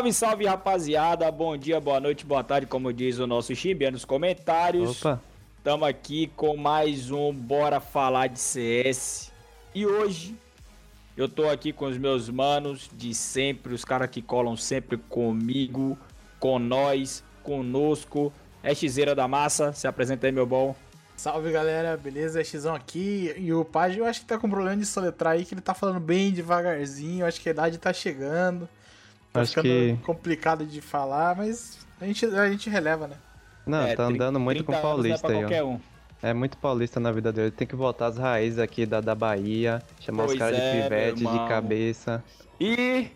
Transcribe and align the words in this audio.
Salve, 0.00 0.12
salve, 0.14 0.46
rapaziada. 0.46 1.30
Bom 1.30 1.54
dia, 1.58 1.78
boa 1.78 2.00
noite, 2.00 2.24
boa 2.24 2.42
tarde, 2.42 2.66
como 2.66 2.90
diz 2.90 3.18
o 3.18 3.26
nosso 3.26 3.54
Chimbia 3.54 3.90
nos 3.90 4.02
comentários. 4.02 5.04
Opa, 5.04 5.20
Estamos 5.58 5.86
aqui 5.86 6.26
com 6.34 6.56
mais 6.56 7.10
um 7.10 7.30
Bora 7.30 7.80
Falar 7.80 8.28
de 8.28 8.40
CS. 8.40 9.30
E 9.74 9.84
hoje 9.84 10.34
eu 11.18 11.28
tô 11.28 11.46
aqui 11.50 11.70
com 11.70 11.84
os 11.84 11.98
meus 11.98 12.30
manos 12.30 12.88
de 12.94 13.12
sempre, 13.12 13.74
os 13.74 13.84
caras 13.84 14.08
que 14.08 14.22
colam 14.22 14.56
sempre 14.56 14.96
comigo, 14.96 15.98
com 16.38 16.58
nós, 16.58 17.22
conosco. 17.42 18.32
É 18.62 18.74
Xeira 18.74 19.14
da 19.14 19.28
Massa, 19.28 19.74
se 19.74 19.86
apresenta 19.86 20.26
aí, 20.26 20.32
meu 20.32 20.46
bom. 20.46 20.74
Salve 21.14 21.52
galera, 21.52 21.94
beleza? 21.98 22.40
É 22.40 22.44
Xão 22.44 22.74
aqui. 22.74 23.34
E 23.36 23.52
o 23.52 23.66
Paj 23.66 23.98
eu 23.98 24.06
acho 24.06 24.20
que 24.20 24.26
tá 24.26 24.38
com 24.38 24.48
problema 24.48 24.78
de 24.78 24.86
soletrar 24.86 25.34
aí, 25.34 25.44
que 25.44 25.52
ele 25.52 25.60
tá 25.60 25.74
falando 25.74 26.00
bem 26.00 26.32
devagarzinho. 26.32 27.26
Acho 27.26 27.38
que 27.38 27.50
a 27.50 27.52
idade 27.52 27.76
tá 27.76 27.92
chegando. 27.92 28.66
Tá 29.32 29.40
Acho 29.42 29.62
que- 29.62 29.96
complicado 30.04 30.64
de 30.66 30.80
falar, 30.80 31.36
mas 31.36 31.78
a 32.00 32.04
gente, 32.06 32.24
a 32.26 32.50
gente 32.50 32.68
releva, 32.68 33.06
né? 33.06 33.16
não, 33.66 33.82
É, 33.82 33.94
tá 33.94 34.04
andando 34.04 34.40
muito 34.40 34.64
com 34.64 34.72
30 34.72 34.86
anos 34.88 35.06
não 35.06 35.14
é 35.14 35.18
paulista 35.18 35.28
aí, 35.54 35.60
ó. 35.62 35.66
um. 35.66 35.80
É 36.22 36.34
muito 36.34 36.56
paulista 36.58 37.00
na 37.00 37.10
vida 37.12 37.32
dele. 37.32 37.50
Tem 37.50 37.66
que 37.66 37.74
voltar 37.76 38.06
às 38.08 38.18
raízes 38.18 38.58
aqui 38.58 38.84
da, 38.84 39.00
da 39.00 39.14
Bahia, 39.14 39.82
chamar 40.00 40.24
Pois 40.24 40.32
os 40.34 40.38
caras 40.38 40.58
é, 40.58 40.72
de 40.76 40.82
pivete, 40.82 41.18
de 41.24 41.48
cabeça. 41.48 42.22
E 42.60 43.06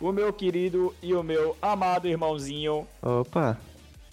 o 0.00 0.10
meu 0.12 0.32
querido 0.32 0.94
e 1.02 1.12
o 1.12 1.22
meu 1.22 1.54
amado 1.60 2.08
irmãozinho, 2.08 2.86
Opa, 3.02 3.58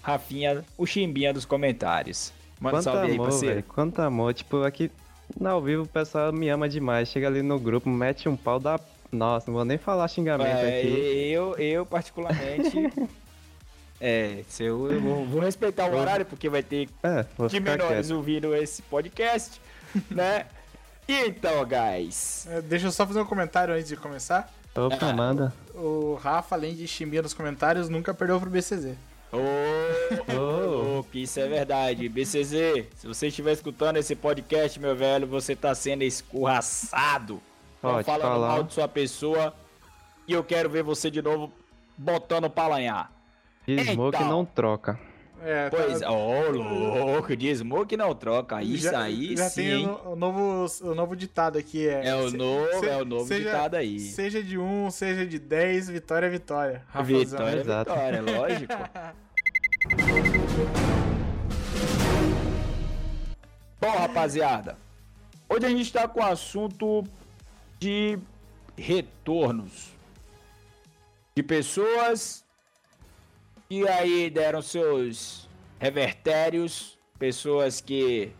Rafinha, 0.01 0.65
o 0.77 0.85
Chimbinha 0.85 1.33
dos 1.33 1.45
comentários. 1.45 2.33
Manda 2.59 2.77
um 2.77 2.79
quanto 2.79 2.83
salve 2.83 3.07
aí, 3.07 3.13
amor, 3.13 3.23
parceiro. 3.29 3.55
velho. 3.55 3.65
Quanto 3.69 3.99
amor. 4.01 4.33
Tipo, 4.33 4.63
aqui 4.63 4.91
no 5.39 5.49
ao 5.49 5.61
vivo 5.61 5.83
o 5.83 5.87
pessoal 5.87 6.33
me 6.33 6.49
ama 6.49 6.67
demais. 6.67 7.07
Chega 7.07 7.27
ali 7.27 7.41
no 7.41 7.57
grupo, 7.57 7.87
mete 7.89 8.27
um 8.27 8.35
pau 8.35 8.59
da. 8.59 8.77
Nossa, 9.11 9.47
não 9.49 9.55
vou 9.55 9.65
nem 9.65 9.77
falar 9.77 10.07
xingamento 10.07 10.47
É, 10.49 10.79
aqui. 10.79 11.31
eu, 11.31 11.55
eu 11.57 11.85
particularmente. 11.85 12.77
é, 13.99 14.43
se 14.47 14.63
eu, 14.63 14.91
eu 14.91 15.01
vou, 15.01 15.25
vou 15.25 15.41
respeitar 15.41 15.87
o 15.89 15.95
horário, 15.97 16.25
porque 16.25 16.47
vai 16.49 16.61
ter 16.63 16.87
É, 17.03 17.25
de 17.47 17.59
menores 17.59 18.07
quieto. 18.07 18.15
ouvindo 18.17 18.55
esse 18.55 18.81
podcast, 18.83 19.59
né? 20.11 20.45
Então, 21.07 21.65
guys. 21.65 22.45
É, 22.49 22.61
Deixa 22.61 22.87
eu 22.87 22.91
só 22.91 23.05
fazer 23.07 23.19
um 23.19 23.25
comentário 23.25 23.73
antes 23.73 23.87
de 23.87 23.95
começar. 23.97 24.51
Opa, 24.75 24.97
Ah. 25.09 25.13
manda. 25.13 25.53
O 25.73 26.13
Rafa, 26.21 26.55
além 26.55 26.75
de 26.75 26.87
chimbia 26.87 27.21
nos 27.23 27.33
comentários, 27.33 27.89
nunca 27.89 28.13
perdeu 28.13 28.39
pro 28.39 28.49
BCZ. 28.49 28.95
Ô, 29.31 29.37
Ô. 30.33 30.65
louco, 30.95 31.17
isso 31.17 31.39
é 31.39 31.47
verdade. 31.47 32.07
BCZ, 32.09 32.85
se 32.95 33.07
você 33.07 33.27
estiver 33.27 33.51
escutando 33.53 33.97
esse 33.97 34.15
podcast, 34.15 34.79
meu 34.79 34.95
velho, 34.95 35.25
você 35.27 35.55
tá 35.55 35.73
sendo 35.73 36.03
escorraçado. 36.03 37.41
Tão 37.81 37.91
Ó, 37.91 37.99
te 37.99 38.05
falando 38.05 38.21
falar. 38.21 38.47
mal 38.49 38.63
de 38.63 38.73
sua 38.73 38.87
pessoa. 38.87 39.53
E 40.27 40.33
eu 40.33 40.43
quero 40.43 40.69
ver 40.69 40.83
você 40.83 41.09
de 41.09 41.21
novo 41.21 41.51
botando 41.97 42.49
pra 42.49 42.67
lanhar. 42.67 43.11
De 43.65 43.83
smoke 43.83 44.17
Então. 44.17 44.27
não 44.29 44.45
troca. 44.45 44.99
É, 45.41 45.69
Pois, 45.69 46.01
tá- 46.01 46.11
ô, 46.11 46.51
louco, 46.51 47.33
de 47.35 47.55
smoke 47.55 47.95
não 47.95 48.13
troca. 48.13 48.61
Isso 48.61 48.91
já, 48.91 48.99
aí 49.01 49.37
já 49.37 49.49
sim, 49.49 49.61
tem 49.63 49.87
o, 49.87 50.09
o 50.11 50.15
novo, 50.17 50.65
o 50.81 50.93
novo 50.93 51.15
ditado 51.15 51.57
aqui. 51.57 51.87
É, 51.87 52.07
É 52.09 52.15
o 52.15 52.29
se- 52.29 52.35
novo, 52.37 52.79
se- 52.79 52.89
é 52.89 52.97
o 53.01 53.05
novo 53.05 53.25
seja- 53.25 53.45
ditado 53.51 53.75
aí. 53.75 53.99
Seja 54.01 54.43
de 54.43 54.57
um, 54.57 54.91
seja 54.91 55.25
de 55.25 55.39
10, 55.39 55.89
vitória 55.89 56.25
é 56.25 56.29
vitória. 56.29 56.83
Rafazão. 56.89 57.19
Vitória, 57.19 57.59
é 57.61 57.63
vitória, 57.63 58.21
lógico. 58.37 58.73
Bom, 63.79 63.91
rapaziada, 63.91 64.77
hoje 65.47 65.65
a 65.65 65.69
gente 65.69 65.91
tá 65.93 66.07
com 66.07 66.19
o 66.19 66.23
assunto 66.25 67.03
de 67.79 68.19
retornos 68.77 69.93
de 71.35 71.43
pessoas 71.43 72.43
que 73.69 73.87
aí 73.87 74.29
deram 74.29 74.61
seus 74.61 75.47
revertérios, 75.79 76.97
pessoas 77.17 77.79
que 77.79 78.31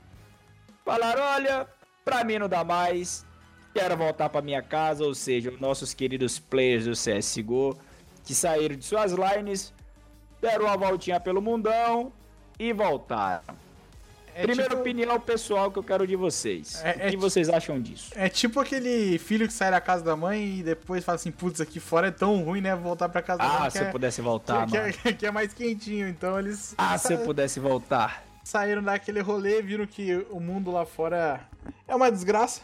falaram, 0.84 1.22
olha, 1.22 1.68
pra 2.04 2.24
mim 2.24 2.40
não 2.40 2.50
dá 2.50 2.64
mais, 2.64 3.26
quero 3.74 3.96
voltar 3.96 4.30
pra 4.30 4.42
minha 4.42 4.62
casa, 4.62 5.06
ou 5.06 5.16
seja, 5.16 5.52
os 5.52 5.60
nossos 5.60 5.94
queridos 5.94 6.40
players 6.40 6.86
do 6.86 6.92
CSGO 6.92 7.78
que 8.26 8.36
saíram 8.36 8.76
de 8.76 8.84
suas 8.84 9.14
lines, 9.14 9.74
deram 10.42 10.66
uma 10.66 10.76
voltinha 10.78 11.20
pelo 11.20 11.42
mundão 11.42 12.12
e 12.60 12.74
voltaram. 12.74 13.69
É 14.40 14.44
Primeira 14.44 14.70
tipo- 14.70 14.82
opinião 14.82 15.20
pessoal 15.20 15.70
que 15.70 15.78
eu 15.80 15.84
quero 15.84 16.08
de 16.08 16.16
vocês. 16.16 16.82
É- 16.84 16.88
o 16.88 16.90
é 16.90 16.94
que 16.94 17.10
ti- 17.12 17.18
vocês 17.18 17.50
acham 17.50 17.82
disso? 17.82 18.12
É 18.16 18.30
tipo 18.30 18.60
aquele 18.60 19.18
filho 19.18 19.46
que 19.48 19.54
sai 19.54 19.70
da 19.70 19.82
casa 19.82 20.04
da 20.04 20.16
mãe 20.16 20.60
e 20.60 20.64
depois 20.64 21.04
fala 21.04 21.18
assim, 21.18 21.32
putz, 21.32 21.60
aqui 21.60 21.80
fora 21.80 22.08
é 22.08 22.12
tão 22.12 22.42
ruim, 22.44 22.62
né? 22.62 22.74
Voltar 22.76 23.10
pra 23.10 23.22
casa 23.22 23.40
da 23.40 23.46
Ah, 23.46 23.60
mãe. 23.62 23.70
se 23.70 23.78
que 23.80 23.84
eu 23.84 23.88
é- 23.90 23.92
pudesse 23.92 24.22
voltar, 24.22 24.66
que, 24.68 24.78
mano. 24.80 24.94
que, 24.94 25.14
que 25.14 25.26
é 25.26 25.32
mais 25.32 25.54
quentinho. 25.54 26.08
Então 26.08 26.40
eles 26.40 26.74
Ah, 26.78 26.98
se 26.98 27.14
eu 27.14 27.20
pudesse 27.20 27.60
voltar. 27.60 28.24
saíram 28.44 28.82
daquele 28.82 29.20
rolê, 29.20 29.62
viram 29.62 29.86
que 29.86 30.26
o 30.32 30.40
mundo 30.40 30.72
lá 30.72 30.86
fora 30.86 31.42
é 31.88 31.94
uma 31.96 32.10
desgraça. 32.12 32.62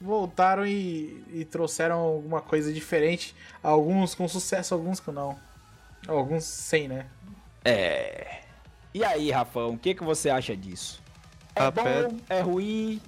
Voltaram 0.00 0.66
e, 0.66 1.24
e 1.32 1.44
trouxeram 1.46 1.96
alguma 1.98 2.42
coisa 2.42 2.70
diferente. 2.72 3.34
Alguns 3.62 4.14
com 4.14 4.28
sucesso, 4.28 4.74
alguns 4.74 5.00
com 5.00 5.12
não. 5.12 5.36
Alguns 6.06 6.44
sem, 6.44 6.88
né? 6.88 7.06
É. 7.64 8.40
E 8.94 9.02
aí, 9.04 9.30
Rafão, 9.30 9.70
o 9.70 9.78
que, 9.78 9.94
que 9.94 10.04
você 10.04 10.30
acha 10.30 10.56
disso? 10.56 11.02
É 11.54 11.62
Rapé- 11.64 12.04
bom? 12.04 12.16
É 12.28 12.40
ruim? 12.40 13.00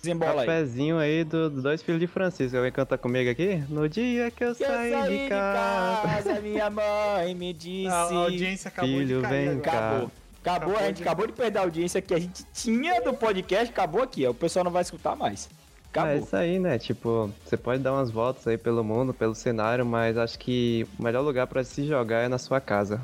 Desembola 0.00 0.42
aí. 0.42 0.46
Capezinho 0.46 0.98
aí 0.98 1.24
do- 1.24 1.50
dos 1.50 1.62
dois 1.62 1.82
filhos 1.82 2.00
de 2.00 2.06
Francisco. 2.06 2.56
Alguém 2.56 2.72
canta 2.72 2.96
comigo 2.96 3.28
aqui? 3.30 3.62
No 3.68 3.88
dia 3.88 4.30
que 4.30 4.42
eu, 4.44 4.54
Que 4.54 4.62
eu 4.62 4.68
saí, 4.68 5.24
de 5.24 5.28
casa. 5.28 6.40
minha 6.40 6.70
mãe 6.70 7.34
me 7.34 7.52
disse. 7.52 7.88
A, 7.88 7.94
a 8.04 8.12
audiência 8.14 8.68
acabou 8.68 8.90
Filho, 8.90 9.16
de 9.20 9.22
cair 9.28 9.48
vem 9.50 9.60
cá. 9.60 9.70
Acabou. 9.72 10.10
Acabou, 10.42 10.68
Acabou 10.70 10.76
a 10.78 10.82
gente 10.86 10.96
de- 10.96 11.02
acabou 11.02 11.26
de 11.26 11.32
perder 11.34 11.58
a 11.58 11.62
audiência 11.62 12.00
que 12.00 12.14
a 12.14 12.18
gente 12.18 12.44
tinha 12.54 13.00
do 13.02 13.12
podcast, 13.12 13.68
acabou 13.70 14.02
aqui. 14.02 14.26
ó. 14.26 14.30
O 14.30 14.34
pessoal 14.34 14.64
não 14.64 14.72
vai 14.72 14.80
escutar 14.82 15.14
mais. 15.16 15.50
É 15.92 15.98
Acabou. 15.98 16.16
isso 16.16 16.34
aí, 16.36 16.58
né? 16.58 16.78
Tipo, 16.78 17.30
você 17.44 17.56
pode 17.58 17.82
dar 17.82 17.92
umas 17.92 18.10
voltas 18.10 18.46
aí 18.46 18.56
pelo 18.56 18.82
mundo, 18.82 19.12
pelo 19.12 19.34
cenário, 19.34 19.84
mas 19.84 20.16
acho 20.16 20.38
que 20.38 20.86
o 20.98 21.02
melhor 21.02 21.20
lugar 21.22 21.46
pra 21.46 21.62
se 21.62 21.86
jogar 21.86 22.20
é 22.20 22.28
na 22.28 22.38
sua 22.38 22.58
casa. 22.60 23.02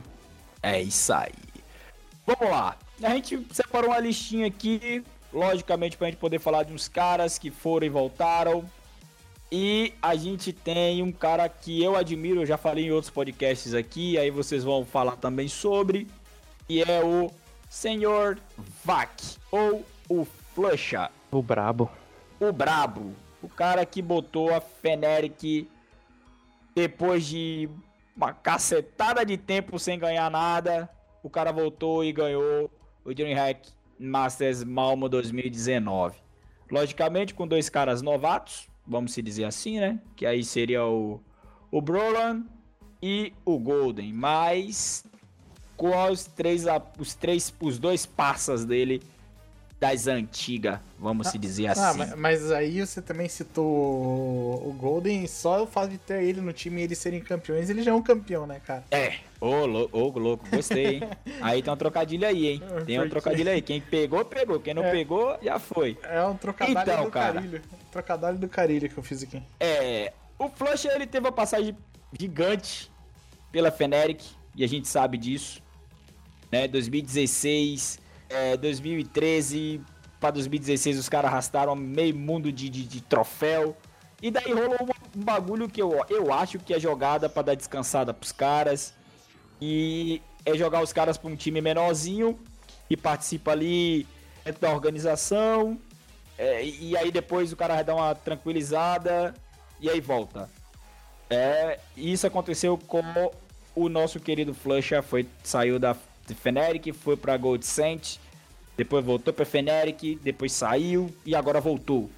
É 0.62 0.80
isso 0.80 1.12
aí. 1.12 1.32
Vamos 2.26 2.50
lá. 2.50 2.76
A 3.02 3.10
gente 3.10 3.46
separou 3.52 3.90
uma 3.90 3.98
listinha 4.00 4.46
aqui, 4.46 5.02
logicamente, 5.32 5.96
pra 5.96 6.08
gente 6.08 6.18
poder 6.18 6.38
falar 6.38 6.64
de 6.64 6.72
uns 6.72 6.88
caras 6.88 7.38
que 7.38 7.50
foram 7.50 7.86
e 7.86 7.90
voltaram. 7.90 8.64
E 9.50 9.94
a 10.02 10.16
gente 10.16 10.52
tem 10.52 11.02
um 11.02 11.12
cara 11.12 11.48
que 11.48 11.80
eu 11.82 11.94
admiro, 11.94 12.40
eu 12.42 12.46
já 12.46 12.56
falei 12.58 12.86
em 12.86 12.90
outros 12.90 13.10
podcasts 13.10 13.74
aqui, 13.74 14.18
aí 14.18 14.30
vocês 14.30 14.64
vão 14.64 14.84
falar 14.84 15.16
também 15.16 15.46
sobre. 15.46 16.08
E 16.68 16.82
é 16.82 17.04
o 17.04 17.30
Senhor 17.70 18.38
Vac, 18.84 19.12
ou 19.52 19.84
o 20.08 20.26
Flusha, 20.54 21.10
O 21.30 21.42
brabo. 21.42 21.88
o 22.40 22.52
Brabo. 22.52 23.12
O 23.42 23.48
cara 23.48 23.86
que 23.86 24.02
botou 24.02 24.52
a 24.52 24.60
Feneric 24.60 25.68
depois 26.74 27.26
de 27.26 27.68
uma 28.16 28.32
cacetada 28.32 29.24
de 29.24 29.36
tempo 29.36 29.78
sem 29.78 29.98
ganhar 29.98 30.28
nada. 30.30 30.88
O 31.26 31.28
cara 31.28 31.50
voltou 31.50 32.04
e 32.04 32.12
ganhou 32.12 32.70
o 33.04 33.12
DreamHack 33.12 33.68
Masters 33.98 34.62
Malmo 34.62 35.08
2019. 35.08 36.16
Logicamente 36.70 37.34
com 37.34 37.48
dois 37.48 37.68
caras 37.68 38.00
novatos, 38.00 38.68
vamos 38.86 39.12
se 39.12 39.20
dizer 39.20 39.42
assim, 39.42 39.80
né? 39.80 40.00
Que 40.14 40.24
aí 40.24 40.44
seria 40.44 40.86
o, 40.86 41.20
o 41.68 41.82
Brolan 41.82 42.44
e 43.02 43.32
o 43.44 43.58
Golden. 43.58 44.12
Mas 44.12 45.04
com 45.76 46.00
os 46.08 46.26
três, 46.26 46.62
os 46.96 47.16
três, 47.16 47.52
os 47.60 47.76
dois 47.76 48.06
passas 48.06 48.64
dele 48.64 49.02
das 49.78 50.06
antigas, 50.06 50.78
vamos 50.98 51.28
se 51.28 51.36
dizer 51.38 51.66
assim. 51.66 51.80
Ah, 51.82 51.92
mas, 51.94 52.14
mas 52.16 52.50
aí 52.50 52.80
você 52.84 53.02
também 53.02 53.28
citou 53.28 53.62
o, 53.66 54.72
Golden, 54.72 55.26
só 55.26 55.64
o 55.64 55.66
fato 55.66 55.90
de 55.90 55.98
ter 55.98 56.22
ele 56.22 56.40
no 56.40 56.50
time 56.52 56.80
e 56.80 56.84
eles 56.84 56.96
serem 56.98 57.20
campeões, 57.20 57.68
ele 57.68 57.82
já 57.82 57.90
é 57.90 57.94
um 57.94 58.02
campeão, 58.02 58.46
né, 58.46 58.58
cara? 58.66 58.84
É, 58.90 59.18
ô 59.38 59.66
lou- 59.66 59.90
ô, 59.92 60.08
louco, 60.18 60.48
gostei, 60.50 60.86
hein? 60.96 61.00
Aí 61.42 61.62
tem 61.62 61.70
um 61.72 61.76
trocadilho 61.76 62.26
aí, 62.26 62.46
hein? 62.46 62.62
Tem 62.86 62.98
um 62.98 63.08
trocadilho 63.08 63.50
aí. 63.50 63.60
Quem 63.60 63.78
pegou, 63.80 64.24
pegou. 64.24 64.58
Quem 64.58 64.72
não 64.72 64.82
É. 64.84 64.90
pegou, 64.90 65.36
já 65.42 65.58
foi. 65.58 65.98
É 66.04 66.24
um 66.24 66.36
trocadilho 66.36 66.80
Então, 66.80 67.04
do 67.04 67.10
cara. 67.10 67.34
carilho. 67.34 67.62
Trocadilho 67.92 68.38
do 68.38 68.48
carilho 68.48 68.88
que 68.88 68.96
eu 68.96 69.02
fiz 69.02 69.22
aqui. 69.22 69.42
É, 69.60 70.12
o 70.38 70.48
Flush 70.48 70.86
ele 70.86 71.06
teve 71.06 71.26
uma 71.26 71.32
passagem 71.32 71.76
gigante 72.18 72.90
pela 73.52 73.70
Feneric, 73.70 74.24
e 74.54 74.64
a 74.64 74.66
gente 74.66 74.88
sabe 74.88 75.18
disso. 75.18 75.62
Né? 76.50 76.66
2016, 76.66 77.98
é, 78.28 78.56
2013 78.56 79.80
para 80.20 80.32
2016 80.32 80.98
os 80.98 81.08
caras 81.08 81.30
arrastaram 81.30 81.74
meio 81.76 82.14
mundo 82.16 82.50
de, 82.50 82.68
de, 82.68 82.82
de 82.84 83.00
troféu. 83.00 83.76
E 84.20 84.30
daí 84.30 84.52
rolou 84.52 84.88
um, 85.14 85.22
bagulho 85.22 85.68
que 85.68 85.80
eu, 85.80 86.04
eu 86.08 86.32
acho 86.32 86.58
que 86.58 86.72
é 86.72 86.80
jogada 86.80 87.28
para 87.28 87.42
dar 87.42 87.54
descansada 87.54 88.14
pros 88.14 88.32
caras. 88.32 88.94
E 89.60 90.22
é 90.44 90.56
jogar 90.56 90.82
os 90.82 90.92
caras 90.92 91.18
pra 91.18 91.30
um 91.30 91.36
time 91.36 91.60
menorzinho 91.60 92.38
que 92.88 92.96
participa 92.96 93.52
ali 93.52 94.06
dentro 94.44 94.60
da 94.60 94.70
organização. 94.70 95.78
é, 96.38 96.64
e 96.64 96.96
aí 96.96 97.10
depois 97.10 97.52
o 97.52 97.56
cara 97.56 97.74
vai 97.74 97.84
dar 97.84 97.94
uma 97.94 98.14
tranquilizada 98.14 99.34
e 99.80 99.90
aí 99.90 100.00
volta. 100.00 100.48
É, 101.28 101.78
isso 101.96 102.26
aconteceu 102.26 102.78
com 102.78 103.02
o 103.74 103.88
nosso 103.88 104.20
querido 104.20 104.54
Flusha, 104.54 105.02
foi 105.02 105.26
saiu 105.42 105.78
da 105.78 105.94
Fnatic, 106.34 106.92
foi 106.94 107.16
para 107.16 107.36
Gold 107.36 107.64
Saint, 107.64 108.16
depois 108.76 109.04
voltou 109.04 109.32
para 109.32 109.44
Fnatic, 109.44 110.18
depois 110.22 110.52
saiu 110.52 111.14
e 111.24 111.34
agora 111.34 111.60
voltou. 111.60 112.10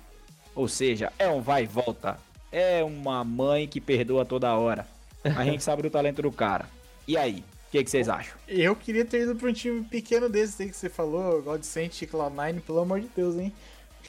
Ou 0.55 0.67
seja, 0.67 1.13
é 1.19 1.29
um 1.29 1.41
vai 1.41 1.65
e 1.65 1.67
volta. 1.67 2.19
É 2.51 2.83
uma 2.83 3.23
mãe 3.23 3.69
que 3.69 3.81
perdoa 3.81 4.25
toda 4.25 4.57
hora. 4.57 4.87
A 5.25 5.45
gente 5.45 5.63
sabe 5.65 5.83
do 5.83 5.91
talento 5.91 6.23
do 6.23 6.33
cara. 6.33 6.69
E 7.07 7.17
aí? 7.17 7.45
O 7.69 7.71
que, 7.71 7.85
que, 7.85 7.91
vocês 7.91 8.09
acham? 8.09 8.35
Eu 8.49 8.75
queria 8.75 9.05
ter 9.05 9.23
ido 9.23 9.37
pra 9.37 9.51
um 9.51 9.53
time 9.53 9.85
pequeno 9.85 10.29
desse 10.29 10.63
aí 10.63 10.71
que 10.71 10.77
você 10.77 10.89
falou, 10.89 11.43
God 11.43 11.63
Saint 11.63 12.01
e 12.01 12.07
Cloud9, 12.07 12.63
pelo 12.63 12.81
amor 12.81 13.01
de 13.01 13.09
Deus, 13.15 13.37
hein? 13.37 13.53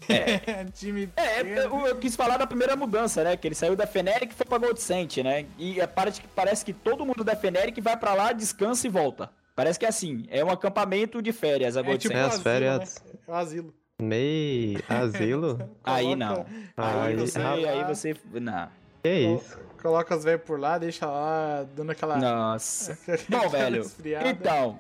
É. 0.08 0.64
time 0.74 1.10
é, 1.18 1.42
eu, 1.42 1.88
eu, 1.88 1.98
quis 1.98 2.16
falar 2.16 2.38
da 2.38 2.48
primeira 2.48 2.76
mudança, 2.76 3.24
né? 3.24 3.36
Que 3.36 3.48
ele 3.48 3.56
saiu 3.56 3.76
da 3.76 3.86
Feneric 3.86 4.34
e 4.34 4.36
foi 4.36 4.46
pra 4.46 4.58
Gold 4.58 4.82
Saint, 4.82 5.18
né? 5.18 5.46
E 5.58 5.80
é, 5.80 5.86
parece, 5.86 6.22
parece 6.34 6.64
que 6.64 6.72
todo 6.72 7.06
mundo 7.06 7.24
da 7.24 7.36
Feneric 7.36 7.82
vai 7.82 7.98
pra 7.98 8.14
lá, 8.14 8.32
descansa 8.32 8.88
e 8.88 8.90
volta. 8.90 9.30
Parece 9.60 9.78
que 9.78 9.86
é 9.86 9.90
assim, 9.90 10.24
é 10.30 10.42
um 10.42 10.50
acampamento 10.50 11.22
de 11.22 11.34
férias 11.34 11.76
a 11.76 11.82
é 11.82 11.84
Gold 11.84 11.98
é, 11.98 12.00
tipo. 12.00 12.14
É, 12.14 12.22
as 12.22 12.40
férias. 12.40 13.04
Né? 13.06 13.20
É 13.28 13.30
o 13.30 13.36
asilo. 13.36 13.74
Mei, 14.02 14.78
asilo? 14.88 15.60
aí 15.84 16.16
não. 16.16 16.46
Aí, 16.78 17.08
aí 17.08 17.16
você, 17.18 17.40
aí 17.42 17.84
você... 17.84 18.16
Não. 18.40 18.70
Que 19.04 19.10
isso? 19.10 19.60
Coloca 19.82 20.16
os 20.16 20.24
velhos 20.24 20.44
por 20.44 20.58
lá, 20.58 20.78
deixa 20.78 21.06
lá, 21.08 21.66
dando 21.76 21.92
aquela. 21.92 22.16
Nossa. 22.16 22.98
Bom, 23.28 23.50
velho. 23.50 23.84
Então, 24.26 24.80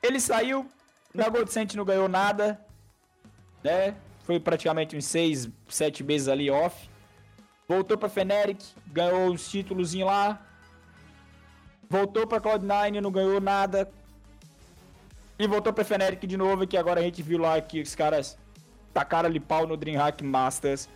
ele 0.00 0.20
saiu, 0.20 0.68
na 1.12 1.28
Gold 1.28 1.52
Saint 1.52 1.74
não 1.74 1.84
ganhou 1.84 2.08
nada, 2.08 2.64
né? 3.64 3.96
Foi 4.20 4.38
praticamente 4.38 4.96
uns 4.96 5.06
6, 5.06 5.48
7 5.68 6.04
meses 6.04 6.28
ali 6.28 6.48
off. 6.48 6.88
Voltou 7.66 7.98
pra 7.98 8.08
Feneric, 8.08 8.64
ganhou 8.86 9.32
os 9.32 9.50
títulos 9.50 9.92
lá. 9.94 10.40
Voltou 11.90 12.24
pra 12.24 12.40
Cloud9, 12.40 13.00
não 13.00 13.10
ganhou 13.10 13.40
nada. 13.40 13.90
E 15.42 15.46
voltou 15.48 15.72
pra 15.72 15.82
Feneric 15.82 16.24
de 16.24 16.36
novo, 16.36 16.64
que 16.68 16.76
agora 16.76 17.00
a 17.00 17.02
gente 17.02 17.20
viu 17.20 17.36
lá 17.36 17.60
que 17.60 17.80
os 17.80 17.96
caras 17.96 18.38
tacaram 18.94 19.28
ali 19.28 19.40
pau 19.40 19.66
no 19.66 19.76
Dreamhack 19.76 20.22
Masters 20.22 20.88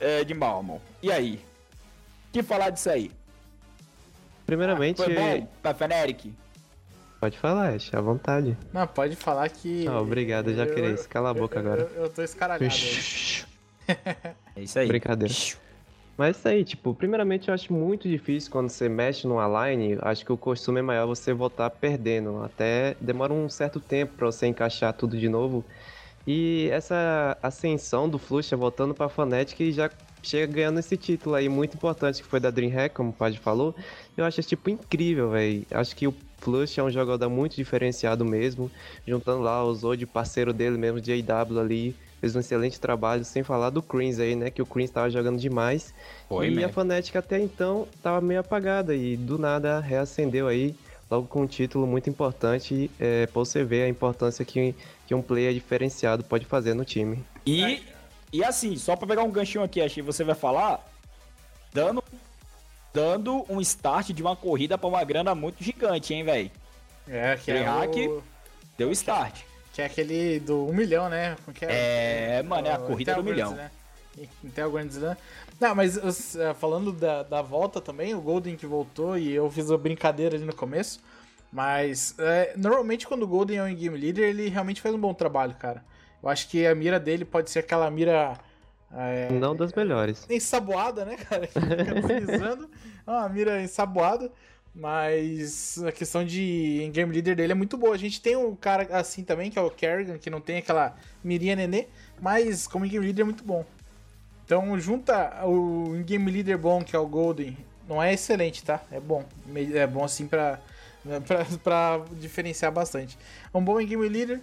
é, 0.00 0.24
de 0.24 0.32
Malmo. 0.32 0.80
E 1.02 1.12
aí? 1.12 1.44
que 2.32 2.42
falar 2.42 2.70
disso 2.70 2.88
aí? 2.88 3.10
Primeiramente. 4.46 4.96
Foi 4.96 5.14
bom 5.14 5.46
pra 5.60 5.74
Feneric? 5.74 6.32
Pode 7.20 7.36
falar, 7.38 7.74
Ash, 7.74 7.92
à 7.92 8.00
vontade. 8.00 8.56
Não, 8.72 8.86
pode 8.86 9.14
falar 9.14 9.46
que. 9.50 9.86
Ah, 9.86 10.00
obrigado, 10.00 10.48
eu 10.52 10.56
já 10.56 10.66
queria 10.66 10.92
isso. 10.92 11.06
Cala 11.10 11.28
a 11.28 11.34
boca 11.34 11.56
eu, 11.56 11.60
agora. 11.60 11.82
Eu, 11.82 12.04
eu 12.04 12.08
tô 12.08 12.22
escaralhado. 12.22 12.64
é 14.56 14.62
isso 14.62 14.78
aí. 14.78 14.88
Brincadeira. 14.88 15.34
Mas 16.16 16.38
isso 16.38 16.48
aí, 16.48 16.64
tipo, 16.64 16.94
primeiramente 16.94 17.48
eu 17.48 17.54
acho 17.54 17.72
muito 17.72 18.08
difícil 18.08 18.50
quando 18.50 18.70
você 18.70 18.88
mexe 18.88 19.26
numa 19.26 19.68
line, 19.68 19.98
acho 20.00 20.24
que 20.24 20.32
o 20.32 20.36
costume 20.36 20.78
é 20.78 20.82
maior 20.82 21.06
você 21.06 21.32
voltar 21.34 21.68
perdendo. 21.68 22.42
Até 22.42 22.96
demora 23.00 23.32
um 23.34 23.48
certo 23.48 23.80
tempo 23.80 24.14
para 24.16 24.26
você 24.26 24.46
encaixar 24.46 24.94
tudo 24.94 25.18
de 25.18 25.28
novo. 25.28 25.64
E 26.26 26.68
essa 26.72 27.36
ascensão 27.42 28.08
do 28.08 28.18
Fluxa 28.18 28.56
voltando 28.56 28.94
pra 28.94 29.08
Fnatic 29.08 29.70
já 29.72 29.90
chega 30.22 30.52
ganhando 30.52 30.80
esse 30.80 30.96
título 30.96 31.34
aí 31.34 31.48
muito 31.48 31.74
importante 31.74 32.22
que 32.22 32.28
foi 32.28 32.40
da 32.40 32.50
DreamHack, 32.50 32.94
como 32.94 33.10
o 33.10 33.12
Padre 33.12 33.38
falou. 33.38 33.74
Eu 34.16 34.24
acho 34.24 34.40
esse 34.40 34.48
tipo 34.48 34.70
incrível, 34.70 35.30
velho. 35.30 35.66
Acho 35.70 35.94
que 35.94 36.08
o 36.08 36.14
Flush 36.38 36.78
é 36.78 36.82
um 36.82 36.90
jogador 36.90 37.28
muito 37.28 37.56
diferenciado 37.56 38.24
mesmo, 38.24 38.70
juntando 39.06 39.42
lá 39.42 39.64
o 39.64 39.74
Zod, 39.74 40.04
parceiro 40.06 40.52
dele 40.52 40.76
mesmo, 40.76 40.98
AW 40.98 41.60
ali, 41.60 41.94
fez 42.20 42.34
um 42.34 42.40
excelente 42.40 42.80
trabalho, 42.80 43.24
sem 43.24 43.42
falar 43.42 43.70
do 43.70 43.82
Creams 43.82 44.20
aí, 44.20 44.34
né, 44.34 44.50
que 44.50 44.62
o 44.62 44.66
Creams 44.66 44.90
tava 44.90 45.10
jogando 45.10 45.38
demais. 45.38 45.94
Foi, 46.28 46.50
e 46.50 46.64
a 46.64 46.68
Fnatic 46.68 47.14
até 47.16 47.40
então 47.40 47.86
tava 48.02 48.20
meio 48.20 48.40
apagada 48.40 48.94
e 48.94 49.16
do 49.16 49.38
nada 49.38 49.80
reacendeu 49.80 50.48
aí, 50.48 50.74
logo 51.10 51.26
com 51.26 51.42
um 51.42 51.46
título 51.46 51.86
muito 51.86 52.08
importante, 52.10 52.90
é, 52.98 53.26
pra 53.26 53.40
você 53.40 53.62
ver 53.62 53.84
a 53.84 53.88
importância 53.88 54.44
que, 54.44 54.74
que 55.06 55.14
um 55.14 55.22
player 55.22 55.52
diferenciado 55.52 56.24
pode 56.24 56.44
fazer 56.46 56.74
no 56.74 56.84
time. 56.84 57.24
E 57.44 57.82
e 58.32 58.44
assim, 58.44 58.76
só 58.76 58.96
pra 58.96 59.06
pegar 59.06 59.22
um 59.22 59.30
ganchinho 59.30 59.64
aqui, 59.64 59.80
acho 59.80 59.94
que 59.94 60.02
você 60.02 60.24
vai 60.24 60.34
falar, 60.34 60.84
dando, 61.72 62.02
dando 62.92 63.46
um 63.48 63.60
start 63.60 64.10
de 64.10 64.22
uma 64.22 64.36
corrida 64.36 64.76
pra 64.76 64.88
uma 64.88 65.02
grana 65.04 65.34
muito 65.34 65.62
gigante, 65.62 66.12
hein, 66.12 66.24
velho? 66.24 66.50
É, 67.08 67.36
que 67.36 67.50
é 67.50 68.08
o... 68.08 68.22
deu 68.76 68.90
start. 68.90 69.42
Que 69.76 69.82
é 69.82 69.84
aquele 69.84 70.40
do 70.40 70.66
1 70.68 70.72
milhão, 70.72 71.10
né? 71.10 71.36
É, 71.60 72.38
é, 72.38 72.42
mano, 72.42 72.66
é 72.66 72.72
a 72.72 72.78
corrida 72.78 73.14
do 73.14 73.22
milhão. 73.22 73.54
Né? 73.54 73.70
Intel 74.42 74.72
Grand 74.72 74.86
Slam. 74.86 75.14
Não, 75.60 75.74
mas 75.74 76.34
é, 76.34 76.54
falando 76.54 76.92
da, 76.92 77.22
da 77.22 77.42
volta 77.42 77.78
também, 77.78 78.14
o 78.14 78.20
Golden 78.22 78.56
que 78.56 78.64
voltou 78.64 79.18
e 79.18 79.34
eu 79.34 79.50
fiz 79.50 79.70
a 79.70 79.76
brincadeira 79.76 80.34
ali 80.34 80.46
no 80.46 80.54
começo. 80.54 80.98
Mas 81.52 82.14
é, 82.18 82.54
normalmente 82.56 83.06
quando 83.06 83.24
o 83.24 83.26
Golden 83.26 83.58
é 83.58 83.62
um 83.64 83.74
game 83.74 83.98
leader, 83.98 84.24
ele 84.24 84.48
realmente 84.48 84.80
faz 84.80 84.94
um 84.94 84.98
bom 84.98 85.12
trabalho, 85.12 85.54
cara. 85.56 85.84
Eu 86.22 86.30
acho 86.30 86.48
que 86.48 86.66
a 86.66 86.74
mira 86.74 86.98
dele 86.98 87.26
pode 87.26 87.50
ser 87.50 87.58
aquela 87.58 87.90
mira. 87.90 88.32
É, 88.90 89.30
não 89.30 89.54
das 89.54 89.74
melhores. 89.74 90.26
Ensaboada, 90.30 91.04
né, 91.04 91.18
cara? 91.18 91.46
Que 91.52 91.60
fica 91.60 92.02
deslizando. 92.02 92.70
é 93.06 93.10
uma 93.10 93.28
mira 93.28 93.60
ensaboada. 93.60 94.32
Mas 94.78 95.82
a 95.82 95.90
questão 95.90 96.22
de 96.22 96.90
game 96.92 97.10
leader 97.10 97.34
dele 97.34 97.52
é 97.52 97.54
muito 97.54 97.78
boa. 97.78 97.94
A 97.94 97.98
gente 97.98 98.20
tem 98.20 98.36
um 98.36 98.54
cara 98.54 98.86
assim 98.94 99.24
também, 99.24 99.50
que 99.50 99.58
é 99.58 99.62
o 99.62 99.70
Kerrigan, 99.70 100.18
que 100.18 100.28
não 100.28 100.38
tem 100.40 100.58
aquela 100.58 100.94
mirinha 101.24 101.56
nenê, 101.56 101.86
mas 102.20 102.66
como 102.66 102.86
game 102.86 103.04
leader 103.04 103.22
é 103.22 103.24
muito 103.24 103.42
bom. 103.42 103.64
Então 104.44 104.78
junta 104.78 105.46
o 105.46 105.94
game 106.04 106.30
leader 106.30 106.58
bom, 106.58 106.84
que 106.84 106.94
é 106.94 106.98
o 106.98 107.06
Golden. 107.06 107.56
Não 107.88 108.02
é 108.02 108.12
excelente, 108.12 108.62
tá? 108.62 108.82
É 108.92 109.00
bom. 109.00 109.24
É 109.74 109.86
bom 109.86 110.04
assim 110.04 110.26
pra, 110.26 110.60
pra, 111.26 111.46
pra 111.64 112.04
diferenciar 112.12 112.70
bastante. 112.70 113.16
É 113.52 113.56
um 113.56 113.64
bom 113.64 113.78
game 113.78 114.06
leader 114.06 114.42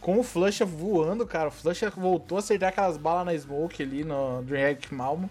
com 0.00 0.18
o 0.18 0.24
Flusha 0.24 0.64
voando, 0.64 1.24
cara. 1.24 1.48
O 1.48 1.52
Flusha 1.52 1.88
voltou 1.88 2.36
a 2.36 2.40
acertar 2.40 2.70
aquelas 2.70 2.96
balas 2.96 3.26
na 3.26 3.38
Smoke 3.38 3.80
ali 3.80 4.02
no 4.02 4.42
Dreamhack 4.42 4.92
Malmo. 4.92 5.30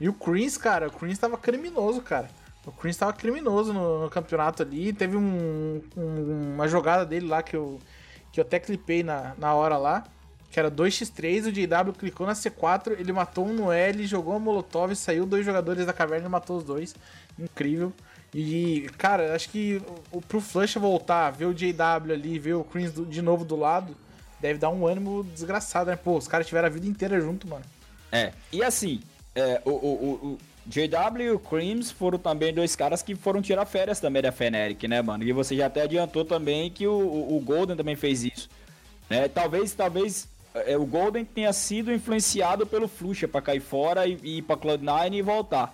E 0.00 0.08
o 0.08 0.12
Chris, 0.12 0.58
cara, 0.58 0.88
o 0.88 0.90
Chris 0.90 1.16
tava 1.16 1.36
criminoso, 1.38 2.00
cara. 2.02 2.28
O 2.68 2.72
Chris 2.72 2.96
tava 2.96 3.12
criminoso 3.12 3.72
no, 3.72 4.02
no 4.02 4.10
campeonato 4.10 4.62
ali. 4.62 4.92
Teve 4.92 5.16
um, 5.16 5.82
um, 5.96 6.54
uma 6.54 6.68
jogada 6.68 7.04
dele 7.04 7.26
lá 7.26 7.42
que 7.42 7.56
eu, 7.56 7.80
que 8.32 8.40
eu 8.40 8.44
até 8.44 8.58
clipei 8.58 9.02
na, 9.02 9.34
na 9.38 9.54
hora 9.54 9.76
lá. 9.76 10.04
Que 10.50 10.58
era 10.58 10.70
2x3, 10.70 11.46
o 11.46 11.52
JW 11.52 11.92
clicou 11.92 12.26
na 12.26 12.32
C4, 12.32 12.98
ele 12.98 13.12
matou 13.12 13.46
um 13.46 13.52
no 13.52 13.70
L, 13.70 14.06
jogou 14.06 14.32
uma 14.32 14.40
Molotov, 14.40 14.94
saiu 14.96 15.26
dois 15.26 15.44
jogadores 15.44 15.84
da 15.84 15.92
caverna 15.92 16.26
e 16.26 16.30
matou 16.30 16.56
os 16.56 16.64
dois. 16.64 16.94
Incrível. 17.38 17.92
E, 18.34 18.88
cara, 18.96 19.34
acho 19.34 19.50
que 19.50 19.82
o, 20.10 20.22
pro 20.22 20.40
Flush 20.40 20.76
voltar, 20.76 21.30
ver 21.30 21.46
o 21.46 21.54
JW 21.54 22.12
ali, 22.12 22.38
ver 22.38 22.54
o 22.54 22.64
Creams 22.64 22.94
de 23.08 23.20
novo 23.20 23.44
do 23.44 23.56
lado, 23.56 23.94
deve 24.40 24.58
dar 24.58 24.70
um 24.70 24.86
ânimo 24.86 25.24
desgraçado, 25.24 25.90
né? 25.90 25.96
Pô, 25.96 26.16
os 26.16 26.28
caras 26.28 26.46
tiveram 26.46 26.66
a 26.66 26.70
vida 26.70 26.86
inteira 26.86 27.20
junto, 27.20 27.48
mano. 27.48 27.64
É, 28.10 28.32
e 28.52 28.62
assim, 28.62 29.00
é, 29.34 29.60
o, 29.64 29.70
o, 29.70 30.14
o, 30.14 30.38
JW 30.68 31.22
e 31.22 31.30
o 31.30 31.38
Creams 31.38 31.90
foram 31.90 32.18
também 32.18 32.52
dois 32.52 32.76
caras 32.76 33.02
que 33.02 33.14
foram 33.14 33.40
tirar 33.40 33.64
férias 33.64 34.00
também 34.00 34.20
da 34.20 34.30
Feneric, 34.30 34.86
né, 34.86 35.00
mano? 35.00 35.24
E 35.24 35.32
você 35.32 35.56
já 35.56 35.66
até 35.66 35.82
adiantou 35.82 36.26
também 36.26 36.70
que 36.70 36.86
o, 36.86 37.36
o 37.36 37.40
Golden 37.40 37.74
também 37.74 37.96
fez 37.96 38.22
isso. 38.22 38.50
Né? 39.08 39.28
Talvez, 39.28 39.72
talvez 39.72 40.28
é, 40.54 40.76
o 40.76 40.84
Golden 40.84 41.24
tenha 41.24 41.52
sido 41.54 41.90
influenciado 41.90 42.66
pelo 42.66 42.86
Fluxa 42.86 43.26
para 43.26 43.40
cair 43.40 43.60
fora 43.60 44.06
e, 44.06 44.18
e 44.22 44.38
ir 44.38 44.42
pra 44.42 44.58
Cloud9 44.58 45.14
e 45.14 45.22
voltar, 45.22 45.72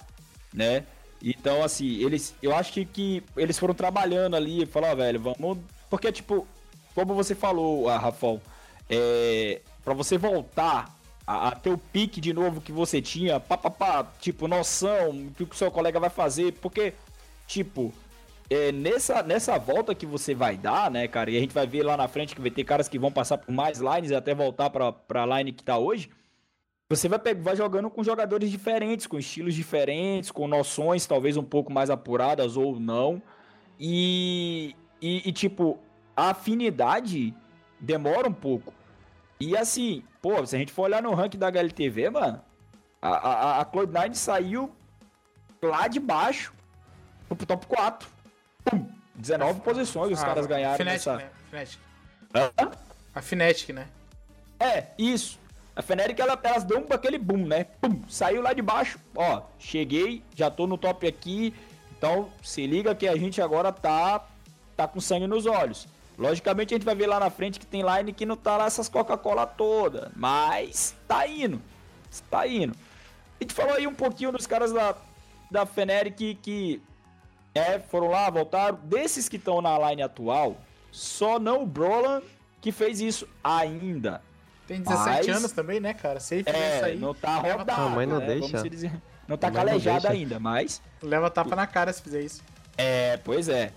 né? 0.53 0.85
Então, 1.21 1.63
assim, 1.63 2.05
eles. 2.05 2.35
Eu 2.43 2.55
acho 2.55 2.73
que, 2.73 2.85
que 2.85 3.23
eles 3.37 3.59
foram 3.59 3.75
trabalhando 3.75 4.37
ali, 4.37 4.65
falar, 4.67 4.93
oh, 4.93 4.97
velho, 4.97 5.21
vamos. 5.21 5.59
Porque, 5.91 6.13
tipo, 6.13 6.47
como 6.95 7.15
você 7.15 7.35
falou, 7.35 7.89
ah, 7.89 7.99
Rafão, 7.99 8.41
é, 8.89 9.61
para 9.85 9.95
você 9.95 10.19
voltar 10.19 10.95
a, 11.27 11.49
a, 11.49 11.51
ter 11.53 11.71
o 11.71 11.79
pique 11.79 12.21
de 12.21 12.33
novo 12.33 12.61
que 12.61 12.73
você 12.73 13.01
tinha, 13.01 13.41
pá, 13.41 13.57
pá, 13.57 13.71
pá, 13.71 14.13
tipo, 14.21 14.47
noção 14.47 15.15
do 15.37 15.47
que 15.47 15.55
o 15.55 15.59
seu 15.59 15.71
colega 15.71 15.99
vai 15.99 16.11
fazer, 16.11 16.53
porque, 16.55 16.93
tipo, 17.47 17.93
é, 18.51 18.71
nessa, 18.73 19.23
nessa 19.23 19.59
volta 19.59 19.95
que 19.95 20.05
você 20.05 20.35
vai 20.35 20.57
dar, 20.57 20.91
né, 20.91 21.09
cara, 21.09 21.31
e 21.31 21.37
a 21.37 21.41
gente 21.41 21.55
vai 21.55 21.67
ver 21.67 21.83
lá 21.83 21.97
na 21.97 22.09
frente 22.09 22.35
que 22.35 22.41
vai 22.41 22.51
ter 22.51 22.65
caras 22.65 22.89
que 22.89 22.99
vão 22.99 23.11
passar 23.11 23.39
por 23.39 23.53
mais 23.53 23.79
lines 23.79 24.11
e 24.11 24.15
até 24.15 24.35
voltar 24.35 24.71
pra, 24.71 24.93
pra 24.93 25.27
line 25.39 25.53
que 25.53 25.65
tá 25.65 25.79
hoje. 25.79 26.11
Você 26.91 27.09
vai, 27.09 27.19
vai 27.35 27.57
jogando 27.57 27.89
com 27.89 28.05
jogadores 28.05 28.51
diferentes, 28.51 29.07
com 29.07 29.19
estilos 29.19 29.55
diferentes, 29.55 30.31
com 30.31 30.47
noções 30.47 31.07
talvez 31.07 31.37
um 31.37 31.43
pouco 31.43 31.73
mais 31.73 31.89
apuradas 31.89 32.57
ou 32.57 32.79
não. 32.79 33.23
E, 33.81 34.77
e, 35.01 35.29
e 35.29 35.33
tipo, 35.33 35.79
a 36.15 36.31
afinidade 36.31 37.35
demora 37.81 38.29
um 38.29 38.33
pouco. 38.33 38.73
E 39.39 39.57
assim, 39.57 40.03
pô, 40.23 40.45
se 40.47 40.57
a 40.57 40.59
gente 40.59 40.73
for 40.73 40.83
olhar 40.83 41.03
no 41.03 41.15
ranking 41.15 41.39
da 41.39 41.49
HLTV, 41.49 42.11
mano, 42.11 42.43
a, 43.01 43.09
a, 43.09 43.61
a 43.61 43.67
Cloud9 43.67 44.15
saiu 44.15 44.75
lá 45.63 45.89
de 45.89 46.01
baixo 46.01 46.53
pro 47.29 47.47
top 47.47 47.67
4. 47.67 48.09
Pum, 48.65 48.89
19 49.15 49.61
posições 49.61 50.13
os 50.13 50.23
ah, 50.23 50.27
caras 50.27 50.47
ganharam 50.47 50.77
Fnatic, 50.77 50.93
nessa... 50.93 51.17
né? 51.17 51.31
Fnatic. 51.51 51.79
Hã? 52.35 52.71
A 53.15 53.23
Fnatic, 53.23 53.71
né? 53.71 53.89
É, 54.59 54.87
isso. 54.97 55.39
A 55.77 55.83
Feneric, 55.83 56.21
ela, 56.21 56.39
elas 56.43 56.63
dão 56.63 56.85
aquele 56.91 57.19
boom, 57.19 57.47
né? 57.47 57.65
Pum, 57.65 58.03
saiu 58.09 58.41
lá 58.41 58.53
de 58.53 58.63
baixo. 58.63 58.99
Ó, 59.15 59.43
cheguei, 59.59 60.23
já 60.35 60.51
tô 60.51 60.67
no 60.67 60.79
top 60.79 61.07
aqui. 61.07 61.53
Então, 61.97 62.31
se 62.43 62.67
liga 62.67 62.95
que 62.95 63.09
a 63.09 63.17
gente 63.17 63.43
agora 63.43 63.73
tá, 63.73 64.25
tá 64.77 64.87
com 64.87 65.01
sangue 65.01 65.27
nos 65.27 65.47
olhos. 65.47 65.89
Logicamente, 66.17 66.75
a 66.75 66.77
gente 66.77 66.85
vai 66.85 66.95
ver 66.95 67.07
lá 67.07 67.19
na 67.19 67.31
frente 67.31 67.59
que 67.59 67.67
tem 67.67 67.83
line 67.83 68.13
que 68.13 68.25
não 68.25 68.37
tá 68.37 68.57
lá 68.57 68.67
essas 68.67 68.89
Coca-Cola 68.89 69.47
toda. 69.47 70.13
Mas 70.15 70.95
tá 71.09 71.27
indo. 71.27 71.61
Tá 72.31 72.47
indo. 72.47 72.75
A 73.41 73.45
gente 73.45 73.53
falou 73.53 73.75
aí 73.75 73.87
um 73.87 73.95
pouquinho 73.95 74.31
dos 74.31 74.47
caras 74.47 74.73
da, 74.73 74.95
da 75.51 75.67
Feneric 75.67 76.37
que 76.37 76.81
é, 77.55 77.79
foram 77.79 78.09
lá, 78.09 78.31
voltaram. 78.31 78.79
Desses 78.85 79.29
que 79.29 79.37
estão 79.37 79.61
na 79.61 79.77
line 79.91 80.03
atual, 80.03 80.57
só 80.91 81.39
não 81.39 81.63
o 81.63 81.67
Brolan 81.67 82.23
que 82.61 82.71
fez 82.71 83.01
isso 83.01 83.29
ainda. 83.43 84.23
Tem 84.67 84.81
17 84.81 85.29
mas, 85.29 85.37
anos 85.37 85.53
também, 85.53 85.79
né, 85.79 85.93
cara? 85.93 86.19
Ele 86.31 86.45
é, 86.47 86.77
isso 86.77 86.85
aí, 86.87 86.99
não 86.99 87.13
tá 87.13 87.37
rodado, 87.37 87.83
não, 87.83 87.91
mas 87.91 88.09
não 88.09 88.19
né? 88.19 88.27
deixa. 88.27 88.69
Dizer, 88.69 88.93
não 89.29 89.37
tá 89.37 89.51
calejado 89.51 90.09
ainda, 90.09 90.39
mas... 90.41 90.81
Leva 91.03 91.31
tapa 91.31 91.55
na 91.55 91.67
cara 91.67 91.93
se 91.93 92.01
fizer 92.01 92.23
isso. 92.23 92.43
É, 92.79 93.19
pois 93.19 93.49
é. 93.49 93.73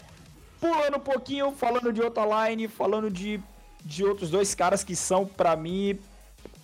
Pulando 0.60 0.98
um 0.98 1.02
pouquinho, 1.02 1.52
falando 1.52 1.94
de 1.94 2.02
outra 2.02 2.48
line, 2.48 2.68
falando 2.68 3.10
de, 3.12 3.40
de 3.84 4.04
outros 4.04 4.30
dois 4.30 4.56
caras 4.56 4.84
que 4.84 4.96
são, 4.96 5.26
para 5.26 5.56
mim, 5.56 6.00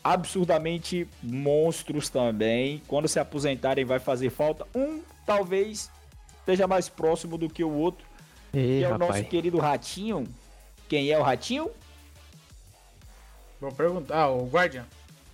absurdamente 0.03 1.07
monstros 1.21 2.09
também. 2.09 2.81
Quando 2.88 3.07
se 3.07 3.19
aposentarem 3.19 3.85
vai 3.85 4.00
fazer 4.00 4.29
falta. 4.29 4.65
Um, 4.75 5.01
talvez, 5.25 5.91
esteja 6.39 6.67
mais 6.67 6.89
próximo 6.89 7.38
do 7.38 7.50
que 7.50 7.63
o 7.63 7.71
outro. 7.71 8.05
Ei, 8.53 8.79
que 8.79 8.83
é 8.83 8.88
rapaz. 8.88 9.09
o 9.09 9.13
nosso 9.13 9.29
querido 9.29 9.57
Ratinho. 9.57 10.27
Quem 10.89 11.12
é 11.12 11.17
o 11.17 11.23
Ratinho? 11.23 11.69
Vou 13.59 13.71
perguntar. 13.71 14.15
Ah, 14.15 14.29
o 14.29 14.45
Guardian. 14.45 14.85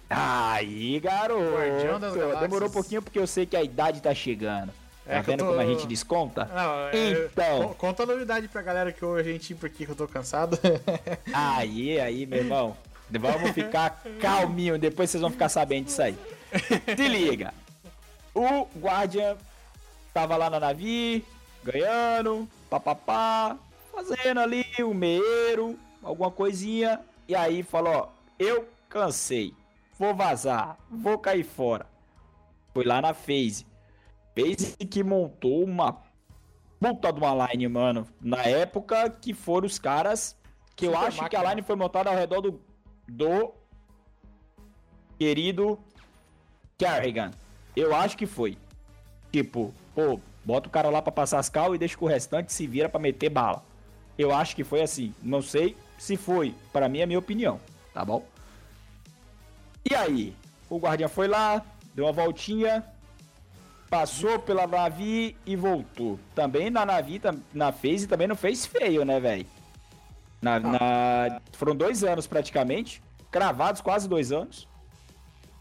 Aí, 0.09 0.99
garoto. 0.99 1.51
Guardião 1.51 1.99
das. 1.99 2.13
Demorou 2.39 2.69
um 2.69 2.71
pouquinho 2.71 3.01
porque 3.01 3.19
eu 3.19 3.27
sei 3.27 3.45
que 3.45 3.55
a 3.55 3.63
idade 3.63 4.01
tá 4.01 4.13
chegando. 4.13 4.71
Tá 5.09 5.15
É 5.15 5.19
eu 5.19 5.23
vendo 5.23 5.39
tô- 5.39 5.45
como 5.47 5.59
a 5.59 5.65
gente 5.65 5.87
desconta? 5.87 6.45
Não, 6.45 6.87
é- 6.89 7.11
Então. 7.25 7.69
con- 7.69 7.73
Conta 7.73 8.03
a 8.03 8.05
novidade 8.05 8.47
pra 8.47 8.61
galera 8.61 8.91
que 8.91 9.03
ouve 9.03 9.21
a 9.21 9.23
gente, 9.23 9.55
porque 9.55 9.83
eu 9.89 9.95
tô 9.95 10.07
cansado. 10.07 10.57
Aí, 11.33 11.99
aí, 11.99 12.25
meu 12.27 12.39
irmão. 12.39 12.77
Vamos 13.09 13.51
ficar 13.51 14.03
calminho, 14.21 14.77
depois 14.77 15.09
vocês 15.09 15.19
vão 15.21 15.31
ficar 15.31 15.49
sabendo 15.49 15.85
disso 15.85 15.99
aí. 16.03 16.15
Se 16.95 17.07
liga. 17.07 17.51
O 18.35 18.67
Guardian 18.79 19.35
tava 20.13 20.37
lá 20.37 20.47
na 20.47 20.59
navi, 20.59 21.25
ganhando, 21.63 22.47
papapá, 22.69 23.57
fazendo 23.91 24.39
ali 24.41 24.63
um 24.81 24.93
meeiro, 24.93 25.75
alguma 26.03 26.29
coisinha. 26.29 26.99
E 27.27 27.35
aí 27.35 27.63
falou, 27.63 27.93
ó, 27.95 28.07
eu 28.37 28.69
cansei, 28.87 29.55
vou 29.97 30.13
vazar, 30.13 30.77
vou 30.91 31.17
cair 31.17 31.43
fora. 31.43 31.87
Foi 32.75 32.85
lá 32.85 33.01
na 33.01 33.13
FaZe. 33.15 33.65
Que 34.89 35.03
montou 35.03 35.63
uma 35.63 36.01
puta 36.79 37.11
de 37.11 37.19
uma 37.19 37.47
line, 37.47 37.67
mano. 37.67 38.07
Na 38.21 38.43
época 38.43 39.09
que 39.09 39.33
foram 39.33 39.67
os 39.67 39.77
caras 39.77 40.35
que 40.75 40.85
eu 40.85 40.91
Super 40.93 41.07
acho 41.07 41.17
que 41.17 41.23
máquina. 41.23 41.41
a 41.41 41.49
line 41.49 41.61
foi 41.61 41.75
montada 41.75 42.09
ao 42.09 42.15
redor 42.15 42.41
do, 42.41 42.61
do 43.07 43.53
querido 45.17 45.77
Kerrigan. 46.77 47.31
Eu 47.75 47.93
acho 47.95 48.17
que 48.17 48.25
foi. 48.25 48.57
Tipo, 49.31 49.73
pô, 49.93 50.19
bota 50.43 50.67
o 50.67 50.71
cara 50.71 50.89
lá 50.89 51.01
pra 51.01 51.11
passar 51.11 51.39
as 51.39 51.49
cal 51.49 51.75
e 51.75 51.77
deixa 51.77 51.97
que 51.97 52.03
o 52.03 52.07
restante 52.07 52.53
se 52.53 52.65
vira 52.65 52.87
pra 52.89 52.99
meter 52.99 53.29
bala. 53.29 53.63
Eu 54.17 54.33
acho 54.33 54.55
que 54.55 54.63
foi 54.63 54.81
assim. 54.81 55.13
Não 55.21 55.41
sei 55.41 55.75
se 55.97 56.17
foi. 56.17 56.55
Pra 56.71 56.89
mim 56.89 56.99
é 56.99 57.03
a 57.03 57.07
minha 57.07 57.19
opinião, 57.19 57.59
tá 57.93 58.03
bom? 58.03 58.25
E 59.89 59.93
aí? 59.93 60.35
O 60.69 60.77
guardião 60.77 61.09
foi 61.09 61.27
lá, 61.27 61.65
deu 61.95 62.05
uma 62.05 62.11
voltinha, 62.11 62.85
passou 63.89 64.39
pela 64.39 64.67
Navi 64.67 65.35
e 65.45 65.55
voltou. 65.55 66.19
Também 66.35 66.69
na 66.69 66.85
Navi, 66.85 67.21
na 67.53 67.71
phase 67.71 68.07
também 68.07 68.27
não 68.27 68.35
fez 68.35 68.65
feio, 68.65 69.03
né, 69.03 69.19
velho? 69.19 69.45
Na, 70.41 70.59
na- 70.59 71.41
Foram 71.53 71.75
dois 71.75 72.03
anos 72.03 72.27
praticamente, 72.27 73.01
cravados 73.31 73.81
quase 73.81 74.07
dois 74.07 74.31
anos. 74.31 74.67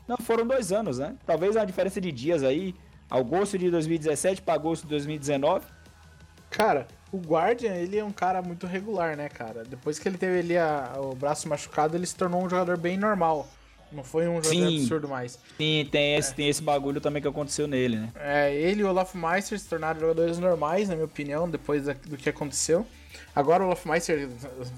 Não, 0.06 0.16
foram 0.18 0.46
dois 0.46 0.72
anos, 0.72 0.98
né? 0.98 1.16
Talvez 1.26 1.56
uma 1.56 1.66
diferença 1.66 2.00
de 2.00 2.12
dias 2.12 2.42
aí, 2.42 2.74
agosto 3.10 3.58
de 3.58 3.70
2017 3.70 4.42
para 4.42 4.54
agosto 4.54 4.84
de 4.84 4.90
2019. 4.90 5.66
Cara, 6.50 6.86
o 7.12 7.18
Guardian, 7.18 7.74
ele 7.74 7.98
é 7.98 8.04
um 8.04 8.12
cara 8.12 8.40
muito 8.40 8.66
regular, 8.66 9.16
né, 9.16 9.28
cara? 9.28 9.64
Depois 9.64 9.98
que 9.98 10.08
ele 10.08 10.16
teve 10.16 10.38
ali 10.38 10.56
a- 10.56 10.94
o 10.98 11.14
braço 11.14 11.48
machucado, 11.48 11.96
ele 11.96 12.06
se 12.06 12.14
tornou 12.16 12.42
um 12.42 12.48
jogador 12.48 12.78
bem 12.78 12.96
normal. 12.96 13.46
Não 13.90 14.04
foi 14.04 14.28
um 14.28 14.42
jogador 14.42 14.50
Sim. 14.50 14.80
absurdo 14.82 15.08
mais. 15.08 15.38
Sim, 15.56 15.88
tem 15.90 16.16
esse, 16.16 16.34
tem 16.34 16.48
esse 16.48 16.62
bagulho 16.62 17.00
também 17.00 17.22
que 17.22 17.28
aconteceu 17.28 17.66
nele, 17.66 17.96
né? 17.96 18.08
É, 18.16 18.54
ele 18.54 18.82
e 18.82 18.84
o 18.84 18.88
Olaf 18.88 19.14
Meister 19.14 19.58
se 19.58 19.66
tornaram 19.68 19.98
jogadores 19.98 20.38
normais, 20.38 20.88
na 20.88 20.94
minha 20.94 21.06
opinião, 21.06 21.48
depois 21.48 21.84
do 21.84 22.16
que 22.16 22.28
aconteceu. 22.28 22.86
Agora 23.34 23.62
o 23.62 23.66
Olaf 23.66 23.86
Meister, 23.86 24.28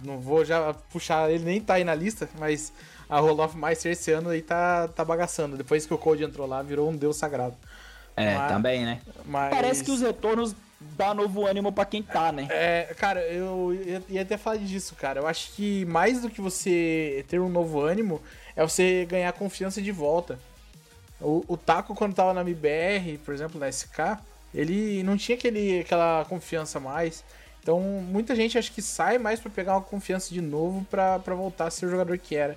não 0.04 0.20
vou 0.20 0.44
já 0.44 0.72
puxar, 0.92 1.30
ele 1.30 1.44
nem 1.44 1.60
tá 1.60 1.74
aí 1.74 1.84
na 1.84 1.94
lista, 1.94 2.28
mas 2.38 2.72
a 3.08 3.20
Olaf 3.20 3.54
Meister 3.54 3.92
esse 3.92 4.12
ano 4.12 4.30
aí 4.30 4.42
tá, 4.42 4.88
tá 4.88 5.04
bagaçando. 5.04 5.56
Depois 5.56 5.86
que 5.86 5.92
o 5.94 5.98
Code 5.98 6.22
entrou 6.22 6.46
lá, 6.46 6.62
virou 6.62 6.88
um 6.88 6.96
deus 6.96 7.16
sagrado. 7.16 7.56
É, 8.16 8.34
Mas- 8.36 8.52
também, 8.52 8.84
né? 8.84 9.00
Mas... 9.24 9.50
Parece 9.50 9.82
que 9.84 9.90
os 9.90 10.00
retornos 10.00 10.54
dá 10.80 11.12
novo 11.14 11.46
ânimo 11.46 11.72
pra 11.72 11.84
quem 11.84 12.02
tá, 12.02 12.32
né? 12.32 12.46
É, 12.50 12.94
cara, 12.98 13.20
eu 13.22 14.02
ia 14.08 14.22
até 14.22 14.36
falar 14.36 14.56
disso, 14.58 14.94
cara. 14.94 15.20
Eu 15.20 15.26
acho 15.26 15.52
que 15.52 15.84
mais 15.86 16.22
do 16.22 16.30
que 16.30 16.40
você 16.40 17.24
ter 17.28 17.40
um 17.40 17.48
novo 17.48 17.80
ânimo, 17.80 18.20
é 18.56 18.62
você 18.62 19.04
ganhar 19.08 19.32
confiança 19.32 19.80
de 19.80 19.92
volta. 19.92 20.38
O, 21.20 21.44
o 21.48 21.56
Taco, 21.56 21.94
quando 21.94 22.14
tava 22.14 22.32
na 22.32 22.40
MBR, 22.40 23.18
por 23.24 23.34
exemplo, 23.34 23.60
na 23.60 23.68
SK, 23.68 24.18
ele 24.54 25.02
não 25.02 25.16
tinha 25.16 25.36
aquele, 25.36 25.80
aquela 25.80 26.24
confiança 26.28 26.80
mais. 26.80 27.24
Então, 27.62 27.78
muita 27.80 28.34
gente 28.34 28.56
acho 28.56 28.72
que 28.72 28.80
sai 28.80 29.18
mais 29.18 29.38
pra 29.38 29.50
pegar 29.50 29.74
uma 29.74 29.82
confiança 29.82 30.32
de 30.32 30.40
novo 30.40 30.84
pra, 30.90 31.18
pra 31.18 31.34
voltar 31.34 31.66
a 31.66 31.70
ser 31.70 31.86
o 31.86 31.90
jogador 31.90 32.16
que 32.16 32.34
era. 32.34 32.56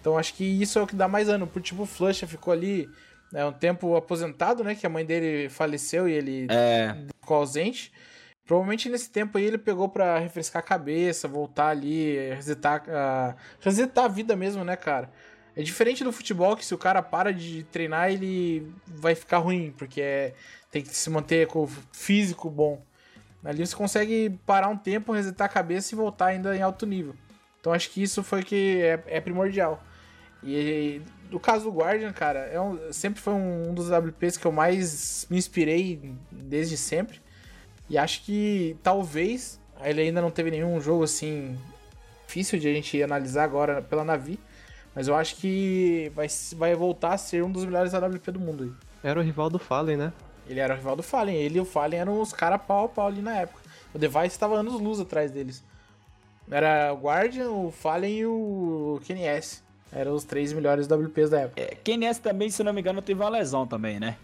Então, 0.00 0.18
acho 0.18 0.34
que 0.34 0.44
isso 0.44 0.78
é 0.78 0.82
o 0.82 0.86
que 0.86 0.96
dá 0.96 1.06
mais 1.06 1.28
ânimo. 1.28 1.46
Por 1.46 1.62
tipo, 1.62 1.82
o 1.82 1.86
Flusha 1.86 2.26
ficou 2.26 2.52
ali 2.52 2.88
né, 3.30 3.44
um 3.46 3.52
tempo 3.52 3.94
aposentado, 3.94 4.64
né? 4.64 4.74
Que 4.74 4.86
a 4.86 4.90
mãe 4.90 5.04
dele 5.04 5.48
faleceu 5.48 6.08
e 6.08 6.12
ele 6.12 6.46
É, 6.50 6.96
ficou 7.20 7.36
ausente. 7.36 7.92
Provavelmente 8.44 8.88
nesse 8.88 9.08
tempo 9.08 9.38
aí 9.38 9.44
ele 9.44 9.58
pegou 9.58 9.88
pra 9.88 10.18
refrescar 10.18 10.60
a 10.60 10.66
cabeça, 10.66 11.28
voltar 11.28 11.68
ali, 11.68 12.16
resetar, 12.34 12.82
a- 12.88 13.36
resetar 13.60 14.06
a 14.06 14.08
vida 14.08 14.34
mesmo, 14.34 14.64
né, 14.64 14.74
cara? 14.74 15.08
É 15.60 15.62
diferente 15.62 16.02
do 16.02 16.10
futebol 16.12 16.56
que 16.56 16.64
se 16.64 16.74
o 16.74 16.78
cara 16.78 17.02
para 17.02 17.32
de 17.34 17.64
treinar, 17.64 18.10
ele 18.10 18.72
vai 18.86 19.14
ficar 19.14 19.38
ruim, 19.38 19.74
porque 19.76 20.00
é- 20.00 20.32
tem 20.70 20.80
que 20.82 20.88
se 20.96 21.10
manter 21.10 21.46
com 21.48 21.64
o 21.64 21.70
físico 21.92 22.48
bom. 22.48 22.80
Ali 23.44 23.66
você 23.66 23.76
consegue 23.76 24.30
parar 24.46 24.68
um 24.68 24.76
tempo, 24.76 25.12
resetar 25.12 25.46
a 25.46 25.48
cabeça 25.52 25.94
e 25.94 25.96
voltar 25.96 26.26
ainda 26.26 26.56
em 26.56 26.62
alto 26.62 26.86
nível. 26.86 27.14
Então 27.60 27.72
acho 27.74 27.90
que 27.90 28.02
isso 28.02 28.22
foi 28.22 28.42
que 28.42 28.80
é, 28.80 29.02
é 29.06 29.20
primordial. 29.20 29.82
E 30.42 31.02
no 31.30 31.38
caso 31.38 31.64
do 31.64 31.76
Guardian, 31.76 32.12
cara, 32.12 32.40
é 32.40 32.58
um- 32.60 32.92
sempre 32.92 33.20
foi 33.20 33.34
um, 33.34 33.70
um 33.70 33.74
dos 33.74 33.90
WPs 33.90 34.38
que 34.38 34.46
eu 34.46 34.52
mais 34.52 35.26
me 35.28 35.36
inspirei 35.36 36.14
desde 36.32 36.76
sempre. 36.78 37.20
E 37.88 37.98
acho 37.98 38.22
que 38.24 38.76
talvez 38.82 39.60
ele 39.84 40.00
ainda 40.00 40.22
não 40.22 40.30
teve 40.30 40.50
nenhum 40.50 40.80
jogo 40.80 41.04
assim 41.04 41.58
difícil 42.26 42.58
de 42.58 42.68
a 42.68 42.72
gente 42.72 43.02
analisar 43.02 43.44
agora 43.44 43.82
pela 43.82 44.04
Navi. 44.04 44.38
Mas 44.94 45.08
eu 45.08 45.14
acho 45.14 45.36
que 45.36 46.10
vai, 46.14 46.26
vai 46.56 46.74
voltar 46.74 47.14
a 47.14 47.18
ser 47.18 47.44
um 47.44 47.50
dos 47.50 47.64
melhores 47.64 47.94
AWP 47.94 48.30
do 48.32 48.40
mundo. 48.40 48.64
aí. 48.64 49.10
Era 49.10 49.20
o 49.20 49.22
rival 49.22 49.48
do 49.48 49.58
Fallen, 49.58 49.96
né? 49.96 50.12
Ele 50.48 50.60
era 50.60 50.74
o 50.74 50.76
rival 50.76 50.96
do 50.96 51.02
Fallen. 51.02 51.36
Ele 51.36 51.58
e 51.58 51.60
o 51.60 51.64
Fallen 51.64 52.00
eram 52.00 52.20
os 52.20 52.32
caras 52.32 52.60
pau 52.66 52.84
a 52.86 52.88
pau 52.88 53.06
ali 53.06 53.22
na 53.22 53.36
época. 53.36 53.60
O 53.94 53.98
Device 53.98 54.26
estava 54.26 54.56
anos 54.56 54.80
luz 54.80 55.00
atrás 55.00 55.30
deles. 55.30 55.64
Era 56.50 56.92
o 56.92 56.96
Guardian, 56.96 57.50
o 57.50 57.70
Fallen 57.70 58.18
e 58.18 58.26
o 58.26 59.00
Kenny 59.04 59.24
S. 59.24 59.62
Eram 59.92 60.14
os 60.14 60.24
três 60.24 60.52
melhores 60.52 60.86
WPs 60.86 61.30
da 61.30 61.40
época. 61.40 61.60
é, 61.60 61.76
quem 61.82 61.96
nessa 61.96 62.20
também, 62.20 62.50
se 62.50 62.62
não 62.62 62.72
me 62.72 62.80
engano, 62.80 63.00
teve 63.02 63.20
uma 63.20 63.28
lesão 63.28 63.66
também, 63.66 63.98
né? 63.98 64.16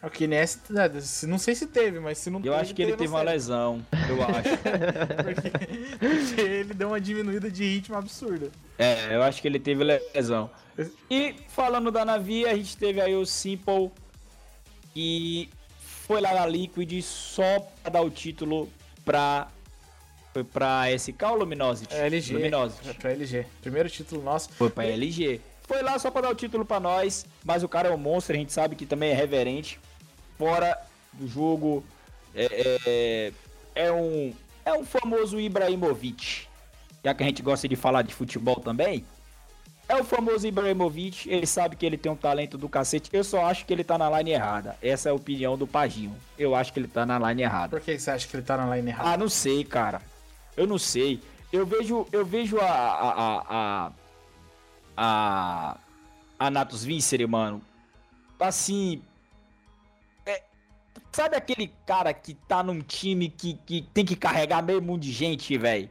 O 0.00 0.08
Kenny 0.08 0.36
S, 0.36 0.60
né, 0.70 0.88
não 1.26 1.38
sei 1.38 1.56
se 1.56 1.66
teve, 1.66 1.98
mas 1.98 2.18
se 2.18 2.30
não 2.30 2.40
Eu 2.44 2.54
acho 2.54 2.72
que 2.72 2.82
ele 2.82 2.96
teve 2.96 3.08
uma 3.08 3.22
lesão, 3.22 3.84
eu 4.08 4.22
acho. 4.22 4.56
Porque, 5.24 5.50
porque 5.98 6.40
ele 6.40 6.74
deu 6.74 6.88
uma 6.88 7.00
diminuída 7.00 7.50
de 7.50 7.64
ritmo 7.64 7.96
absurda. 7.96 8.48
É, 8.78 9.14
eu 9.14 9.22
acho 9.22 9.42
que 9.42 9.48
ele 9.48 9.58
teve 9.58 9.82
lesão. 9.82 10.48
E 11.10 11.34
falando 11.48 11.90
da 11.90 12.04
Navi, 12.04 12.46
a 12.46 12.54
gente 12.54 12.76
teve 12.76 13.00
aí 13.00 13.16
o 13.16 13.26
Simple, 13.26 13.90
que 14.94 15.50
foi 16.06 16.20
lá 16.20 16.32
na 16.32 16.46
Liquid 16.46 17.02
só 17.02 17.60
pra 17.82 17.90
dar 17.90 18.02
o 18.02 18.10
título 18.10 18.68
pra. 19.04 19.48
Foi 20.32 20.44
pra 20.44 20.84
SK 20.96 21.22
ou 21.24 21.38
Luminosity? 21.38 21.92
É 21.92 22.06
LG. 22.06 22.34
Luminosity. 22.34 22.88
É 22.88 22.92
pra 22.92 23.10
LG. 23.10 23.46
Primeiro 23.60 23.90
título 23.90 24.22
nosso. 24.22 24.50
Foi 24.52 24.70
pra 24.70 24.86
LG. 24.86 25.40
Foi 25.66 25.82
lá 25.82 25.98
só 25.98 26.10
pra 26.10 26.22
dar 26.22 26.30
o 26.30 26.34
título 26.34 26.64
pra 26.64 26.78
nós, 26.78 27.26
mas 27.44 27.62
o 27.62 27.68
cara 27.68 27.88
é 27.88 27.92
um 27.92 27.98
monstro, 27.98 28.34
a 28.34 28.38
gente 28.38 28.52
sabe 28.52 28.76
que 28.76 28.86
também 28.86 29.10
é 29.10 29.14
reverente. 29.14 29.80
Fora 30.38 30.78
do 31.12 31.26
jogo, 31.26 31.84
é, 32.34 33.32
é, 33.74 33.84
é 33.86 33.92
um, 33.92 34.32
é 34.64 34.72
um 34.72 34.84
famoso 34.84 35.38
Ibrahimovic. 35.40 36.46
Já 37.04 37.12
que 37.14 37.22
a 37.22 37.26
gente 37.26 37.42
gosta 37.42 37.68
de 37.68 37.76
falar 37.76 38.02
de 38.02 38.14
futebol 38.14 38.56
também, 38.60 39.04
É 39.90 39.96
o 39.96 40.04
famoso 40.04 40.46
Ibrahimovic, 40.46 41.30
ele 41.30 41.46
sabe 41.46 41.74
que 41.74 41.86
ele 41.86 41.96
tem 41.96 42.12
um 42.12 42.16
talento 42.16 42.58
do 42.58 42.68
cacete. 42.68 43.08
Eu 43.10 43.24
só 43.24 43.46
acho 43.46 43.64
que 43.64 43.72
ele 43.72 43.82
tá 43.82 43.96
na 43.96 44.10
line 44.18 44.32
errada. 44.32 44.76
Essa 44.82 45.08
é 45.08 45.12
a 45.12 45.14
opinião 45.14 45.56
do 45.56 45.66
Paginho. 45.66 46.14
Eu 46.38 46.54
acho 46.54 46.72
que 46.74 46.78
ele 46.78 46.88
tá 46.88 47.06
na 47.06 47.18
line 47.18 47.42
errada. 47.42 47.70
Por 47.70 47.80
que 47.80 47.98
você 47.98 48.10
acha 48.10 48.28
que 48.28 48.36
ele 48.36 48.42
tá 48.42 48.58
na 48.58 48.76
line 48.76 48.90
errada? 48.90 49.10
Ah, 49.10 49.16
não 49.16 49.30
sei, 49.30 49.64
cara. 49.64 50.02
Eu 50.54 50.66
não 50.66 50.78
sei. 50.78 51.22
Eu 51.50 51.64
vejo, 51.64 52.06
eu 52.12 52.22
vejo 52.26 52.58
a 52.60 52.66
a 52.66 53.10
a 53.10 53.44
a, 53.48 53.92
a, 54.98 55.76
a 56.38 56.50
Natus 56.50 56.84
Vincere, 56.84 57.26
mano. 57.26 57.62
Assim, 58.38 59.00
é, 59.00 59.07
sabe 61.12 61.36
aquele 61.36 61.72
cara 61.86 62.12
que 62.12 62.34
tá 62.34 62.62
num 62.62 62.80
time 62.80 63.28
que, 63.28 63.54
que 63.66 63.82
tem 63.94 64.04
que 64.04 64.16
carregar 64.16 64.62
meio 64.62 64.80
mundo 64.82 65.00
de 65.02 65.12
gente, 65.12 65.56
velho? 65.58 65.88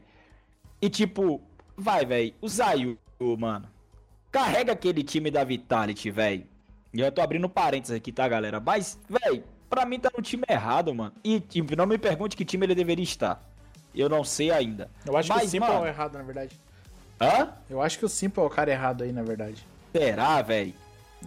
E 0.81 0.89
tipo, 0.89 1.41
vai, 1.75 2.05
velho, 2.05 2.33
o 2.41 2.47
Zayu, 2.47 2.97
mano. 3.37 3.67
Carrega 4.31 4.73
aquele 4.73 5.03
time 5.03 5.31
da 5.31 5.43
Vitality, 5.43 6.11
velho. 6.11 6.45
E 6.93 6.99
eu 7.01 7.11
tô 7.11 7.21
abrindo 7.21 7.49
parênteses 7.49 7.95
aqui, 7.95 8.11
tá, 8.11 8.27
galera? 8.27 8.59
Mas, 8.59 8.99
velho, 9.09 9.43
pra 9.69 9.85
mim 9.85 9.99
tá 9.99 10.09
no 10.15 10.21
time 10.21 10.43
errado, 10.47 10.93
mano. 10.93 11.13
E, 11.23 11.39
tipo, 11.39 11.75
não 11.75 11.85
me 11.85 11.97
pergunte 11.97 12.35
que 12.35 12.45
time 12.45 12.65
ele 12.65 12.75
deveria 12.75 13.03
estar. 13.03 13.43
Eu 13.95 14.07
não 14.09 14.23
sei 14.23 14.51
ainda. 14.51 14.89
Eu 15.05 15.17
acho 15.17 15.29
Mas, 15.29 15.41
que 15.41 15.47
o 15.47 15.49
Simple 15.49 15.67
mano- 15.69 15.79
é 15.81 15.83
o 15.83 15.87
errado, 15.87 16.13
na 16.17 16.23
verdade. 16.23 16.59
Hã? 17.19 17.49
Eu 17.69 17.81
acho 17.81 17.97
que 17.97 18.05
o 18.05 18.09
Simple 18.09 18.41
é 18.43 18.45
o 18.45 18.49
cara 18.49 18.69
errado 18.71 19.03
aí, 19.03 19.11
na 19.11 19.23
verdade. 19.23 19.65
Será, 19.91 20.41
velho? 20.43 20.73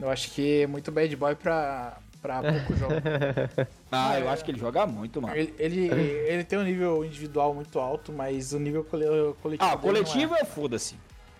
Eu 0.00 0.08
acho 0.08 0.30
que 0.30 0.62
é 0.62 0.66
muito 0.68 0.92
bad 0.92 1.14
boy 1.16 1.34
pra, 1.34 1.98
pra 2.20 2.42
pouco 2.42 2.76
jogo. 2.76 2.94
Ah, 3.92 4.18
eu 4.20 4.28
acho 4.28 4.44
que 4.44 4.50
ele 4.52 4.58
joga 4.60 4.86
muito, 4.86 5.20
mano. 5.20 5.34
Ele, 5.34 5.52
ele, 5.58 5.80
ele 5.88 6.44
tem 6.44 6.58
um 6.58 6.62
nível 6.62 7.04
individual 7.04 7.52
muito 7.54 7.78
alto, 7.80 8.12
mas 8.12 8.52
o 8.52 8.58
nível 8.60 8.84
cole- 8.84 9.34
coletivo. 9.42 9.68
Ah, 9.68 9.74
o 9.74 9.76
não 9.76 9.78
é. 9.78 9.82
coletivo 9.82 10.34
é 10.36 10.44
foda-se. 10.44 10.94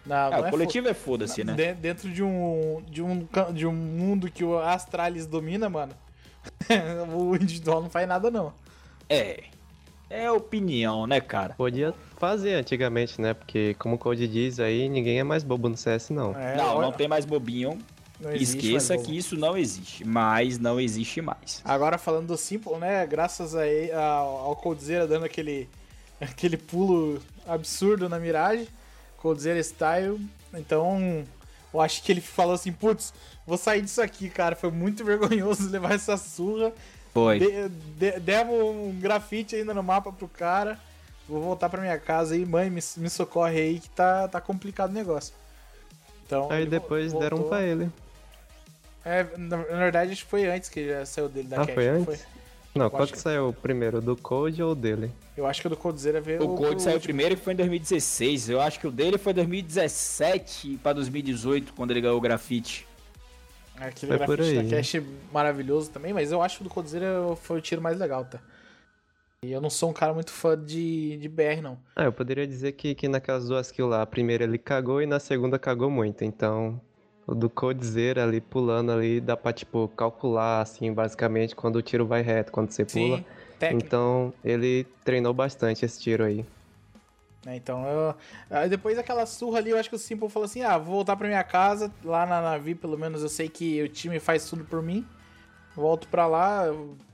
Não, 0.05 0.17
É, 0.17 0.31
não 0.31 0.41
o 0.41 0.47
é 0.47 0.51
coletivo 0.51 0.89
é 0.89 0.95
foda-se, 0.95 1.45
né? 1.45 1.53
De- 1.55 1.75
dentro 1.75 2.11
de 2.11 2.23
um, 2.23 2.83
de, 2.89 3.03
um, 3.03 3.27
de 3.53 3.67
um 3.67 3.73
mundo 3.73 4.31
que 4.31 4.43
o 4.43 4.59
Astralis 4.59 5.27
domina, 5.27 5.69
mano, 5.69 5.93
o 7.17 7.37
individual 7.37 7.81
não 7.83 7.91
faz 7.91 8.09
nada, 8.09 8.31
não. 8.31 8.53
É. 9.09 9.45
É 10.09 10.29
opinião, 10.29 11.07
né, 11.07 11.21
cara? 11.21 11.55
Podia 11.55 11.95
fazer 12.19 12.55
antigamente, 12.55 13.21
né? 13.21 13.33
Porque, 13.33 13.75
como 13.79 13.95
o 13.95 13.99
Code 13.99 14.27
diz 14.27 14.59
aí, 14.59 14.89
ninguém 14.89 15.21
é 15.21 15.23
mais 15.23 15.45
bobo 15.45 15.69
no 15.69 15.77
CS, 15.77 16.11
não. 16.11 16.37
É, 16.37 16.57
não, 16.57 16.77
olha, 16.77 16.81
não 16.87 16.93
tem 16.93 17.07
mais 17.07 17.25
bobinho. 17.25 17.79
Não 18.21 18.33
Esqueça 18.35 18.97
que 18.99 19.17
isso 19.17 19.37
não 19.37 19.57
existe. 19.57 20.05
Mas 20.05 20.59
não 20.59 20.79
existe 20.81 21.21
mais. 21.23 21.61
Agora 21.65 21.97
falando 21.99 22.27
do 22.29 22.37
Simple, 22.37 22.77
né? 22.77 23.07
Graças 23.07 23.55
a 23.55 23.67
ele- 23.67 23.93
ao, 23.93 24.55
Coldzera 24.57 25.07
dando 25.07 25.25
aquele, 25.25 25.69
aquele 26.21 26.57
pulo 26.57 27.21
absurdo 27.47 28.09
na 28.09 28.19
miragem, 28.19 28.69
Coldzera 29.17 29.62
Style. 29.62 30.21
Então, 30.55 31.25
eu 31.73 31.81
acho 31.81 32.03
que 32.03 32.12
ele 32.12 32.21
falou 32.21 32.55
assim: 32.55 32.73
putz, 32.73 33.12
vou 33.47 33.57
sair 33.57 33.83
disso 33.83 34.03
aqui, 34.03 34.29
cara. 34.29 34.55
Foi 34.57 34.71
muito 34.71 35.03
vergonhoso 35.05 35.71
levar 35.71 35.93
essa 35.95 36.17
surra. 36.17 36.73
Foi. 37.15 37.39
De, 37.39 37.69
de, 37.69 38.21
devo 38.21 38.53
um 38.53 38.99
grafite 39.00 39.57
ainda 39.57 39.73
no 39.75 39.83
mapa 39.83 40.12
pro 40.12 40.29
cara. 40.29 40.79
Vou 41.29 41.41
voltar 41.41 41.69
pra 41.69 41.81
minha 41.81 41.99
casa 41.99 42.35
aí, 42.35 42.45
mãe, 42.45 42.69
me, 42.69 42.81
me 42.97 43.09
socorre 43.11 43.61
aí 43.61 43.79
que 43.81 43.89
tá, 43.91 44.27
tá 44.29 44.41
complicado 44.41 44.91
o 44.91 44.95
negócio. 44.95 45.33
Então, 46.27 46.50
Aí 46.50 46.67
depois 46.67 47.12
vo- 47.12 47.19
deram 47.21 47.37
um 47.37 47.41
voltou. 47.41 47.57
pra 47.59 47.67
ele. 47.67 47.91
É, 49.04 49.25
na, 49.37 49.57
na 49.57 49.64
verdade, 49.64 50.12
acho 50.12 50.25
que 50.25 50.30
foi 50.30 50.47
antes 50.47 50.69
que 50.69 51.04
saiu 51.07 51.28
dele 51.28 51.49
da 51.49 51.57
Ah, 51.57 51.61
cache, 51.61 51.73
foi 51.75 51.87
não 51.87 52.00
antes? 52.02 52.26
Não, 52.75 52.88
qual 52.90 53.02
acho 53.02 53.12
que 53.12 53.19
que- 53.19 53.23
saiu 53.23 53.52
primeiro, 53.52 54.00
do 54.00 54.16
Code 54.16 54.62
ou 54.62 54.75
dele? 54.75 55.11
Eu 55.37 55.47
acho 55.47 55.61
que 55.61 55.66
o 55.66 55.71
do 55.71 55.76
Coldzera 55.76 56.21
veio. 56.21 56.42
O 56.42 56.54
Code 56.54 56.80
saiu 56.83 56.95
último. 56.95 57.09
primeiro 57.14 57.37
que 57.37 57.42
foi 57.42 57.52
em 57.52 57.57
2016. 57.57 58.49
Eu 58.49 58.61
acho 58.61 58.78
que 58.78 58.87
o 58.87 58.90
dele 58.92 59.19
foi 59.19 59.33
2017 59.33 60.78
pra 60.83 60.92
2018, 60.92 61.73
quando 61.73 61.90
ele 61.90 62.00
ganhou 62.00 62.16
o 62.16 62.21
grafite. 62.21 62.87
Aquele 63.76 64.16
Foi 64.19 64.26
por 64.26 64.37
grafite 64.37 64.54
da 64.57 64.61
aí. 64.61 64.71
cache 64.71 65.02
maravilhoso 65.32 65.91
também, 65.91 66.13
mas 66.13 66.30
eu 66.30 66.43
acho 66.43 66.58
que 66.58 66.63
o 66.63 66.69
do 66.69 66.71
Coldzera 66.71 67.34
foi 67.43 67.58
o 67.58 67.60
tiro 67.63 67.80
mais 67.80 67.99
legal, 67.99 68.25
tá? 68.26 68.39
E 69.43 69.50
eu 69.50 69.60
não 69.60 69.71
sou 69.71 69.89
um 69.89 69.93
cara 69.95 70.13
muito 70.13 70.30
fã 70.30 70.56
de, 70.63 71.17
de 71.17 71.28
BR, 71.28 71.63
não. 71.63 71.78
Ah, 71.97 72.04
eu 72.04 72.13
poderia 72.13 72.47
dizer 72.47 72.73
que, 72.73 72.95
que 72.95 73.08
naquelas 73.08 73.49
duas 73.49 73.73
kills 73.73 73.91
lá, 73.91 74.02
a 74.02 74.06
primeira 74.06 74.45
ele 74.45 74.58
cagou 74.58 75.00
e 75.00 75.06
na 75.06 75.19
segunda 75.19 75.58
cagou 75.58 75.91
muito. 75.91 76.23
Então, 76.25 76.78
do 77.34 77.49
Codezera 77.50 78.25
ali 78.25 78.40
pulando 78.40 78.93
ali, 78.93 79.21
dá 79.21 79.36
pra, 79.36 79.52
tipo, 79.52 79.88
calcular, 79.97 80.60
assim, 80.60 80.93
basicamente, 80.93 81.54
quando 81.54 81.76
o 81.76 81.82
tiro 81.82 82.06
vai 82.06 82.23
reto, 82.23 82.50
quando 82.52 82.71
você 82.71 82.84
pula. 82.84 83.25
técnico. 83.58 83.86
Então, 83.86 84.32
ele 84.45 84.86
treinou 85.04 85.32
bastante 85.32 85.84
esse 85.84 86.00
tiro 86.00 86.25
aí. 86.25 86.45
né? 87.45 87.56
Então, 87.56 87.84
eu... 87.86 88.14
aí 88.50 88.69
depois 88.69 88.97
daquela 88.97 89.26
surra 89.26 89.58
ali, 89.58 89.71
eu 89.71 89.78
acho 89.78 89.88
que 89.88 89.97
o 89.97 89.99
Simple 89.99 90.28
falou 90.28 90.47
assim: 90.47 90.62
ah, 90.62 90.76
vou 90.78 90.95
voltar 90.95 91.16
pra 91.16 91.28
minha 91.28 91.45
casa, 91.45 91.90
lá 92.04 92.26
na 92.26 92.40
Navi, 92.40 92.75
pelo 92.75 92.99
menos 92.99 93.23
eu 93.23 93.28
sei 93.28 93.49
que 93.49 93.82
o 93.82 93.88
time 93.88 94.19
faz 94.19 94.49
tudo 94.49 94.64
por 94.64 94.82
mim. 94.82 95.06
Volto 95.76 96.08
pra 96.08 96.26
lá, 96.26 96.64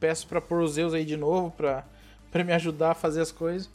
peço 0.00 0.26
pra 0.26 0.40
pôr 0.40 0.60
os 0.60 0.72
Zeus 0.72 0.94
aí 0.94 1.04
de 1.04 1.16
novo, 1.16 1.50
pra, 1.50 1.84
pra 2.30 2.42
me 2.42 2.52
ajudar 2.52 2.92
a 2.92 2.94
fazer 2.94 3.20
as 3.20 3.30
coisas. 3.30 3.68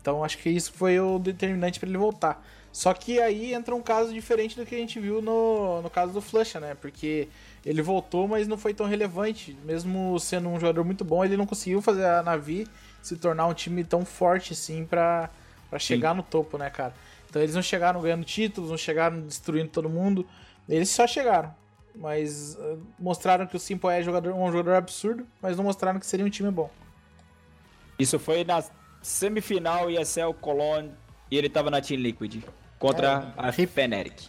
Então, 0.00 0.24
acho 0.24 0.38
que 0.38 0.48
isso 0.48 0.72
foi 0.72 0.98
o 0.98 1.18
determinante 1.18 1.78
pra 1.78 1.88
ele 1.88 1.98
voltar. 1.98 2.44
Só 2.72 2.92
que 2.92 3.20
aí 3.20 3.54
entra 3.54 3.74
um 3.74 3.82
caso 3.82 4.12
diferente 4.12 4.56
do 4.56 4.64
que 4.64 4.74
a 4.74 4.78
gente 4.78 5.00
viu 5.00 5.20
no, 5.22 5.82
no 5.82 5.90
caso 5.90 6.12
do 6.12 6.20
Flusha, 6.20 6.60
né? 6.60 6.74
Porque 6.74 7.28
ele 7.64 7.82
voltou, 7.82 8.28
mas 8.28 8.46
não 8.46 8.58
foi 8.58 8.74
tão 8.74 8.86
relevante. 8.86 9.56
Mesmo 9.64 10.18
sendo 10.18 10.48
um 10.48 10.60
jogador 10.60 10.84
muito 10.84 11.04
bom, 11.04 11.24
ele 11.24 11.36
não 11.36 11.46
conseguiu 11.46 11.80
fazer 11.82 12.04
a 12.04 12.22
Navi 12.22 12.66
se 13.02 13.16
tornar 13.16 13.46
um 13.46 13.54
time 13.54 13.82
tão 13.84 14.04
forte 14.04 14.52
assim 14.52 14.84
pra, 14.84 15.30
pra 15.70 15.78
chegar 15.78 16.14
no 16.14 16.22
topo, 16.22 16.58
né, 16.58 16.70
cara? 16.70 16.94
Então 17.28 17.42
eles 17.42 17.54
não 17.54 17.62
chegaram 17.62 18.00
ganhando 18.00 18.24
títulos, 18.24 18.70
não 18.70 18.78
chegaram 18.78 19.20
destruindo 19.20 19.70
todo 19.70 19.88
mundo. 19.88 20.26
Eles 20.68 20.90
só 20.90 21.06
chegaram. 21.06 21.54
Mas 21.94 22.56
eh, 22.56 22.76
mostraram 22.98 23.46
que 23.46 23.56
o 23.56 23.60
Simple 23.60 23.90
é 23.90 24.02
jogador, 24.02 24.32
um 24.32 24.52
jogador 24.52 24.74
absurdo, 24.74 25.26
mas 25.42 25.56
não 25.56 25.64
mostraram 25.64 25.98
que 25.98 26.06
seria 26.06 26.24
um 26.24 26.30
time 26.30 26.50
bom. 26.50 26.70
Isso 27.98 28.18
foi 28.18 28.44
na 28.44 28.62
semifinal 29.02 29.90
ESL 29.90 30.32
Cologne 30.40 30.92
e 31.30 31.36
ele 31.36 31.48
tava 31.48 31.70
na 31.70 31.80
Team 31.80 32.00
Liquid 32.00 32.42
contra 32.78 33.32
É, 33.36 33.48
a 33.48 33.52
Fnatic. 33.52 34.28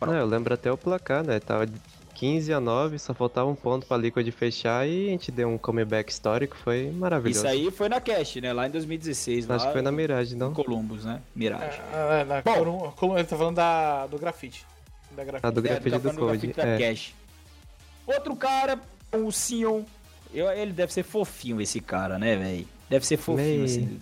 Não, 0.00 0.12
eu 0.14 0.26
lembro 0.26 0.52
até 0.52 0.70
o 0.70 0.76
placar, 0.76 1.24
né? 1.24 1.40
Tava 1.40 1.66
15 2.14 2.52
a 2.52 2.60
9, 2.60 2.98
só 2.98 3.14
faltava 3.14 3.48
um 3.48 3.54
ponto 3.54 3.86
pra 3.86 3.96
Liquid 3.96 4.28
fechar 4.30 4.86
e 4.86 5.08
a 5.08 5.10
gente 5.10 5.32
deu 5.32 5.48
um 5.48 5.56
comeback 5.58 6.10
histórico, 6.12 6.56
foi 6.56 6.90
maravilhoso. 6.90 7.40
Isso 7.40 7.48
aí 7.48 7.70
foi 7.70 7.88
na 7.88 8.00
Cash, 8.00 8.36
né? 8.36 8.52
Lá 8.52 8.66
em 8.66 8.70
2016. 8.70 9.50
Acho 9.50 9.64
lá 9.64 9.66
que 9.66 9.72
foi 9.72 9.82
na 9.82 9.90
Mirage, 9.90 10.36
não? 10.36 10.52
Columbus, 10.52 11.04
né? 11.04 11.20
Mirage. 11.34 11.80
Ah, 11.92 12.20
ah, 12.20 12.24
na 12.24 12.42
Bom. 12.42 12.92
Colum- 12.96 13.16
ele 13.18 13.26
tá 13.26 13.36
falando 13.36 13.56
da, 13.56 14.06
do 14.06 14.18
grafite. 14.18 14.64
Da 15.16 15.24
grafite. 15.24 15.46
Ah, 15.46 15.50
do 15.50 15.60
É, 15.60 15.62
grafite 15.62 15.90
tá 15.90 15.98
do 15.98 16.14
Code. 16.18 16.54
É. 16.56 16.78
Cash. 16.78 17.14
Outro 18.06 18.36
cara, 18.36 18.78
o 19.12 19.30
Sion. 19.32 19.82
Eu, 20.32 20.50
ele 20.50 20.72
deve 20.72 20.92
ser 20.92 21.02
fofinho, 21.04 21.60
esse 21.60 21.80
cara, 21.80 22.18
né, 22.18 22.36
velho? 22.36 22.68
Deve 22.90 23.06
ser 23.06 23.16
fofinho, 23.16 23.46
Meio. 23.48 23.64
assim. 23.64 24.00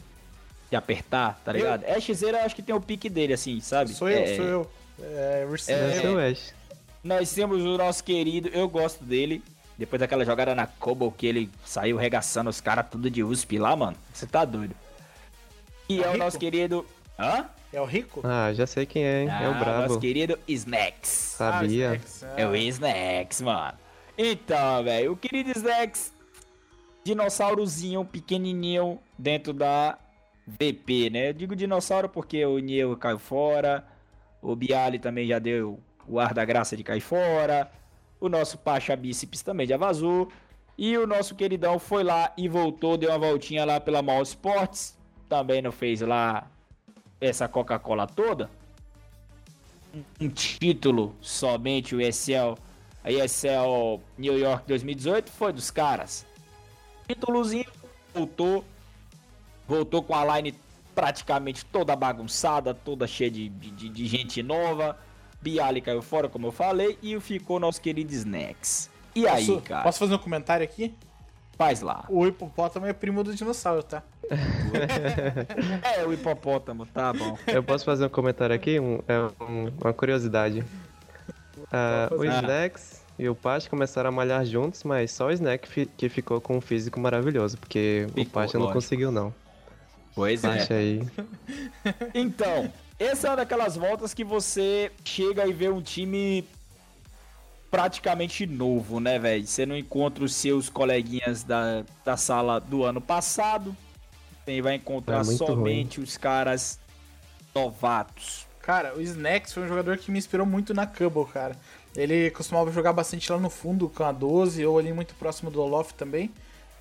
De 0.73 0.77
apertar, 0.77 1.39
tá 1.45 1.53
ligado? 1.53 1.85
É 1.85 2.01
Xera, 2.01 2.39
eu 2.39 2.47
acho 2.47 2.57
que 2.57 2.63
tem 2.63 2.75
o 2.75 2.81
pique 2.81 3.11
dele, 3.11 3.35
assim, 3.35 3.61
sabe? 3.61 3.93
Sou 3.93 4.09
eu, 4.09 4.19
É, 4.19 4.37
sou 4.37 4.45
eu. 4.47 4.71
É, 5.03 5.47
É. 5.69 6.31
Ash. 6.31 6.55
Nós 7.05 7.31
temos 7.31 7.63
o 7.63 7.77
nosso 7.77 8.03
querido, 8.03 8.49
eu 8.49 8.67
gosto 8.71 9.05
dele. 9.05 9.43
Depois 9.77 10.01
daquela 10.01 10.25
jogada 10.25 10.55
na 10.55 10.67
Cobble 10.67 11.13
que 11.15 11.27
ele 11.27 11.51
saiu 11.63 11.99
regaçando 11.99 12.49
os 12.49 12.59
caras 12.59 12.87
tudo 12.91 13.11
de 13.11 13.23
USP 13.23 13.59
lá, 13.59 13.77
mano. 13.77 13.99
Você 14.15 14.27
tá 14.27 14.47
doido. 14.47 14.75
E 15.91 16.01
É 16.03 16.07
é, 16.07 16.09
o 16.09 16.17
nosso 16.17 16.39
querido. 16.39 16.87
Hã? 17.19 17.45
É 17.71 17.79
o 17.79 17.85
Rico? 17.85 18.23
Ah, 18.25 18.51
já 18.55 18.67
sei 18.67 18.87
quem 18.87 19.05
é, 19.05 19.23
hein? 19.25 19.29
é 19.29 19.49
o 19.49 19.51
Ah, 19.51 19.55
brabo. 19.59 19.89
Nosso 19.89 20.01
querido 20.01 20.39
Snacks. 20.49 21.35
Sabia. 21.37 21.91
Ah, 21.91 21.95
Snacks, 21.97 22.25
ah. 22.25 22.35
É 22.39 22.47
o 22.47 22.57
Snacks, 22.57 23.43
mano. 23.43 23.77
Então, 24.17 24.83
velho, 24.85 25.13
o 25.13 25.17
querido 25.19 25.51
Snacks, 25.51 26.11
dinossaurozinho 27.05 28.07
pequenininho 28.07 28.99
dentro 29.19 29.53
da 29.53 29.99
VP, 30.47 31.11
né? 31.11 31.29
Eu 31.31 31.33
digo 31.33 31.57
dinossauro 31.57 32.09
porque 32.09 32.45
o 32.45 32.59
Niel 32.59 32.97
caiu 32.97 33.19
fora, 33.19 33.87
o 34.41 34.55
Bialy 34.57 34.99
também 34.99 35.27
já 35.27 35.39
deu 35.39 35.79
o 36.07 36.19
ar 36.19 36.35
da 36.35 36.45
graça 36.45 36.77
de 36.77 36.83
cair 36.83 37.01
fora, 37.01 37.71
o 38.21 38.29
nosso 38.29 38.59
Pacha 38.59 38.95
Bíceps 38.97 39.43
também 39.43 39.67
já 39.67 39.77
vazou, 39.77 40.29
e 40.77 40.97
o 40.99 41.07
nosso 41.07 41.35
queridão 41.35 41.79
foi 41.79 42.03
lá 42.03 42.33
e 42.37 42.49
voltou, 42.49 42.97
deu 42.97 43.11
uma 43.11 43.19
voltinha 43.19 43.65
lá 43.65 43.81
pela 43.81 44.03
Mall 44.03 44.23
Sports, 44.23 44.99
também 45.29 45.63
não 45.63 45.71
fez 45.71 46.01
lá 46.01 46.51
essa 47.21 47.47
Coca-Cola 47.47 48.07
toda 48.07 48.51
um 50.21 50.29
título 50.29 51.15
somente 51.21 51.95
o 51.95 52.01
ESL, 52.01 52.57
a 53.05 53.11
ESL 53.11 54.01
New 54.17 54.39
York 54.39 54.67
2018 54.67 55.31
foi 55.31 55.53
dos 55.53 55.71
caras. 55.71 56.27
Títulozinho, 57.07 57.67
voltou, 58.15 58.65
voltou 59.69 60.03
com 60.03 60.15
a 60.15 60.37
line 60.37 60.55
praticamente 60.95 61.65
toda 61.67 61.95
bagunçada, 61.97 62.75
toda 62.75 63.07
cheia 63.07 63.31
de, 63.31 63.49
de, 63.49 63.89
de 63.89 64.07
gente 64.07 64.43
nova. 64.43 64.99
Bialy 65.41 65.81
caiu 65.81 66.03
fora, 66.03 66.29
como 66.29 66.47
eu 66.49 66.53
falei, 66.53 66.97
e 67.03 67.19
ficou 67.21 67.59
nosso 67.59 67.81
querido 67.81 68.13
Snacks. 68.13 68.89
E 69.15 69.27
aí, 69.27 69.47
Posso, 69.47 69.61
cara? 69.63 69.83
posso 69.83 69.99
fazer 69.99 70.15
um 70.15 70.19
comentário 70.19 70.63
aqui? 70.65 70.95
Faz 71.59 71.81
lá. 71.81 72.05
O 72.09 72.27
hipopótamo 72.27 72.87
é 72.87 72.93
primo 72.93 73.23
do 73.25 73.35
dinossauro, 73.35 73.83
tá? 73.83 74.03
É, 75.97 76.05
o 76.07 76.13
hipopótamo, 76.13 76.87
tá 76.87 77.13
bom. 77.13 77.37
Eu 77.47 77.63
posso 77.63 77.85
fazer 77.85 78.07
um 78.07 78.09
comentário 78.09 78.55
aqui? 78.55 78.79
Um- 78.81 79.01
é 79.07 79.19
um- 79.43 79.73
uma 79.81 79.93
curiosidade. 79.93 80.65
Ah, 81.71 82.07
Vou 82.11 82.21
o 82.21 82.25
fazer. 82.25 82.39
Snacks 82.43 83.03
e 83.19 83.29
o 83.29 83.35
Pacha 83.35 83.69
começaram 83.69 84.09
a 84.09 84.13
malhar 84.13 84.45
juntos, 84.45 84.83
mas 84.85 85.11
só 85.13 85.27
o 85.27 85.31
Snack 85.31 85.69
fi- 85.69 85.87
que 85.87 86.09
ficou 86.09 86.41
com 86.41 86.57
um 86.57 86.61
físico 86.61 86.99
maravilhoso, 86.99 87.59
porque 87.59 88.07
o 88.11 88.15
Ficou, 88.15 88.27
Pacha 88.33 88.55
não 88.55 88.63
lógico. 88.67 88.75
conseguiu, 88.81 89.13
não. 89.13 89.33
Pois 90.15 90.45
é. 90.45 90.59
Pacha 90.59 90.75
aí. 90.75 91.03
Então, 92.15 92.73
essa 92.99 93.27
é 93.27 93.31
uma 93.31 93.37
daquelas 93.37 93.77
voltas 93.77 94.15
que 94.15 94.25
você 94.25 94.93
chega 95.05 95.47
e 95.47 95.53
vê 95.53 95.69
um 95.69 95.81
time 95.81 96.45
praticamente 97.71 98.47
novo, 98.47 99.01
né, 99.01 99.19
velho? 99.19 99.47
Você 99.47 99.65
não 99.65 99.77
encontra 99.77 100.23
os 100.23 100.35
seus 100.35 100.69
coleguinhas 100.69 101.43
da, 101.43 101.85
da 102.05 102.17
sala 102.17 102.61
do 102.61 102.85
ano 102.85 103.01
passado. 103.01 103.75
Você 104.45 104.61
vai 104.61 104.75
encontrar 104.75 105.21
É 105.21 105.25
somente 105.25 106.01
os 106.01 106.17
caras 106.17 106.79
novatos. 107.55 108.47
Cara, 108.61 108.97
o 108.97 109.01
Snacks 109.01 109.53
foi 109.53 109.65
um 109.65 109.69
jogador 109.69 109.97
que 109.99 110.11
me 110.11 110.19
inspirou 110.19 110.47
muito 110.47 110.73
na 110.75 110.87
Cubble, 110.87 111.25
cara. 111.27 111.57
Ele 111.97 112.31
costumava 112.31 112.71
jogar 112.71 112.93
bastante 112.93 113.31
lá 113.31 113.39
no 113.39 113.51
fundo 113.51 113.89
com 113.89 114.05
a 114.05 114.13
12, 114.13 114.65
ou 114.65 114.79
ali 114.79 114.93
muito 114.93 115.15
próximo 115.15 115.51
do 115.51 115.61
Olof 115.61 115.93
também, 115.95 116.31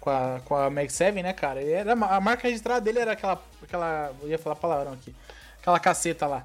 com 0.01 0.09
a, 0.09 0.41
com 0.43 0.55
a 0.55 0.69
Mag 0.69 0.91
7, 0.91 1.21
né, 1.21 1.31
cara? 1.31 1.61
Ele 1.61 1.71
era, 1.71 1.93
a 1.93 2.19
marca 2.19 2.47
registrada 2.47 2.81
dele 2.81 2.99
era 2.99 3.13
aquela, 3.13 3.41
aquela. 3.63 4.11
Eu 4.21 4.27
ia 4.27 4.37
falar 4.37 4.55
palavrão 4.55 4.93
aqui. 4.93 5.15
Aquela 5.61 5.79
caceta 5.79 6.27
lá. 6.27 6.43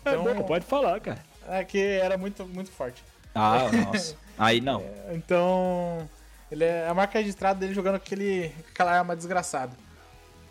Então- 0.00 0.44
pode 0.44 0.66
falar, 0.66 1.00
cara. 1.00 1.24
É 1.48 1.64
que 1.64 1.80
era 1.80 2.18
muito, 2.18 2.44
muito 2.44 2.70
forte. 2.70 3.02
Ah, 3.34 3.68
nossa. 3.72 4.16
Aí 4.36 4.60
não. 4.60 4.82
Então, 5.12 6.08
ele 6.50 6.64
é 6.64 6.88
a 6.88 6.92
marca 6.92 7.18
registrada 7.18 7.60
dele 7.60 7.72
jogando 7.72 7.94
aquele, 7.94 8.52
aquela 8.70 8.92
arma 8.92 9.14
desgraçada. 9.14 9.72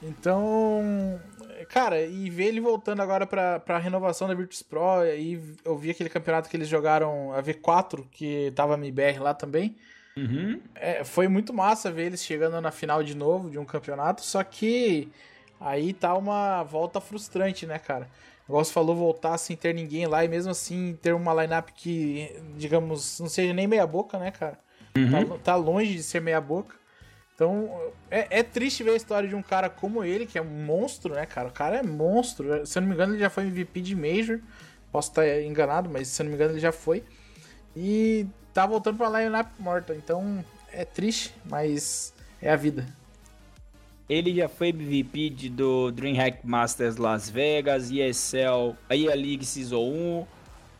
Então, 0.01 1.19
cara, 1.69 2.01
e 2.01 2.29
ver 2.29 2.45
ele 2.45 2.61
voltando 2.61 3.01
agora 3.01 3.25
pra, 3.25 3.59
pra 3.59 3.77
renovação 3.77 4.27
da 4.27 4.33
Virtus 4.33 4.61
Pro, 4.61 5.03
e 5.05 5.11
aí 5.11 5.55
eu 5.65 5.77
vi 5.77 5.91
aquele 5.91 6.09
campeonato 6.09 6.49
que 6.49 6.55
eles 6.55 6.67
jogaram, 6.67 7.33
a 7.33 7.41
V4, 7.41 8.05
que 8.11 8.51
tava 8.55 8.75
a 8.75 8.77
MBR 8.77 9.19
lá 9.19 9.33
também. 9.33 9.75
Uhum. 10.17 10.61
É, 10.75 11.03
foi 11.03 11.27
muito 11.27 11.53
massa 11.53 11.91
ver 11.91 12.05
eles 12.05 12.23
chegando 12.23 12.59
na 12.61 12.71
final 12.71 13.03
de 13.03 13.15
novo 13.15 13.49
de 13.49 13.59
um 13.59 13.65
campeonato, 13.65 14.23
só 14.23 14.43
que 14.43 15.11
aí 15.59 15.93
tá 15.93 16.15
uma 16.15 16.63
volta 16.63 17.01
frustrante, 17.01 17.65
né, 17.65 17.77
cara? 17.77 18.09
Igual 18.47 18.63
você 18.63 18.71
falou, 18.71 18.95
voltar 18.95 19.37
sem 19.37 19.57
ter 19.57 19.73
ninguém 19.73 20.05
lá 20.05 20.23
e 20.23 20.27
mesmo 20.27 20.51
assim 20.51 20.97
ter 21.01 21.13
uma 21.13 21.33
lineup 21.33 21.69
que, 21.73 22.31
digamos, 22.55 23.19
não 23.19 23.27
seja 23.27 23.53
nem 23.53 23.67
meia 23.67 23.87
boca, 23.87 24.19
né, 24.19 24.31
cara? 24.31 24.59
Tá, 25.11 25.37
tá 25.43 25.55
longe 25.55 25.95
de 25.95 26.03
ser 26.03 26.21
meia 26.21 26.39
boca. 26.39 26.75
Então, 27.33 27.91
é, 28.09 28.39
é 28.39 28.43
triste 28.43 28.81
ver 28.81 28.91
a 28.91 28.95
história 28.95 29.27
de 29.27 29.35
um 29.35 29.41
cara 29.41 29.69
como 29.69 30.03
ele, 30.03 30.25
que 30.25 30.37
é 30.37 30.41
um 30.41 30.65
monstro, 30.65 31.13
né, 31.15 31.25
cara? 31.25 31.49
O 31.49 31.51
cara 31.51 31.77
é 31.77 31.83
monstro. 31.83 32.65
Se 32.65 32.77
eu 32.77 32.81
não 32.81 32.87
me 32.87 32.95
engano, 32.95 33.13
ele 33.13 33.19
já 33.19 33.29
foi 33.29 33.43
MVP 33.43 33.81
de 33.81 33.95
Major. 33.95 34.39
Posso 34.91 35.09
estar 35.09 35.41
enganado, 35.41 35.89
mas 35.89 36.07
se 36.07 36.21
eu 36.21 36.23
não 36.23 36.29
me 36.29 36.35
engano, 36.35 36.53
ele 36.53 36.61
já 36.61 36.71
foi. 36.71 37.03
E 37.75 38.25
tá 38.55 38.65
voltando 38.65 38.97
pra 38.97 39.09
lineup 39.09 39.47
morta. 39.59 39.93
Então, 39.93 40.43
é 40.71 40.83
triste, 40.85 41.31
mas 41.45 42.13
é 42.41 42.49
a 42.51 42.55
vida. 42.55 42.87
Ele 44.07 44.33
já 44.33 44.47
foi 44.47 44.69
MVP 44.69 45.29
de- 45.29 45.49
do 45.49 45.91
DreamHack 45.91 46.39
Masters 46.47 46.95
Las 46.97 47.29
Vegas, 47.29 47.91
ESL, 47.91 48.75
a 48.89 48.95
EA 48.95 49.13
League 49.15 49.45
Season 49.45 49.81
1, 49.81 50.27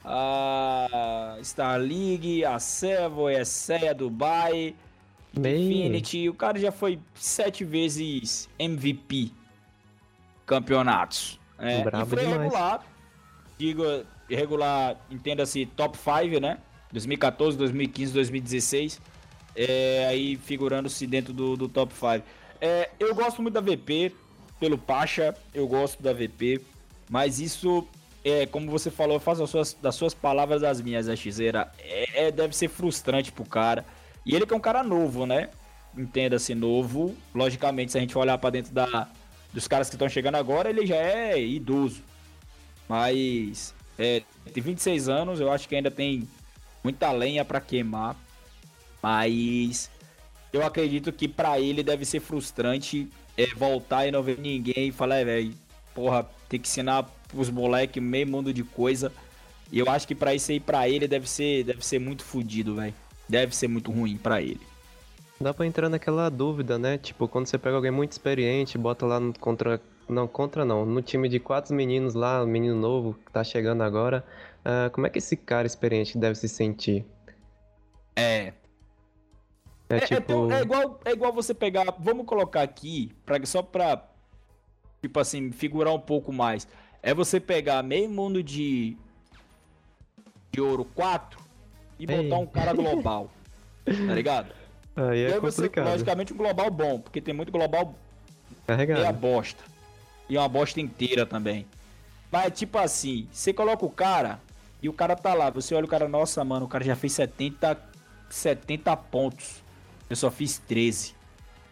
a 0.05 1.37
Star 1.43 1.79
League, 1.79 2.45
a 2.45 2.57
Servo, 2.59 3.27
a 3.27 3.33
ESEA 3.33 3.93
Dubai, 3.93 4.73
Meio. 5.37 5.57
Infinity. 5.71 6.29
O 6.29 6.33
cara 6.33 6.57
já 6.57 6.71
foi 6.71 6.97
sete 7.15 7.65
vezes 7.65 8.47
MVP 8.57 9.31
campeonatos. 10.45 11.39
É, 11.57 11.83
Brabo 11.83 12.05
e 12.05 12.09
foi 12.09 12.19
demais. 12.19 12.41
regular. 12.43 12.85
Digo, 13.57 13.83
regular, 14.29 14.97
entenda-se, 15.09 15.65
top 15.65 15.97
5, 15.97 16.39
né? 16.39 16.57
2014, 16.95 17.57
2015, 17.57 18.13
2016. 18.13 19.01
É, 19.55 20.07
aí 20.09 20.35
figurando-se 20.37 21.05
dentro 21.05 21.33
do, 21.33 21.55
do 21.55 21.69
top 21.69 21.93
5. 21.93 22.25
É, 22.59 22.89
eu 22.99 23.13
gosto 23.13 23.41
muito 23.41 23.53
da 23.53 23.61
VP, 23.61 24.13
pelo 24.59 24.77
Pacha, 24.77 25.35
eu 25.53 25.67
gosto 25.67 26.01
da 26.01 26.13
VP, 26.13 26.61
mas 27.09 27.39
isso, 27.39 27.87
é, 28.23 28.45
como 28.45 28.69
você 28.71 28.89
falou, 28.89 29.19
faz 29.19 29.39
as 29.39 29.49
suas, 29.49 29.73
das 29.73 29.95
suas 29.95 30.13
palavras 30.13 30.63
as 30.63 30.81
minhas, 30.81 31.07
a 31.07 31.15
Xeira, 31.15 31.71
é, 31.79 32.27
é, 32.27 32.31
deve 32.31 32.55
ser 32.55 32.69
frustrante 32.69 33.31
pro 33.31 33.45
cara. 33.45 33.85
E 34.25 34.33
ele 34.35 34.45
que 34.45 34.53
é 34.53 34.57
um 34.57 34.61
cara 34.61 34.83
novo, 34.83 35.25
né? 35.25 35.49
Entenda-se, 35.95 36.55
novo. 36.55 37.15
Logicamente, 37.33 37.91
se 37.91 37.97
a 37.97 38.01
gente 38.01 38.17
olhar 38.17 38.37
pra 38.37 38.49
dentro 38.49 38.73
da, 38.73 39.07
dos 39.53 39.67
caras 39.67 39.87
que 39.87 39.95
estão 39.95 40.09
chegando 40.09 40.35
agora, 40.35 40.69
ele 40.69 40.85
já 40.85 40.95
é 40.95 41.39
idoso. 41.39 42.01
Mas 42.89 43.73
é, 43.97 44.23
tem 44.53 44.63
26 44.63 45.07
anos, 45.09 45.39
eu 45.39 45.51
acho 45.51 45.69
que 45.69 45.75
ainda 45.75 45.91
tem 45.91 46.27
muita 46.85 47.11
lenha 47.11 47.43
pra 47.43 47.59
queimar. 47.59 48.15
Mas 49.01 49.89
eu 50.53 50.63
acredito 50.63 51.11
que 51.11 51.27
pra 51.27 51.59
ele 51.59 51.81
deve 51.81 52.05
ser 52.05 52.19
frustrante 52.19 53.07
é, 53.35 53.47
voltar 53.55 54.05
e 54.05 54.11
não 54.11 54.21
ver 54.21 54.37
ninguém 54.37 54.89
e 54.89 54.91
falar, 54.91 55.17
é, 55.17 55.25
velho, 55.25 55.53
porra, 55.95 56.29
tem 56.47 56.59
que 56.59 56.67
ensinar 56.67 57.03
pros 57.27 57.49
moleques 57.49 58.01
meio 58.01 58.27
mundo 58.27 58.53
de 58.53 58.63
coisa. 58.63 59.11
E 59.71 59.79
eu 59.79 59.89
acho 59.89 60.07
que 60.07 60.13
pra 60.13 60.35
isso 60.35 60.51
aí, 60.51 60.59
pra 60.59 60.87
ele, 60.87 61.07
deve 61.07 61.27
ser, 61.27 61.63
deve 61.63 61.83
ser 61.83 61.97
muito 61.99 62.23
fodido, 62.23 62.75
velho. 62.75 62.93
Deve 63.27 63.55
ser 63.55 63.67
muito 63.67 63.91
ruim 63.91 64.15
pra 64.15 64.39
ele. 64.39 64.61
Dá 65.41 65.53
pra 65.53 65.65
entrar 65.65 65.89
naquela 65.89 66.29
dúvida, 66.29 66.77
né? 66.77 66.99
Tipo, 66.99 67.27
quando 67.27 67.47
você 67.47 67.57
pega 67.57 67.75
alguém 67.75 67.91
muito 67.91 68.11
experiente, 68.11 68.77
bota 68.77 69.07
lá 69.07 69.19
no 69.19 69.33
contra. 69.37 69.81
Não, 70.07 70.27
contra 70.27 70.63
não. 70.63 70.85
No 70.85 71.01
time 71.01 71.27
de 71.27 71.39
quatro 71.39 71.73
meninos 71.73 72.13
lá, 72.13 72.45
menino 72.45 72.75
novo 72.75 73.15
que 73.25 73.31
tá 73.31 73.43
chegando 73.43 73.81
agora. 73.81 74.23
Ah, 74.65 74.89
como 74.91 75.07
é 75.07 75.09
que 75.09 75.19
esse 75.19 75.37
cara 75.37 75.65
experiente 75.67 76.17
deve 76.17 76.35
se 76.35 76.49
sentir? 76.49 77.05
É, 78.15 78.53
É, 79.87 79.95
É, 79.95 79.97
é 79.97 79.99
tipo. 80.01 80.21
tão- 80.21 80.51
é 80.51 80.61
igual, 80.61 80.99
é 81.05 81.11
igual 81.11 81.31
você 81.31 81.53
pegar. 81.53 81.85
Vamos 81.99 82.25
colocar 82.25 82.61
aqui, 82.63 83.11
pra, 83.25 83.43
só 83.45 83.61
pra. 83.61 84.03
Tipo 85.01 85.19
assim, 85.19 85.51
figurar 85.51 85.93
um 85.93 85.99
pouco 85.99 86.33
mais. 86.33 86.67
É 87.03 87.13
você 87.13 87.39
pegar 87.39 87.83
meio 87.83 88.09
mundo 88.09 88.41
de. 88.41 88.97
De 90.51 90.59
ouro 90.61 90.85
4 90.85 91.39
e 91.99 92.05
Ei. 92.09 92.23
botar 92.23 92.37
um 92.41 92.47
cara 92.47 92.73
global. 92.73 93.29
tá 93.85 93.91
ligado? 94.13 94.51
Aí 94.95 95.19
e 95.19 95.25
é 95.25 95.33
aí 95.33 95.39
você, 95.41 95.63
complicado. 95.63 95.89
logicamente, 95.91 96.33
um 96.33 96.37
global 96.37 96.71
bom, 96.71 97.01
porque 97.01 97.19
tem 97.19 97.33
muito 97.33 97.51
global 97.51 97.93
Carregado. 98.65 99.17
bosta. 99.19 99.61
E 100.29 100.37
uma 100.37 100.47
bosta 100.47 100.79
inteira 100.79 101.25
também. 101.25 101.65
Mas, 102.31 102.57
tipo 102.57 102.77
assim, 102.77 103.27
você 103.29 103.51
coloca 103.53 103.85
o 103.85 103.89
cara 103.89 104.39
e 104.81 104.89
o 104.89 104.93
cara 104.93 105.15
tá 105.15 105.33
lá. 105.33 105.49
Você 105.49 105.73
olha 105.75 105.85
o 105.85 105.87
cara, 105.89 106.07
nossa, 106.07 106.43
mano, 106.43 106.65
o 106.65 106.69
cara 106.69 106.83
já 106.83 106.95
fez 106.95 107.13
70, 107.13 107.77
70 108.29 108.95
pontos. 108.97 109.63
Eu 110.09 110.15
só 110.15 110.29
fiz 110.29 110.57
13. 110.59 111.13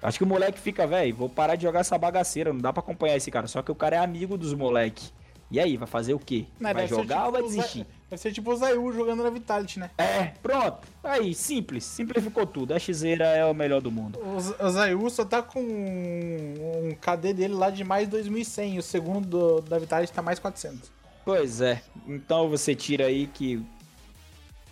Acho 0.02 0.18
que 0.18 0.24
o 0.24 0.28
moleque 0.28 0.60
fica, 0.60 0.86
velho, 0.86 1.16
vou 1.16 1.30
parar 1.30 1.56
de 1.56 1.63
jogar 1.63 1.80
essa 1.82 1.98
bagaceira. 1.98 2.52
Não 2.52 2.60
dá 2.60 2.74
pra 2.74 2.82
acompanhar 2.82 3.16
esse 3.16 3.32
cara. 3.32 3.48
Só 3.48 3.62
que 3.62 3.72
o 3.72 3.76
cara 3.76 3.96
é 3.96 4.00
amigo 4.00 4.38
dos 4.38 4.54
moleque. 4.54 5.10
E 5.52 5.60
aí, 5.60 5.78
vai 5.78 5.88
fazer 5.88 6.16
o 6.16 6.20
quê? 6.20 6.46
Né, 6.60 6.74
vai 6.74 6.88
jogar 6.88 7.16
tipo 7.18 7.26
ou 7.28 7.32
vai 7.32 7.44
desistir? 7.44 7.86
Deve 8.10 8.20
ser 8.22 8.32
tipo 8.32 8.52
o 8.52 8.56
Zayu 8.56 8.92
jogando 8.92 9.22
na 9.24 9.30
Vitality, 9.30 9.80
né? 9.80 9.92
É, 10.00 10.32
pronto. 10.42 10.80
Aí, 11.04 11.36
simples. 11.36 11.84
Simplificou 11.84 12.46
tudo. 12.48 12.74
A 12.74 12.80
Xeira 12.80 13.26
é 13.28 13.46
o 13.46 13.54
melhor 13.54 13.80
do 13.80 13.92
mundo. 13.92 14.18
O, 14.20 14.38
o 14.66 14.70
Zayu 14.72 15.08
só 15.12 15.24
tá 15.24 15.44
com 15.44 15.60
um, 15.62 16.89
um 16.89 16.96
KD 16.96 17.34
dele 17.34 17.54
lá 17.54 17.70
de 17.70 17.84
mais 17.84 18.08
2100 18.08 18.76
e 18.76 18.80
o 18.80 18.84
segundo 18.84 19.28
do- 19.28 19.62
da 19.62 19.78
Vitality 19.78 20.12
tá 20.12 20.22
mais 20.24 20.39
400. 20.39 20.92
Pois 21.25 21.62
é. 21.62 21.81
Então 22.07 22.49
você 22.49 22.75
tira 22.75 23.05
aí 23.05 23.27
que. 23.27 23.63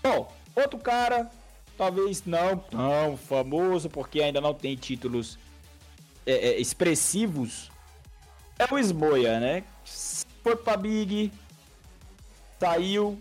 Bom, 0.03 0.31
outro 0.55 0.79
cara, 0.79 1.29
talvez 1.77 2.25
não 2.25 2.57
tão 2.57 3.17
famoso, 3.17 3.89
porque 3.89 4.21
ainda 4.21 4.41
não 4.41 4.53
tem 4.53 4.75
títulos 4.75 5.37
é, 6.25 6.49
é, 6.49 6.59
expressivos, 6.59 7.71
é 8.57 8.71
o 8.71 8.77
Smoia, 8.77 9.39
né? 9.39 9.63
Foi 10.43 10.55
pra 10.55 10.75
Big, 10.75 11.31
saiu, 12.59 13.19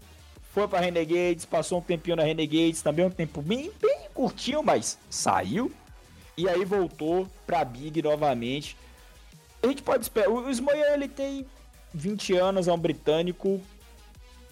foi 0.52 0.66
pra 0.68 0.80
Renegades, 0.80 1.44
passou 1.44 1.78
um 1.78 1.82
tempinho 1.82 2.16
na 2.16 2.22
Renegades, 2.22 2.82
também 2.82 3.04
um 3.04 3.10
tempo 3.10 3.40
bem, 3.40 3.70
bem 3.80 4.08
curtinho, 4.12 4.62
mas 4.62 4.98
saiu. 5.08 5.72
E 6.36 6.48
aí 6.48 6.64
voltou 6.64 7.28
pra 7.46 7.64
Big 7.64 8.02
novamente. 8.02 8.76
A 9.62 9.66
gente 9.66 9.82
pode 9.82 10.02
esperar. 10.04 10.30
O 10.30 10.50
Smoia 10.52 10.94
ele 10.94 11.08
tem 11.08 11.46
20 11.92 12.35
anos, 12.35 12.68
é 12.68 12.72
um 12.72 12.79
britânico. 12.79 13.61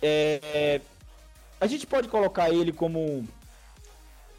É, 0.03 0.41
é, 0.43 0.81
a 1.61 1.67
gente 1.67 1.87
pode 1.87 2.09
colocar 2.09 2.51
ele 2.51 2.73
como 2.73 3.27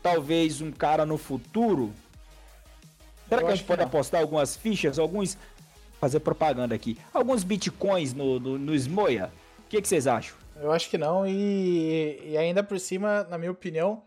talvez 0.01 0.61
um 0.61 0.71
cara 0.71 1.05
no 1.05 1.17
futuro. 1.17 1.93
Será 3.27 3.41
Eu 3.41 3.47
que 3.47 3.53
a 3.53 3.55
gente 3.55 3.67
pode 3.67 3.81
não. 3.81 3.87
apostar 3.87 4.21
algumas 4.21 4.55
fichas, 4.55 4.97
alguns. 4.97 5.37
Fazer 5.99 6.21
propaganda 6.21 6.73
aqui. 6.73 6.97
Alguns 7.13 7.43
bitcoins 7.43 8.13
no, 8.13 8.39
no, 8.39 8.57
no 8.57 8.73
Smoia? 8.73 9.29
O 9.59 9.69
que, 9.69 9.81
que 9.81 9.87
vocês 9.87 10.07
acham? 10.07 10.33
Eu 10.55 10.71
acho 10.71 10.89
que 10.89 10.97
não, 10.97 11.27
e, 11.27 12.21
e 12.23 12.37
ainda 12.37 12.63
por 12.63 12.79
cima, 12.79 13.25
na 13.29 13.37
minha 13.37 13.51
opinião, 13.51 14.01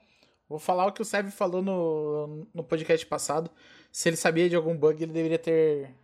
vou 0.48 0.58
falar 0.58 0.86
o 0.86 0.92
que 0.92 1.00
o 1.00 1.04
Seb 1.04 1.30
falou 1.30 1.62
no, 1.62 2.46
no 2.52 2.62
podcast 2.62 3.04
passado. 3.06 3.50
Se 3.90 4.08
ele 4.08 4.16
sabia 4.16 4.48
de 4.48 4.56
algum 4.56 4.74
bug, 4.74 5.02
ele 5.02 5.12
deveria 5.12 5.38
ter 5.38 5.94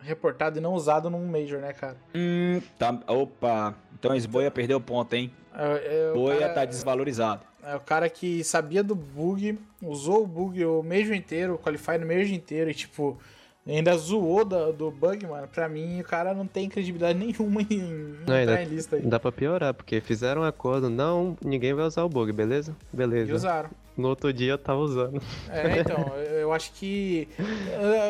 reportado 0.00 0.58
e 0.58 0.60
não 0.60 0.74
usado 0.74 1.10
num 1.10 1.26
Major, 1.26 1.60
né, 1.60 1.72
cara? 1.72 1.96
Hum, 2.14 2.60
tá. 2.78 2.98
Opa. 3.06 3.74
Então 3.98 4.14
esse 4.14 4.28
Boia 4.28 4.50
perdeu 4.50 4.80
ponto, 4.80 5.12
hein? 5.14 5.32
É, 5.54 6.10
é, 6.10 6.12
Boia 6.12 6.40
cara, 6.40 6.54
tá 6.54 6.64
desvalorizado. 6.64 7.42
É 7.62 7.74
o 7.74 7.80
cara 7.80 8.08
que 8.08 8.42
sabia 8.44 8.82
do 8.82 8.94
bug, 8.94 9.58
usou 9.82 10.22
o 10.22 10.26
bug 10.26 10.64
o 10.64 10.82
Major 10.82 11.14
inteiro, 11.14 11.54
o 11.54 11.58
Qualify 11.58 11.98
no 11.98 12.06
Major 12.06 12.32
inteiro 12.32 12.70
e, 12.70 12.74
tipo, 12.74 13.18
ainda 13.76 13.96
zoou 13.96 14.44
do, 14.44 14.72
do 14.72 14.90
bug, 14.90 15.26
mano. 15.26 15.46
Pra 15.48 15.68
mim, 15.68 16.00
o 16.00 16.04
cara 16.04 16.32
não 16.34 16.46
tem 16.46 16.68
credibilidade 16.68 17.18
nenhuma 17.18 17.62
em, 17.62 17.66
em 17.74 18.16
Não, 18.26 18.38
entrar 18.40 18.62
em 18.62 18.66
lista 18.66 18.96
aí. 18.96 19.02
Dá 19.02 19.18
pra 19.20 19.30
piorar, 19.32 19.74
porque 19.74 20.00
fizeram 20.00 20.42
um 20.42 20.44
acordo, 20.44 20.88
não, 20.88 21.36
ninguém 21.44 21.74
vai 21.74 21.84
usar 21.86 22.02
o 22.04 22.08
bug, 22.08 22.32
beleza? 22.32 22.74
E 22.92 22.96
Beleza. 22.96 23.34
usaram. 23.34 23.70
No 23.96 24.08
outro 24.08 24.32
dia 24.32 24.52
eu 24.52 24.58
tava 24.58 24.78
usando. 24.78 25.20
É, 25.50 25.80
então, 25.80 25.98
eu 26.40 26.52
acho 26.52 26.72
que. 26.74 27.28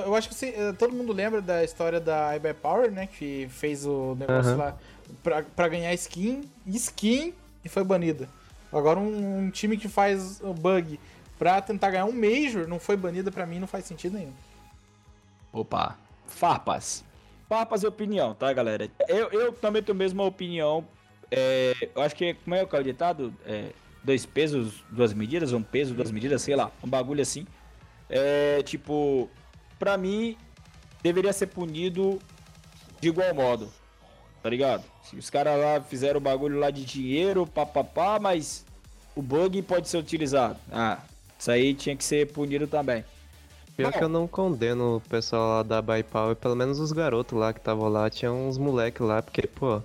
Eu 0.05 0.15
acho 0.15 0.29
que 0.29 0.35
você- 0.35 0.75
todo 0.79 0.93
mundo 0.95 1.15
lembra 1.15 1.41
da 1.41 1.65
história 1.65 1.99
da 1.99 2.37
iBuy 2.37 2.53
Power, 2.53 2.91
né? 2.93 3.07
Que 3.07 3.49
fez 3.51 3.87
o 3.87 4.15
negócio 4.19 4.51
Aham. 4.53 4.57
lá 4.59 4.77
pra, 5.23 5.43
pra 5.57 5.67
ganhar 5.67 5.95
skin, 5.95 6.43
skin 6.67 7.33
e 7.65 7.71
foi 7.71 7.83
banida. 7.85 8.29
Agora 8.71 8.99
um, 9.01 9.39
um 9.47 9.51
time 9.51 9.79
que 9.79 9.89
faz 9.89 10.43
o 10.43 10.53
bug 10.53 11.01
pra 11.39 11.63
tentar 11.63 11.91
ganhar 11.91 12.05
um 12.05 12.13
Major 12.13 12.69
não 12.69 12.79
foi 12.79 12.95
banida, 12.95 13.31
pra 13.33 13.47
mim 13.47 13.59
não 13.59 13.67
faz 13.67 13.87
sentido 13.87 14.19
nenhum. 14.19 14.33
Opa. 15.53 15.99
Farpas. 16.27 17.05
Farpas 17.49 17.83
é 17.83 17.89
opinião, 17.89 18.35
tá, 18.35 18.53
galera? 18.53 18.91
Eu, 19.09 19.31
eu 19.31 19.53
também 19.53 19.83
tenho 19.83 19.97
a 19.97 19.99
mesma 19.99 20.25
opinião. 20.25 20.85
É, 21.31 21.73
eu 21.95 22.03
acho 22.03 22.15
que, 22.15 22.35
como 22.35 22.55
é 22.55 22.63
o 22.63 22.83
ditado? 22.83 23.35
É, 23.47 23.73
dois 24.05 24.27
pesos, 24.27 24.85
duas 24.91 25.13
medidas, 25.13 25.53
um 25.53 25.63
peso, 25.63 25.95
duas 25.95 26.11
medidas, 26.11 26.43
sei 26.43 26.55
lá, 26.55 26.71
um 26.85 26.89
bagulho 26.89 27.23
assim. 27.23 27.47
É, 28.09 28.63
tipo, 28.63 29.29
pra 29.79 29.97
mim, 29.97 30.37
deveria 31.03 31.33
ser 31.33 31.47
punido 31.47 32.19
de 33.01 33.09
igual 33.09 33.35
modo, 33.35 33.73
tá 34.43 34.51
ligado? 34.51 34.85
Se 35.03 35.17
os 35.17 35.31
caras 35.31 35.59
lá 35.59 35.81
fizeram 35.81 36.19
o 36.19 36.23
bagulho 36.23 36.59
lá 36.59 36.71
de 36.71 36.85
dinheiro, 36.85 37.47
papapá, 37.47 38.19
mas 38.21 38.65
o 39.15 39.23
bug 39.23 39.61
pode 39.63 39.89
ser 39.89 39.99
utilizado. 39.99 40.59
Ah, 40.71 40.99
isso 41.39 41.51
aí 41.51 41.75
tinha 41.75 41.97
que 41.97 42.05
ser 42.05 42.31
punido 42.33 42.67
também. 42.67 43.05
Pior 43.79 43.93
que 43.93 44.03
eu 44.03 44.09
não 44.09 44.27
condeno 44.27 44.97
o 44.97 45.01
pessoal 45.01 45.49
lá 45.59 45.63
da 45.63 45.81
Buy 45.81 46.03
Power, 46.03 46.35
pelo 46.35 46.57
menos 46.57 46.81
os 46.81 46.91
garotos 46.91 47.39
lá 47.39 47.53
que 47.53 47.61
estavam 47.61 47.89
lá, 47.89 48.11
tinha 48.11 48.33
uns 48.33 48.59
moleque 48.59 49.01
lá, 49.05 49.23
porque, 49.23 49.47
pô, 49.47 49.81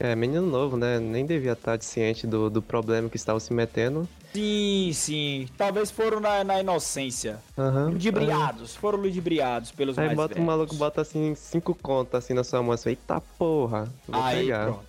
é 0.00 0.16
menino 0.16 0.46
novo, 0.46 0.78
né? 0.78 0.98
Nem 0.98 1.26
devia 1.26 1.52
estar 1.52 1.78
ciente 1.82 2.26
do, 2.26 2.48
do 2.48 2.62
problema 2.62 3.10
que 3.10 3.18
estavam 3.18 3.38
se 3.38 3.52
metendo. 3.52 4.08
Sim, 4.32 4.92
sim. 4.94 5.46
Talvez 5.58 5.90
foram 5.90 6.20
na, 6.20 6.42
na 6.42 6.60
inocência. 6.60 7.38
Aham. 7.58 7.90
Ludibriados. 7.90 8.74
Foram 8.74 8.98
ludibriados 8.98 9.72
pelos 9.72 9.98
Aí 9.98 10.06
mais 10.06 10.16
bota 10.16 10.32
o 10.32 10.34
velhos. 10.36 10.46
maluco, 10.46 10.74
bota 10.76 11.02
assim, 11.02 11.34
cinco 11.34 11.74
contas 11.74 12.24
assim 12.24 12.32
na 12.32 12.42
sua 12.42 12.62
mão, 12.62 12.72
assim, 12.72 12.88
eita 12.90 13.20
porra, 13.38 13.90
vou 14.06 14.22
Aí, 14.22 14.44
pegar. 14.44 14.64
pronto. 14.64 14.84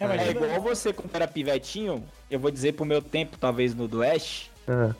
É, 0.00 0.04
É, 0.04 0.06
imagina- 0.06 0.46
igual 0.46 0.60
você 0.60 0.92
quando 0.92 1.14
era 1.14 1.28
pivetinho, 1.28 2.02
eu 2.28 2.40
vou 2.40 2.50
dizer 2.50 2.72
pro 2.72 2.84
meu 2.84 3.00
tempo, 3.00 3.36
talvez 3.38 3.72
no 3.72 3.86
do 3.86 4.02
Ash, 4.02 4.50
Ah, 4.66 4.92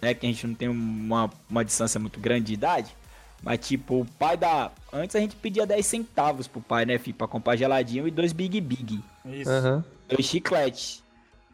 né, 0.00 0.14
que 0.14 0.26
a 0.26 0.28
gente 0.28 0.46
não 0.46 0.54
tem 0.54 0.68
uma, 0.68 1.30
uma 1.48 1.64
distância 1.64 1.98
muito 1.98 2.18
grande 2.20 2.46
de 2.46 2.54
idade, 2.54 2.96
mas 3.42 3.58
tipo, 3.58 4.00
o 4.00 4.06
pai 4.18 4.36
da... 4.36 4.70
Antes 4.92 5.14
a 5.16 5.20
gente 5.20 5.36
pedia 5.36 5.66
10 5.66 5.84
centavos 5.84 6.46
pro 6.46 6.60
pai, 6.60 6.84
né, 6.84 6.98
filho, 6.98 7.16
pra 7.16 7.28
comprar 7.28 7.56
geladinho 7.56 8.06
e 8.06 8.10
dois 8.10 8.32
Big 8.32 8.60
Big. 8.60 9.02
Isso. 9.24 9.50
Aham. 9.50 9.84
Dois 10.08 10.24
chicletes. 10.24 11.02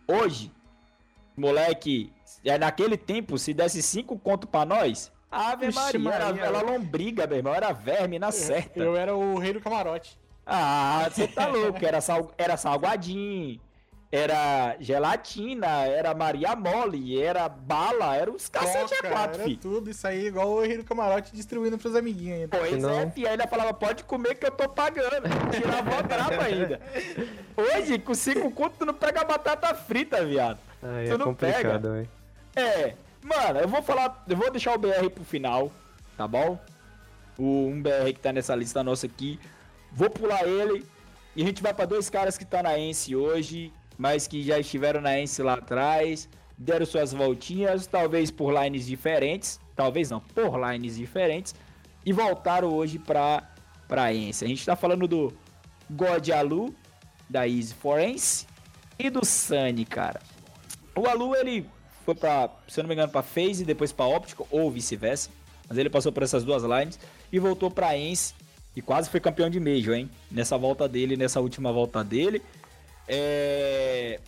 Hoje, 0.06 0.50
moleque, 1.36 2.12
é 2.44 2.58
naquele 2.58 2.96
tempo, 2.96 3.38
se 3.38 3.54
desse 3.54 3.82
cinco 3.82 4.18
conto 4.18 4.46
pra 4.46 4.64
nós, 4.64 5.10
Ave 5.30 5.66
Vixe 5.66 5.98
Maria, 5.98 6.14
era, 6.14 6.24
Maria. 6.26 6.44
era 6.44 6.60
lombriga, 6.60 7.26
meu 7.26 7.38
irmão, 7.38 7.54
era 7.54 7.72
verme 7.72 8.18
na 8.18 8.30
certa. 8.30 8.78
Eu 8.78 8.94
era 8.96 9.16
o 9.16 9.38
rei 9.38 9.54
do 9.54 9.60
camarote. 9.60 10.18
Ah, 10.44 11.08
você 11.10 11.26
tá 11.26 11.46
louco, 11.46 11.84
era, 11.84 12.00
sal, 12.00 12.30
era 12.36 12.56
salgadinho, 12.56 13.58
era 14.12 14.76
gelatina, 14.78 15.86
era 15.86 16.12
Maria 16.12 16.54
Mole, 16.54 17.18
era 17.18 17.48
bala, 17.48 18.14
era 18.14 18.30
uns 18.30 18.46
cacete 18.46 18.92
a 18.94 19.08
quatro, 19.08 19.40
era 19.40 19.44
fi. 19.44 19.56
tudo 19.56 19.88
isso 19.88 20.06
aí, 20.06 20.26
igual 20.26 20.52
o 20.52 20.68
do 20.68 20.84
camarote 20.84 21.34
distribuindo 21.34 21.78
pros 21.78 21.96
amiguinhos 21.96 22.40
ainda. 22.40 22.58
Pois 22.58 22.82
Não. 22.82 22.90
é, 22.90 23.04
aí 23.16 23.24
ele 23.32 23.46
falava, 23.46 23.72
pode 23.72 24.04
comer 24.04 24.34
que 24.34 24.44
eu 24.44 24.50
tô 24.50 24.68
pagando, 24.68 25.22
tirava 25.50 25.98
a 25.98 26.02
brava 26.04 26.42
ainda. 26.42 26.78
Hoje, 27.56 27.98
com 28.00 28.14
cinco 28.14 28.50
conto, 28.50 28.74
tu 28.80 28.84
não 28.84 28.92
pega 28.92 29.24
batata 29.24 29.74
frita, 29.74 30.22
viado. 30.22 30.58
Aí 30.82 31.08
Tu 31.08 31.14
é 31.14 31.16
não 31.16 31.26
complicado, 31.26 31.92
velho. 31.92 32.08
É, 32.54 32.94
mano, 33.22 33.60
eu 33.60 33.68
vou 33.68 33.82
falar, 33.82 34.22
eu 34.28 34.36
vou 34.36 34.50
deixar 34.50 34.74
o 34.74 34.78
BR 34.78 35.08
pro 35.08 35.24
final, 35.24 35.72
tá 36.18 36.28
bom? 36.28 36.60
O 37.38 37.66
um 37.68 37.80
BR 37.80 38.12
que 38.12 38.20
tá 38.20 38.30
nessa 38.30 38.54
lista 38.54 38.84
nossa 38.84 39.06
aqui. 39.06 39.40
Vou 39.90 40.10
pular 40.10 40.46
ele 40.46 40.84
e 41.34 41.42
a 41.42 41.46
gente 41.46 41.62
vai 41.62 41.72
pra 41.72 41.86
dois 41.86 42.10
caras 42.10 42.36
que 42.36 42.44
tá 42.44 42.62
na 42.62 42.78
Ence 42.78 43.16
hoje, 43.16 43.72
mas 43.98 44.26
que 44.26 44.42
já 44.42 44.58
estiveram 44.58 45.00
na 45.00 45.18
Ence 45.18 45.42
lá 45.42 45.54
atrás, 45.54 46.28
deram 46.56 46.86
suas 46.86 47.12
voltinhas, 47.12 47.86
talvez 47.86 48.30
por 48.30 48.52
lines 48.52 48.86
diferentes, 48.86 49.60
talvez 49.74 50.10
não, 50.10 50.20
por 50.20 50.58
lines 50.58 50.96
diferentes, 50.96 51.54
e 52.04 52.12
voltaram 52.12 52.68
hoje 52.68 52.98
pra, 52.98 53.50
pra 53.88 54.14
Ence. 54.14 54.44
A 54.44 54.48
gente 54.48 54.64
tá 54.64 54.76
falando 54.76 55.06
do 55.06 55.32
God 55.90 56.28
Alu, 56.30 56.74
da 57.28 57.48
Easy 57.48 57.74
Forense, 57.74 58.46
e 58.98 59.10
do 59.10 59.24
Sunny, 59.24 59.84
cara. 59.84 60.20
O 60.94 61.06
Alu, 61.06 61.34
ele 61.34 61.66
foi 62.04 62.14
pra, 62.14 62.50
se 62.68 62.78
eu 62.78 62.82
não 62.82 62.88
me 62.88 62.94
engano, 62.94 63.10
pra 63.10 63.22
FaZe, 63.22 63.64
depois 63.64 63.92
pra 63.92 64.06
Optical, 64.06 64.46
ou 64.50 64.70
vice-versa. 64.70 65.30
Mas 65.68 65.78
ele 65.78 65.88
passou 65.88 66.12
por 66.12 66.22
essas 66.22 66.44
duas 66.44 66.62
lines 66.62 66.98
e 67.32 67.38
voltou 67.38 67.70
pra 67.70 67.96
Ence. 67.96 68.34
E 68.74 68.82
quase 68.82 69.08
foi 69.08 69.20
campeão 69.20 69.50
de 69.50 69.60
Major, 69.60 69.94
hein? 69.94 70.10
Nessa 70.30 70.56
volta 70.56 70.88
dele, 70.88 71.16
nessa 71.16 71.40
última 71.40 71.72
volta 71.72 72.02
dele. 72.02 72.42
É... 73.08 74.20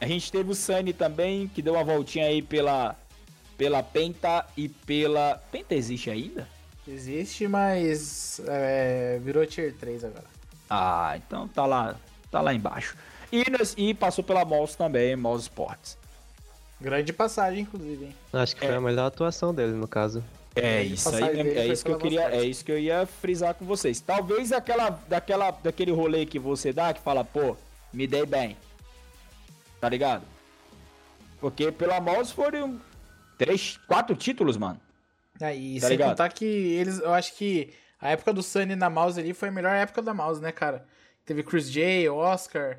A 0.00 0.06
gente 0.06 0.30
teve 0.30 0.50
o 0.50 0.54
Sunny 0.54 0.92
também, 0.92 1.48
que 1.48 1.62
deu 1.62 1.74
uma 1.74 1.84
voltinha 1.84 2.26
aí 2.26 2.42
pela, 2.42 2.96
pela 3.56 3.82
Penta 3.82 4.44
e 4.56 4.68
pela... 4.68 5.40
Penta 5.50 5.74
existe 5.74 6.10
ainda? 6.10 6.46
Existe, 6.86 7.48
mas 7.48 8.40
é, 8.46 9.18
virou 9.22 9.46
tier 9.46 9.72
3 9.74 10.04
agora. 10.04 10.26
Ah, 10.68 11.14
então 11.16 11.48
tá 11.48 11.64
lá, 11.64 11.96
tá 12.30 12.40
lá 12.42 12.52
embaixo. 12.52 12.96
E, 13.32 13.42
e 13.78 13.94
passou 13.94 14.22
pela 14.22 14.44
Mouse 14.44 14.76
também, 14.76 15.16
Mouse 15.16 15.44
Sports. 15.44 15.96
Grande 16.80 17.12
passagem, 17.12 17.60
inclusive, 17.60 18.04
hein? 18.06 18.14
Acho 18.32 18.54
que 18.56 18.64
É. 18.64 18.68
foi 18.68 18.76
a 18.76 18.80
melhor 18.80 19.06
atuação 19.06 19.54
dele, 19.54 19.72
no 19.72 19.88
caso. 19.88 20.22
É 20.54 20.82
isso 20.82 21.08
aí, 21.08 21.40
é 21.40 21.66
isso 21.66 21.84
que 21.84 21.90
eu 21.90 21.98
queria, 21.98 22.28
é 22.28 22.44
isso 22.44 22.64
que 22.64 22.70
eu 22.70 22.78
ia 22.78 23.06
frisar 23.06 23.54
com 23.54 23.64
vocês. 23.64 24.00
Talvez 24.00 24.52
aquela, 24.52 24.90
daquela, 25.08 25.50
daquele 25.50 25.90
rolê 25.90 26.26
que 26.26 26.38
você 26.38 26.72
dá 26.72 26.92
que 26.92 27.00
fala, 27.00 27.24
pô, 27.24 27.56
me 27.94 28.06
dei 28.06 28.26
bem, 28.26 28.56
tá 29.80 29.88
ligado? 29.88 30.24
Porque 31.40 31.70
pela 31.72 32.00
Mouse 32.00 32.32
foram 32.32 32.80
três, 33.38 33.78
quatro 33.86 34.16
títulos, 34.16 34.56
mano. 34.56 34.80
Aí, 35.40 35.74
Tá 35.80 35.88
sem 35.88 35.96
ligado? 35.96 36.10
contar 36.10 36.28
que 36.30 36.44
eles, 36.44 37.00
eu 37.00 37.12
acho 37.12 37.34
que 37.36 37.72
a 38.00 38.10
época 38.10 38.32
do 38.32 38.42
Sunny 38.42 38.76
na 38.76 38.88
mouse 38.88 39.18
ali 39.18 39.32
foi 39.34 39.48
a 39.48 39.52
melhor 39.52 39.74
época 39.74 40.00
da 40.00 40.14
mouse, 40.14 40.40
né, 40.40 40.52
cara? 40.52 40.86
Teve 41.24 41.42
Chris 41.42 41.70
J, 41.70 42.08
Oscar. 42.08 42.78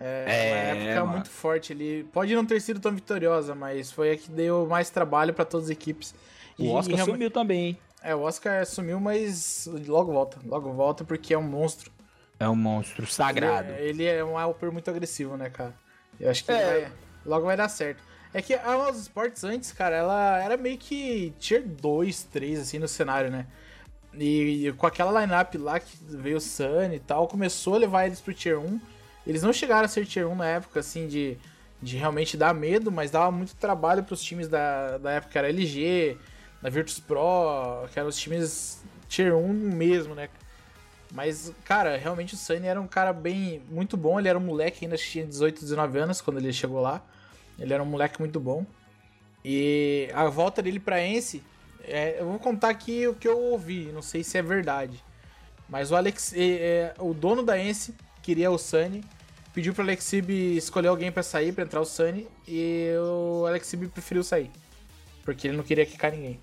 É, 0.00 0.24
É, 0.28 0.72
uma 0.74 0.82
época 0.82 1.00
mano. 1.00 1.12
muito 1.14 1.28
forte 1.30 1.72
ali. 1.72 2.04
Pode 2.12 2.34
não 2.34 2.44
ter 2.46 2.60
sido 2.60 2.78
tão 2.78 2.94
vitoriosa, 2.94 3.54
mas 3.54 3.90
foi 3.90 4.12
a 4.12 4.16
que 4.16 4.30
deu 4.30 4.64
mais 4.66 4.90
trabalho 4.90 5.34
pra 5.34 5.44
todas 5.44 5.66
as 5.66 5.70
equipes. 5.70 6.14
O 6.58 6.62
E- 6.64 6.68
Oscar 6.68 6.92
e 6.92 6.96
realmente- 6.96 7.14
sumiu 7.16 7.30
também, 7.30 7.60
hein? 7.66 7.78
É, 8.00 8.14
o 8.14 8.20
Oscar 8.20 8.64
sumiu, 8.64 9.00
mas 9.00 9.68
logo 9.88 10.12
volta. 10.12 10.38
Logo 10.46 10.72
volta 10.72 11.02
porque 11.04 11.34
é 11.34 11.38
um 11.38 11.42
monstro. 11.42 11.90
É 12.40 12.48
um 12.48 12.54
monstro 12.56 13.06
sagrado. 13.06 13.72
Ele 13.72 14.04
é, 14.04 14.10
ele 14.10 14.18
é 14.20 14.24
um 14.24 14.38
Alper 14.38 14.70
muito 14.72 14.90
agressivo, 14.90 15.36
né, 15.36 15.50
cara? 15.50 15.74
Eu 16.20 16.30
acho 16.30 16.44
que 16.44 16.52
É. 16.52 16.64
vai- 16.82 16.92
logo 17.26 17.46
vai 17.46 17.56
dar 17.56 17.68
certo. 17.68 18.02
É 18.32 18.42
que 18.42 18.54
a 18.54 18.76
Mouse 18.76 19.00
Sports 19.00 19.42
antes, 19.44 19.72
cara, 19.72 19.96
ela 19.96 20.42
era 20.42 20.56
meio 20.56 20.76
que 20.78 21.32
tier 21.38 21.62
2, 21.62 22.24
3, 22.24 22.60
assim, 22.60 22.78
no 22.78 22.86
cenário, 22.86 23.30
né? 23.30 23.46
E 24.14 24.72
com 24.76 24.86
aquela 24.86 25.20
lineup 25.20 25.54
lá 25.56 25.80
que 25.80 25.96
veio 26.02 26.36
o 26.36 26.40
Sun 26.40 26.92
e 26.92 26.98
tal, 26.98 27.26
começou 27.26 27.74
a 27.74 27.78
levar 27.78 28.06
eles 28.06 28.20
pro 28.20 28.34
tier 28.34 28.58
1. 28.58 28.80
Eles 29.26 29.42
não 29.42 29.52
chegaram 29.52 29.84
a 29.84 29.88
ser 29.88 30.06
tier 30.06 30.26
1 30.28 30.34
na 30.34 30.46
época, 30.46 30.80
assim, 30.80 31.06
de, 31.06 31.36
de 31.80 31.96
realmente 31.96 32.36
dar 32.36 32.52
medo, 32.54 32.90
mas 32.92 33.10
dava 33.10 33.30
muito 33.30 33.54
trabalho 33.56 34.02
pros 34.04 34.22
times 34.22 34.48
da, 34.48 34.98
da 34.98 35.12
época, 35.12 35.32
que 35.32 35.38
era 35.38 35.48
LG, 35.48 36.16
da 36.62 36.68
Virtus 36.70 36.98
Pro, 37.00 37.86
que 37.92 37.98
eram 37.98 38.08
os 38.08 38.18
times 38.18 38.82
tier 39.08 39.34
1 39.34 39.52
mesmo, 39.52 40.14
né? 40.14 40.28
Mas, 41.12 41.52
cara, 41.64 41.96
realmente 41.96 42.34
o 42.34 42.36
Sunny 42.36 42.66
era 42.66 42.80
um 42.80 42.86
cara 42.86 43.12
bem. 43.12 43.62
muito 43.70 43.96
bom. 43.96 44.18
Ele 44.18 44.28
era 44.28 44.38
um 44.38 44.42
moleque, 44.42 44.84
ainda 44.84 44.96
tinha 44.96 45.26
18, 45.26 45.60
19 45.60 45.98
anos 45.98 46.20
quando 46.20 46.38
ele 46.38 46.52
chegou 46.52 46.80
lá. 46.80 47.02
Ele 47.58 47.72
era 47.72 47.82
um 47.82 47.86
moleque 47.86 48.20
muito 48.20 48.38
bom. 48.38 48.66
E 49.44 50.08
a 50.14 50.26
volta 50.26 50.62
dele 50.62 50.78
pra 50.78 51.04
Ence. 51.04 51.42
é, 51.84 52.20
eu 52.20 52.26
vou 52.26 52.38
contar 52.38 52.68
aqui 52.68 53.06
o 53.06 53.14
que 53.14 53.26
eu 53.26 53.38
ouvi, 53.38 53.90
não 53.92 54.02
sei 54.02 54.22
se 54.22 54.36
é 54.36 54.42
verdade. 54.42 55.02
Mas 55.68 55.90
o 55.90 55.96
Alex. 55.96 56.32
é, 56.34 56.40
é, 56.40 56.94
o 56.98 57.14
dono 57.14 57.42
da 57.42 57.58
Ence 57.58 57.94
queria 58.22 58.50
o 58.50 58.58
Sunny. 58.58 59.02
Pediu 59.54 59.74
pro 59.74 59.82
Alexib 59.82 60.30
escolher 60.30 60.88
alguém 60.88 61.10
pra 61.10 61.22
sair, 61.22 61.52
pra 61.52 61.64
entrar 61.64 61.80
o 61.80 61.84
Sunny. 61.84 62.28
E 62.46 62.90
o 63.00 63.46
Alexib 63.46 63.88
preferiu 63.88 64.22
sair. 64.22 64.50
Porque 65.24 65.48
ele 65.48 65.56
não 65.56 65.64
queria 65.64 65.84
quicar 65.84 66.12
ninguém. 66.12 66.40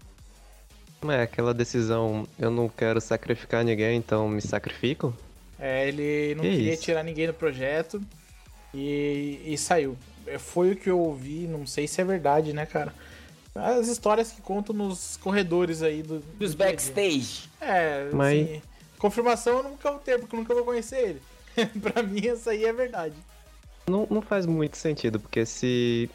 É 1.08 1.22
aquela 1.22 1.54
decisão, 1.54 2.28
eu 2.40 2.50
não 2.50 2.68
quero 2.68 3.00
sacrificar 3.00 3.64
ninguém, 3.64 3.98
então 3.98 4.28
me 4.28 4.42
sacrifico? 4.42 5.16
É, 5.60 5.88
ele 5.88 6.34
não 6.36 6.44
Que 6.44 6.50
queria 6.52 6.74
isso? 6.74 6.84
tirar 6.84 7.04
ninguém 7.04 7.28
do 7.28 7.34
projeto 7.34 8.02
e, 8.74 9.40
e 9.46 9.58
saiu. 9.58 9.98
É, 10.26 10.38
Foi 10.40 10.72
o 10.72 10.76
que 10.76 10.90
eu 10.90 11.00
ouvi, 11.00 11.48
não 11.48 11.66
sei 11.68 11.88
se 11.88 12.02
é 12.02 12.04
verdade, 12.04 12.54
né, 12.54 12.66
cara? 12.66 12.94
As 13.54 13.88
histórias 13.88 14.32
que 14.32 14.42
contam 14.42 14.76
nos 14.76 15.16
corredores 15.18 15.82
aí 15.82 16.02
do. 16.04 16.20
do 16.20 16.38
Dos 16.40 16.56
dia. 16.56 16.66
backstage. 16.66 17.50
É, 17.62 18.10
Mas- 18.12 18.42
assim, 18.50 18.62
confirmação 18.98 19.58
eu 19.58 19.64
nunca 19.64 19.90
vou 19.92 20.00
ter, 20.00 20.20
porque 20.20 20.36
eu 20.36 20.40
nunca 20.40 20.54
vou 20.54 20.66
conhecer 20.66 20.98
ele. 21.10 21.22
pra 21.82 22.04
mim, 22.04 22.26
essa 22.28 22.52
aí 22.52 22.66
é 22.66 22.74
verdade. 22.74 23.16
Não, 23.88 24.06
não 24.10 24.22
faz 24.22 24.46
muito 24.46 24.76
sentido, 24.78 25.20
porque 25.20 25.46
se. 25.46 26.10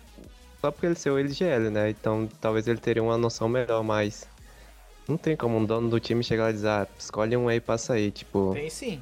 Só 0.61 0.71
porque 0.71 0.85
ele 0.85 0.95
ser 0.97 1.09
o 1.11 1.17
LGL, 1.19 1.71
né? 1.71 1.89
Então 1.89 2.29
talvez 2.43 2.67
ele 2.69 2.79
teria 2.79 3.03
uma 3.03 3.17
noção 3.17 3.49
melhor, 3.49 3.83
mas. 3.83 4.29
Não 5.11 5.17
tem 5.17 5.37
como 5.37 5.57
um 5.59 5.65
dono 5.65 5.91
do 5.91 5.99
time 5.99 6.23
chegar 6.23 6.45
lá 6.45 6.51
e 6.51 6.53
dizer, 6.53 6.69
ah, 6.69 6.87
escolhe 6.97 7.37
um 7.37 7.49
aí 7.49 7.57
e 7.57 7.61
passa 7.61 7.95
aí. 7.95 8.13
Tipo, 8.13 8.53
Tem 8.55 8.71
sim. 8.71 9.01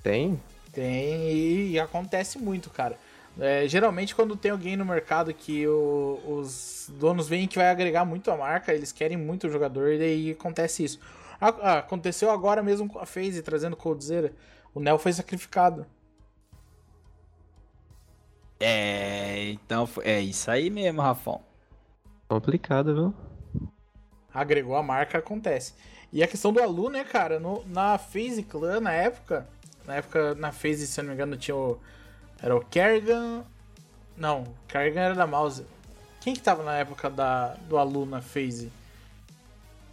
tem? 0.00 0.40
Tem 0.72 1.32
e, 1.32 1.70
e 1.72 1.80
acontece 1.80 2.38
muito, 2.38 2.70
cara. 2.70 2.96
É, 3.36 3.66
geralmente 3.66 4.14
quando 4.14 4.36
tem 4.36 4.50
alguém 4.52 4.76
no 4.76 4.84
mercado 4.84 5.32
que 5.34 5.66
o- 5.66 6.20
os 6.40 6.88
donos 6.98 7.28
veem 7.28 7.46
que 7.48 7.56
vai 7.58 7.68
agregar 7.68 8.04
muito 8.04 8.30
a 8.30 8.36
marca, 8.36 8.72
eles 8.72 8.90
querem 8.92 9.16
muito 9.16 9.46
o 9.46 9.50
jogador 9.50 9.92
e 9.92 9.98
daí 9.98 10.30
acontece 10.32 10.84
isso. 10.84 11.00
A- 11.40 11.48
ah, 11.48 11.78
aconteceu 11.78 12.30
agora 12.30 12.62
mesmo 12.62 12.88
com 12.88 12.98
a 13.00 13.06
FaZe 13.06 13.42
trazendo 13.42 13.76
Coldzera. 13.76 14.32
O 14.74 14.78
Nel 14.80 14.98
foi 14.98 15.12
sacrificado. 15.12 15.84
É, 18.60 19.50
então 19.50 19.88
é 20.02 20.20
isso 20.20 20.48
aí 20.50 20.68
mesmo, 20.70 21.00
Rafão. 21.00 21.40
Complicado, 22.28 22.94
viu? 22.94 23.14
Agregou 24.40 24.76
a 24.76 24.82
marca, 24.82 25.18
acontece. 25.18 25.74
E 26.12 26.22
a 26.22 26.26
questão 26.26 26.52
do 26.52 26.62
Alu, 26.62 26.88
né, 26.90 27.04
cara? 27.04 27.38
No- 27.38 27.64
na 27.66 27.98
FaZe 27.98 28.42
Clan, 28.42 28.80
na 28.80 28.92
época, 28.92 29.46
na 29.86 29.96
época, 29.96 30.34
na 30.34 30.52
FaZe, 30.52 30.86
se 30.86 31.00
eu 31.00 31.04
não 31.04 31.10
me 31.10 31.14
engano, 31.14 31.36
tinha 31.36 31.56
o... 31.56 31.78
Era 32.42 32.56
o 32.56 32.60
Kerrigan... 32.64 33.44
Não, 34.16 34.42
o 34.42 34.54
Kerrigan 34.68 35.00
era 35.02 35.14
da 35.14 35.26
Mouse. 35.26 35.64
Quem 36.20 36.34
que 36.34 36.40
tava 36.40 36.62
na 36.64 36.76
época 36.78 37.08
da, 37.08 37.54
do 37.68 37.76
Alu 37.78 38.04
na 38.06 38.20
FaZe? 38.20 38.70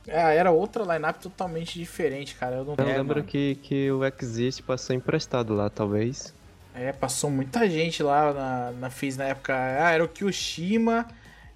É, 0.07 0.35
era 0.37 0.51
outra 0.51 0.83
lineup 0.83 1.17
totalmente 1.17 1.77
diferente, 1.79 2.35
cara. 2.35 2.57
Eu 2.57 2.65
não 2.65 2.75
Eu 2.77 2.87
É, 2.89 2.97
lembro 2.97 3.17
mano. 3.17 3.27
que, 3.27 3.55
que 3.55 3.91
o 3.91 4.01
Exist 4.05 4.61
passou 4.63 4.95
emprestado 4.95 5.53
lá, 5.53 5.69
talvez. 5.69 6.33
É, 6.73 6.91
passou 6.91 7.29
muita 7.29 7.67
gente 7.69 8.03
lá 8.03 8.33
na, 8.33 8.71
na 8.71 8.89
FaZe 8.89 9.17
na 9.17 9.25
época. 9.25 9.53
Ah, 9.55 9.91
era 9.91 10.03
o 10.03 10.07
Kyoshima. 10.09 11.07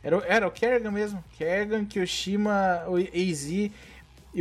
Era, 0.04 0.18
o- 0.18 0.24
era 0.24 0.48
o 0.48 0.52
Kerrigan 0.52 0.92
mesmo. 0.92 1.24
Kerrigan, 1.38 1.86
Kyoshima, 1.86 2.84
o 2.88 2.96
AZ 2.98 3.46
e 3.50 3.72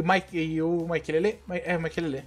o 0.00 0.06
Mike, 0.06 0.38
e 0.38 0.62
o 0.62 0.86
Mikelele. 0.88 1.40
É, 1.64 1.76
o 1.76 1.80
Mikelele. 1.80 2.24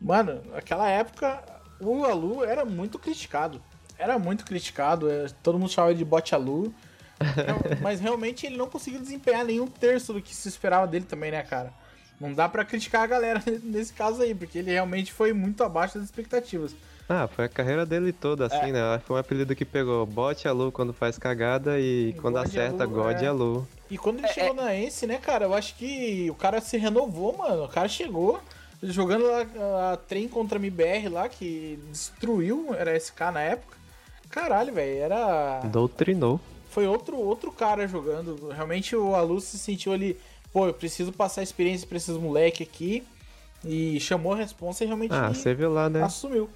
Mano, 0.00 0.42
naquela 0.52 0.88
época 0.88 1.42
o 1.80 2.04
Alu 2.04 2.44
era 2.44 2.64
muito 2.64 2.98
criticado. 2.98 3.60
Era 3.98 4.18
muito 4.18 4.44
criticado. 4.44 5.10
é, 5.10 5.26
Todo 5.42 5.58
mundo 5.58 5.70
chamava 5.70 5.92
ele 5.92 5.98
de 5.98 6.04
bot 6.04 6.34
Alu. 6.34 6.72
Mas 7.80 8.00
realmente 8.00 8.44
ele 8.46 8.56
não 8.56 8.68
conseguiu 8.68 9.00
desempenhar 9.00 9.44
nenhum 9.44 9.66
terço 9.66 10.12
do 10.12 10.20
que 10.20 10.34
se 10.34 10.48
esperava 10.48 10.86
dele 10.86 11.04
também, 11.04 11.30
né, 11.30 11.42
cara? 11.42 11.72
Não 12.20 12.32
dá 12.32 12.48
pra 12.48 12.64
criticar 12.64 13.02
a 13.02 13.06
galera 13.06 13.42
nesse 13.62 13.92
caso 13.92 14.22
aí, 14.22 14.34
porque 14.34 14.58
ele 14.58 14.70
realmente 14.72 15.12
foi 15.12 15.32
muito 15.32 15.62
abaixo 15.62 15.94
das 15.98 16.04
expectativas. 16.04 16.74
Ah, 17.08 17.28
foi 17.28 17.44
a 17.44 17.48
carreira 17.48 17.84
dele 17.84 18.12
toda, 18.12 18.46
assim, 18.46 18.72
né? 18.72 18.98
Foi 19.06 19.16
um 19.16 19.18
apelido 19.18 19.54
que 19.54 19.64
pegou 19.64 20.06
bot 20.06 20.48
Alu 20.48 20.72
quando 20.72 20.92
faz 20.92 21.18
cagada 21.18 21.78
e, 21.78 22.10
E 22.10 22.12
quando 22.14 22.34
God 22.34 22.46
acerta, 22.46 22.84
Alu, 22.84 22.92
God 22.94 23.22
é. 23.22 23.26
Alu. 23.26 23.68
E 23.90 23.98
quando 23.98 24.18
ele 24.20 24.28
chegou 24.28 24.54
na 24.54 24.74
Ence, 24.74 25.06
né, 25.06 25.18
cara, 25.18 25.44
eu 25.44 25.54
acho 25.54 25.74
que 25.76 26.30
o 26.30 26.34
cara 26.34 26.60
se 26.60 26.78
renovou, 26.78 27.36
mano. 27.36 27.64
O 27.64 27.68
cara 27.68 27.88
chegou 27.88 28.40
jogando 28.82 29.26
lá 29.26 29.92
a 29.92 29.96
trem 29.96 30.26
contra 30.28 30.58
a 30.58 30.60
MBR 30.60 31.08
lá, 31.08 31.28
que 31.28 31.78
destruiu, 31.90 32.74
era 32.74 32.98
SK 32.98 33.20
na 33.32 33.40
época. 33.40 33.76
Caralho, 34.30 34.72
velho, 34.72 34.98
era. 34.98 35.60
Doutrinou. 35.64 36.40
Foi 36.70 36.86
outro, 36.86 37.16
outro 37.18 37.52
cara 37.52 37.86
jogando. 37.86 38.48
Realmente 38.48 38.96
o 38.96 39.14
Alu 39.14 39.40
se 39.40 39.58
sentiu 39.58 39.92
ali, 39.92 40.18
pô, 40.52 40.66
eu 40.66 40.74
preciso 40.74 41.12
passar 41.12 41.42
experiência 41.42 41.86
pra 41.86 41.98
esses 41.98 42.16
moleque 42.16 42.62
aqui. 42.62 43.04
E 43.64 43.98
chamou 44.00 44.32
a 44.32 44.36
responsa 44.36 44.84
e 44.84 44.86
realmente 44.86 45.12
Ah, 45.14 45.32
você 45.32 45.54
viu 45.54 45.72
lá, 45.72 45.88
né? 45.88 46.02
assumiu. 46.02 46.50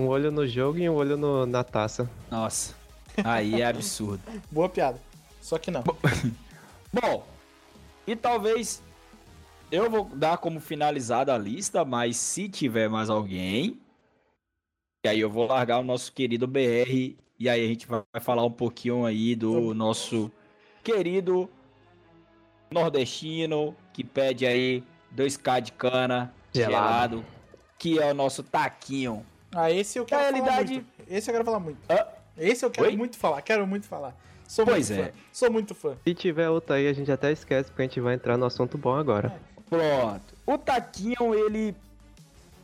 Um 0.00 0.06
olho 0.08 0.30
no 0.30 0.46
jogo 0.48 0.78
e 0.78 0.88
um 0.88 0.94
olho 0.94 1.16
no- 1.18 1.44
na 1.44 1.62
taça. 1.62 2.10
Nossa. 2.30 2.74
Aí 3.22 3.60
é 3.60 3.66
absurdo. 3.66 4.22
Boa 4.50 4.68
piada. 4.68 4.98
Só 5.42 5.58
que 5.58 5.70
não. 5.70 5.82
Bom, 6.92 7.26
e 8.06 8.16
talvez 8.16 8.82
eu 9.70 9.90
vou 9.90 10.04
dar 10.06 10.38
como 10.38 10.58
finalizada 10.58 11.34
a 11.34 11.38
lista, 11.38 11.84
mas 11.84 12.16
se 12.16 12.48
tiver 12.48 12.88
mais 12.88 13.10
alguém, 13.10 13.78
e 15.04 15.08
aí 15.08 15.20
eu 15.20 15.30
vou 15.30 15.46
largar 15.46 15.78
o 15.80 15.84
nosso 15.84 16.10
querido 16.12 16.46
BR 16.46 17.16
e 17.38 17.48
aí 17.48 17.62
a 17.64 17.68
gente 17.68 17.86
vai 17.86 18.02
falar 18.20 18.44
um 18.44 18.50
pouquinho 18.50 19.04
aí 19.04 19.36
do 19.36 19.74
nosso 19.74 20.30
querido 20.82 21.48
nordestino 22.72 23.74
que 23.92 24.02
pede 24.04 24.46
aí 24.46 24.82
2k 25.14 25.60
de 25.60 25.72
cana 25.72 26.32
gelado, 26.54 27.16
Gelado. 27.18 27.24
que 27.78 27.98
é 27.98 28.10
o 28.10 28.14
nosso 28.14 28.42
taquinho. 28.42 29.24
Ah, 29.52 29.70
esse 29.70 29.98
eu 29.98 30.04
quero 30.04 30.22
Na 30.22 30.28
falar 30.38 30.44
realidade- 30.50 30.72
muito. 30.74 30.86
Esse 31.08 31.30
eu 31.30 31.32
quero 31.32 31.44
falar 31.44 31.60
muito. 31.60 31.78
Hã? 31.90 32.06
Esse 32.38 32.64
eu 32.64 32.70
quero 32.70 32.86
Oi? 32.88 32.96
muito 32.96 33.16
falar, 33.18 33.42
quero 33.42 33.66
muito 33.66 33.86
falar. 33.86 34.14
Sou 34.46 34.64
Pois 34.64 34.90
muito 34.90 35.02
é. 35.02 35.06
fã. 35.06 35.18
Sou 35.32 35.50
muito 35.52 35.74
fã. 35.74 35.96
Se 36.04 36.14
tiver 36.14 36.48
outra 36.48 36.76
aí, 36.76 36.88
a 36.88 36.92
gente 36.92 37.10
até 37.10 37.30
esquece, 37.32 37.70
porque 37.70 37.82
a 37.82 37.84
gente 37.86 38.00
vai 38.00 38.14
entrar 38.14 38.36
no 38.36 38.46
assunto 38.46 38.76
bom 38.78 38.94
agora. 38.94 39.32
Pronto. 39.68 40.34
O 40.46 40.58
Taquinho, 40.58 41.34
ele 41.34 41.74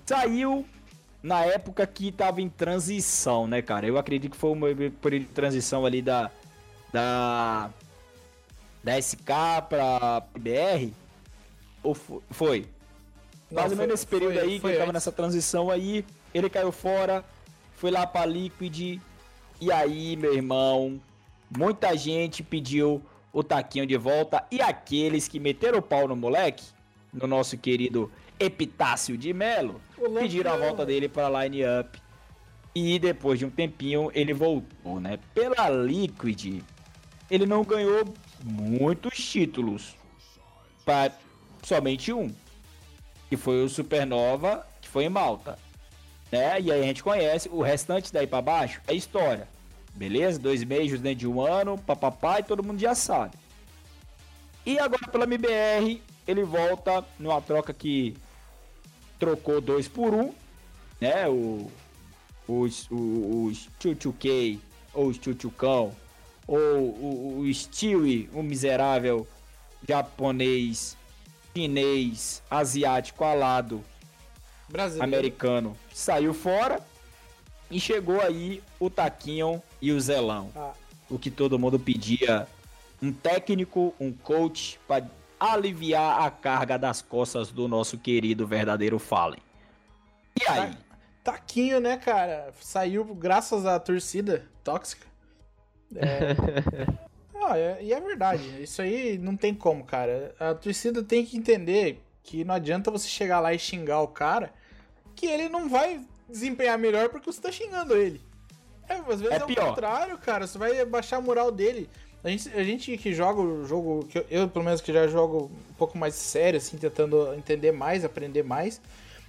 saiu 0.04 0.64
na 1.22 1.44
época 1.44 1.86
que 1.86 2.10
tava 2.12 2.40
em 2.40 2.48
transição, 2.48 3.46
né, 3.46 3.62
cara? 3.62 3.86
Eu 3.86 3.98
acredito 3.98 4.32
que 4.32 4.36
foi 4.36 4.50
uma 4.50 4.66
por 5.00 5.12
ele 5.12 5.24
transição 5.26 5.84
ali 5.86 6.02
da 6.02 6.30
da 6.92 7.70
da 8.82 8.96
SK 9.00 9.62
pra 9.68 10.22
BR. 10.38 10.92
Ou 11.82 11.94
fo- 11.94 12.22
foi? 12.30 12.66
Não, 13.50 13.60
Mais 13.60 13.70
ou 13.72 13.76
menos 13.78 13.92
nesse 13.92 14.06
período 14.06 14.34
foi- 14.34 14.42
aí 14.42 14.54
que 14.54 14.60
foi 14.60 14.70
ele 14.72 14.78
tava 14.80 14.92
nessa 14.92 15.12
transição 15.12 15.70
aí, 15.70 16.04
ele 16.34 16.50
caiu 16.50 16.72
fora, 16.72 17.24
foi 17.74 17.90
lá 17.90 18.06
pra 18.06 18.26
Liquid. 18.26 19.00
E 19.60 19.72
aí, 19.72 20.16
meu 20.16 20.34
irmão, 20.34 21.00
muita 21.56 21.96
gente 21.96 22.42
pediu 22.42 23.02
o 23.32 23.42
taquinho 23.42 23.86
de 23.86 23.96
volta. 23.96 24.44
E 24.50 24.60
aqueles 24.60 25.28
que 25.28 25.38
meteram 25.38 25.78
o 25.78 25.82
pau 25.82 26.08
no 26.08 26.16
moleque, 26.16 26.64
no 27.12 27.26
nosso 27.26 27.56
querido 27.56 28.10
Epitácio 28.38 29.16
de 29.16 29.32
Melo, 29.32 29.80
pediram 30.18 30.52
a 30.52 30.56
volta 30.56 30.84
dele 30.84 31.08
pra 31.08 31.44
line 31.44 31.62
up. 31.64 32.00
E 32.74 32.98
depois 32.98 33.38
de 33.38 33.46
um 33.46 33.50
tempinho 33.50 34.10
ele 34.14 34.34
voltou, 34.34 35.00
né? 35.00 35.18
Pela 35.32 35.70
Liquid, 35.70 36.62
ele 37.30 37.46
não 37.46 37.64
ganhou 37.64 38.04
muitos 38.44 39.16
títulos. 39.18 39.96
Pra 40.84 41.10
somente 41.62 42.12
um. 42.12 42.30
Que 43.28 43.36
foi 43.36 43.64
o 43.64 43.68
Supernova, 43.68 44.66
que 44.80 44.88
foi 44.88 45.04
em 45.04 45.08
Malta. 45.08 45.58
Né? 46.30 46.60
E 46.60 46.72
aí 46.72 46.80
a 46.80 46.84
gente 46.84 47.02
conhece 47.02 47.48
o 47.48 47.62
restante 47.62 48.12
daí 48.12 48.26
pra 48.26 48.42
baixo 48.42 48.80
é 48.86 48.94
história. 48.94 49.48
Beleza? 49.94 50.38
Dois 50.38 50.62
meses 50.62 51.00
dentro 51.00 51.20
de 51.20 51.28
um 51.28 51.40
ano, 51.40 51.78
papapá, 51.78 52.40
e 52.40 52.42
todo 52.42 52.62
mundo 52.62 52.78
já 52.78 52.94
sabe. 52.94 53.36
E 54.64 54.78
agora 54.78 55.08
pela 55.08 55.24
MBR, 55.24 56.02
ele 56.26 56.42
volta 56.42 57.04
numa 57.18 57.40
troca 57.40 57.72
que 57.72 58.16
trocou 59.18 59.60
dois 59.60 59.88
por 59.88 60.12
um, 60.12 60.34
né? 61.00 61.28
O, 61.28 61.70
os, 62.46 62.86
os 62.90 63.68
Chuchuquei, 63.80 64.60
ou 64.92 65.06
os 65.06 65.16
Chuchucão, 65.16 65.92
ou 66.46 66.58
o, 66.58 67.38
o 67.40 67.54
Stewie, 67.54 68.28
o 68.32 68.42
miserável 68.42 69.26
japonês, 69.88 70.96
chinês, 71.54 72.42
asiático 72.50 73.24
alado, 73.24 73.82
Brasileiro. 74.68 75.16
americano, 75.16 75.76
saiu 75.92 76.34
fora 76.34 76.80
e 77.70 77.78
chegou 77.80 78.20
aí 78.20 78.62
o 78.80 78.88
Taquinho 78.90 79.62
e 79.80 79.92
o 79.92 80.00
Zelão. 80.00 80.50
Ah, 80.56 80.72
O 81.08 81.18
que 81.18 81.30
todo 81.30 81.58
mundo 81.58 81.78
pedia, 81.78 82.46
um 83.00 83.12
técnico, 83.12 83.94
um 84.00 84.12
coach 84.12 84.78
para 84.88 85.06
aliviar 85.38 86.22
a 86.22 86.30
carga 86.30 86.76
das 86.78 87.00
costas 87.02 87.50
do 87.50 87.68
nosso 87.68 87.96
querido 87.98 88.46
verdadeiro 88.46 88.98
Fallen. 88.98 89.40
E 90.40 90.46
aí? 90.48 90.74
Taquinho, 91.22 91.80
né, 91.80 91.96
cara? 91.96 92.52
Saiu 92.60 93.04
graças 93.14 93.66
à 93.66 93.78
torcida 93.80 94.44
tóxica. 94.64 95.06
É... 95.94 96.34
Ah, 97.48 97.56
é- 97.56 97.78
e 97.80 97.92
é 97.92 98.00
verdade. 98.00 98.60
Isso 98.60 98.82
aí 98.82 99.16
não 99.18 99.36
tem 99.36 99.54
como, 99.54 99.84
cara. 99.84 100.34
A 100.40 100.52
torcida 100.52 101.00
tem 101.00 101.24
que 101.24 101.36
entender 101.36 102.02
que 102.26 102.44
não 102.44 102.54
adianta 102.54 102.90
você 102.90 103.08
chegar 103.08 103.38
lá 103.38 103.54
e 103.54 103.58
xingar 103.58 104.02
o 104.02 104.08
cara, 104.08 104.52
que 105.14 105.26
ele 105.26 105.48
não 105.48 105.68
vai 105.68 106.00
desempenhar 106.28 106.76
melhor 106.76 107.08
porque 107.08 107.32
você 107.32 107.40
tá 107.40 107.52
xingando 107.52 107.96
ele. 107.96 108.20
É, 108.88 108.94
às 108.94 109.20
vezes 109.20 109.30
É 109.30 109.36
é, 109.36 109.44
o 109.44 109.54
contrário, 109.54 110.18
cara. 110.18 110.46
Você 110.46 110.58
vai 110.58 110.84
baixar 110.84 111.16
a 111.18 111.20
moral 111.20 111.50
dele. 111.50 111.88
A 112.24 112.28
gente, 112.28 112.48
a 112.48 112.64
gente 112.64 112.96
que 112.98 113.12
joga 113.12 113.40
o 113.40 113.64
jogo, 113.64 114.04
que 114.06 114.18
eu, 114.18 114.26
eu, 114.28 114.48
pelo 114.48 114.64
menos 114.64 114.80
que 114.80 114.92
já 114.92 115.06
jogo 115.06 115.50
um 115.70 115.74
pouco 115.74 115.96
mais 115.96 116.14
sério, 116.16 116.58
assim, 116.58 116.76
tentando 116.76 117.32
entender 117.34 117.70
mais, 117.70 118.04
aprender 118.04 118.42
mais, 118.42 118.80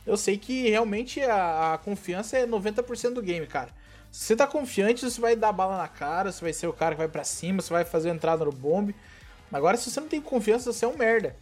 eu 0.06 0.18
sei 0.18 0.36
que 0.38 0.68
realmente 0.68 1.22
a, 1.22 1.74
a 1.74 1.78
confiança 1.78 2.38
é 2.38 2.48
90% 2.48 3.14
do 3.14 3.22
game, 3.22 3.46
cara. 3.46 3.70
Se 4.12 4.26
você 4.26 4.36
tá 4.36 4.48
confiante, 4.48 5.06
você 5.06 5.22
vai 5.22 5.36
dar 5.36 5.52
bala 5.52 5.78
na 5.78 5.88
cara, 5.88 6.32
você 6.32 6.42
vai 6.42 6.54
ser 6.54 6.66
o 6.66 6.74
cara 6.74 6.96
que 6.96 7.00
vai 7.00 7.08
para 7.08 7.24
cima, 7.24 7.62
você 7.62 7.72
vai 7.72 7.86
fazer 7.86 8.10
a 8.10 8.14
entrada 8.14 8.44
no 8.44 8.52
bombe. 8.52 8.96
Agora, 9.54 9.78
se 9.78 9.92
você 9.92 10.00
não 10.00 10.08
tem 10.08 10.20
confiança, 10.20 10.74
você 10.74 10.84
é 10.84 10.88
um 10.88 10.98
merda. 10.98 11.36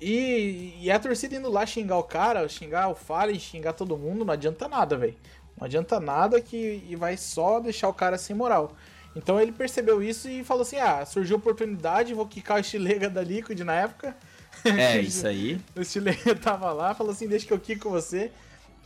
E, 0.00 0.74
e 0.80 0.90
a 0.90 0.98
torcida 0.98 1.36
indo 1.36 1.50
lá 1.50 1.64
xingar 1.64 1.98
o 1.98 2.02
cara, 2.02 2.48
xingar 2.48 2.88
o 2.88 2.94
Fallen, 2.94 3.38
xingar 3.38 3.72
todo 3.72 3.96
mundo, 3.96 4.24
não 4.24 4.32
adianta 4.32 4.68
nada, 4.68 4.96
velho. 4.96 5.14
Não 5.58 5.64
adianta 5.64 5.98
nada 5.98 6.40
que 6.40 6.84
e 6.88 6.94
vai 6.96 7.16
só 7.16 7.60
deixar 7.60 7.88
o 7.88 7.94
cara 7.94 8.18
sem 8.18 8.36
moral. 8.36 8.76
Então 9.14 9.40
ele 9.40 9.50
percebeu 9.50 10.02
isso 10.02 10.28
e 10.28 10.44
falou 10.44 10.62
assim: 10.62 10.76
ah, 10.76 11.04
surgiu 11.06 11.38
oportunidade, 11.38 12.12
vou 12.12 12.26
quicar 12.26 12.58
o 12.58 12.60
Estilega 12.60 13.08
da 13.08 13.22
Liquid 13.22 13.58
na 13.60 13.74
época. 13.74 14.14
É, 14.64 15.00
isso 15.00 15.26
aí. 15.26 15.58
o 15.74 15.80
Estilega 15.80 16.34
tava 16.36 16.70
lá, 16.72 16.94
falou 16.94 17.12
assim: 17.12 17.26
deixa 17.26 17.46
que 17.46 17.52
eu 17.52 17.58
quico 17.58 17.88
você. 17.88 18.30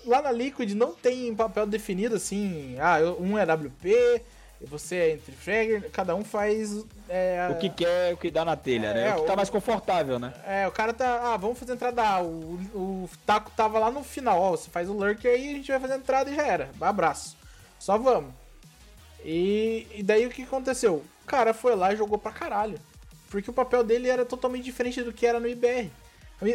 Lá 0.06 0.22
na 0.22 0.30
Liquid 0.30 0.72
não 0.72 0.94
tem 0.94 1.34
papel 1.34 1.66
definido 1.66 2.14
assim, 2.14 2.74
ah, 2.78 2.98
um 3.18 3.36
é 3.36 3.44
WP, 3.44 4.22
você 4.66 4.96
é 4.96 5.11
entre 5.12 5.32
fragger, 5.32 5.90
cada 5.90 6.14
um 6.14 6.22
faz. 6.22 6.84
É, 7.08 7.48
o 7.50 7.58
que 7.58 7.70
quer, 7.70 8.12
o 8.12 8.16
que 8.16 8.30
dá 8.30 8.44
na 8.44 8.56
telha, 8.56 8.88
é, 8.88 8.94
né? 8.94 9.16
O 9.16 9.22
que 9.22 9.26
tá 9.26 9.34
mais 9.34 9.48
confortável, 9.48 10.18
né? 10.18 10.34
É, 10.46 10.68
o 10.68 10.72
cara 10.72 10.92
tá. 10.92 11.32
Ah, 11.32 11.36
vamos 11.36 11.58
fazer 11.58 11.72
entrada 11.72 12.02
A. 12.02 12.22
O, 12.22 12.54
o 12.74 13.11
taco 13.24 13.50
tava 13.56 13.78
lá 13.78 13.90
no 13.90 14.04
final, 14.04 14.38
ó. 14.38 14.50
Você 14.50 14.68
faz 14.68 14.88
o 14.88 14.92
lurker 14.92 15.30
aí 15.30 15.50
a 15.50 15.54
gente 15.54 15.70
vai 15.70 15.80
fazer 15.80 15.94
entrada 15.94 16.30
e 16.30 16.34
já 16.34 16.46
era. 16.46 16.70
Abraço. 16.80 17.36
Só 17.78 17.96
vamos. 17.96 18.32
E, 19.24 19.86
e 19.94 20.02
daí 20.02 20.26
o 20.26 20.30
que 20.30 20.42
aconteceu? 20.42 21.02
O 21.22 21.26
cara 21.26 21.54
foi 21.54 21.74
lá 21.74 21.92
e 21.92 21.96
jogou 21.96 22.18
pra 22.18 22.30
caralho. 22.30 22.78
Porque 23.30 23.48
o 23.48 23.54
papel 23.54 23.82
dele 23.82 24.08
era 24.08 24.26
totalmente 24.26 24.64
diferente 24.64 25.02
do 25.02 25.12
que 25.12 25.26
era 25.26 25.40
no 25.40 25.48
IBR. 25.48 25.90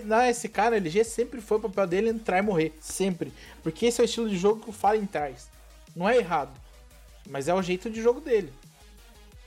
Na 0.04 0.32
SK, 0.32 0.58
na 0.58 0.78
LG, 0.78 1.04
sempre 1.04 1.42
foi 1.42 1.58
o 1.58 1.62
papel 1.62 1.88
dele 1.88 2.10
entrar 2.10 2.40
e 2.40 2.42
morrer. 2.42 2.74
Sempre. 2.80 3.34
Porque 3.64 3.88
esse 3.88 4.00
é 4.00 4.04
o 4.04 4.06
estilo 4.06 4.30
de 4.30 4.38
jogo 4.38 4.62
que 4.62 4.70
o 4.70 4.74
Fallen 4.74 5.06
traz. 5.06 5.50
Não 5.96 6.08
é 6.08 6.18
errado. 6.18 6.65
Mas 7.30 7.48
é 7.48 7.54
o 7.54 7.62
jeito 7.62 7.90
de 7.90 8.02
jogo 8.02 8.20
dele. 8.22 8.52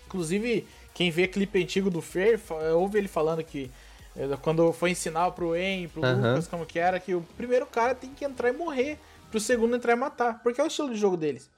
Inclusive, 0.07 0.67
quem 0.95 1.11
vê 1.11 1.29
clipe 1.29 1.63
antigo 1.63 1.91
do 1.91 2.01
Fer, 2.01 2.41
ouve 2.75 2.99
ele 2.99 3.09
falando 3.09 3.45
que 3.45 3.71
eh, 4.17 4.37
quando 4.43 4.73
foi 4.73 4.91
ensinar 4.91 5.31
pro 5.33 5.55
En, 5.55 5.89
pro 5.89 6.03
uhum. 6.03 6.17
Lucas, 6.17 6.49
como 6.49 6.67
que 6.67 6.79
era, 6.79 6.99
que 6.99 7.15
o 7.15 7.23
primeiro 7.37 7.67
cara 7.67 7.95
tem 7.95 8.11
que 8.11 8.25
entrar 8.25 8.49
e 8.49 8.53
morrer, 8.53 8.99
pro 9.31 9.39
segundo 9.39 9.77
entrar 9.77 9.93
e 9.93 9.97
matar, 9.97 10.43
porque 10.43 10.61
é 10.61 10.65
o 10.65 10.67
estilo 10.67 10.91
de 10.91 10.97
jogo 10.97 11.17
deles. 11.17 11.51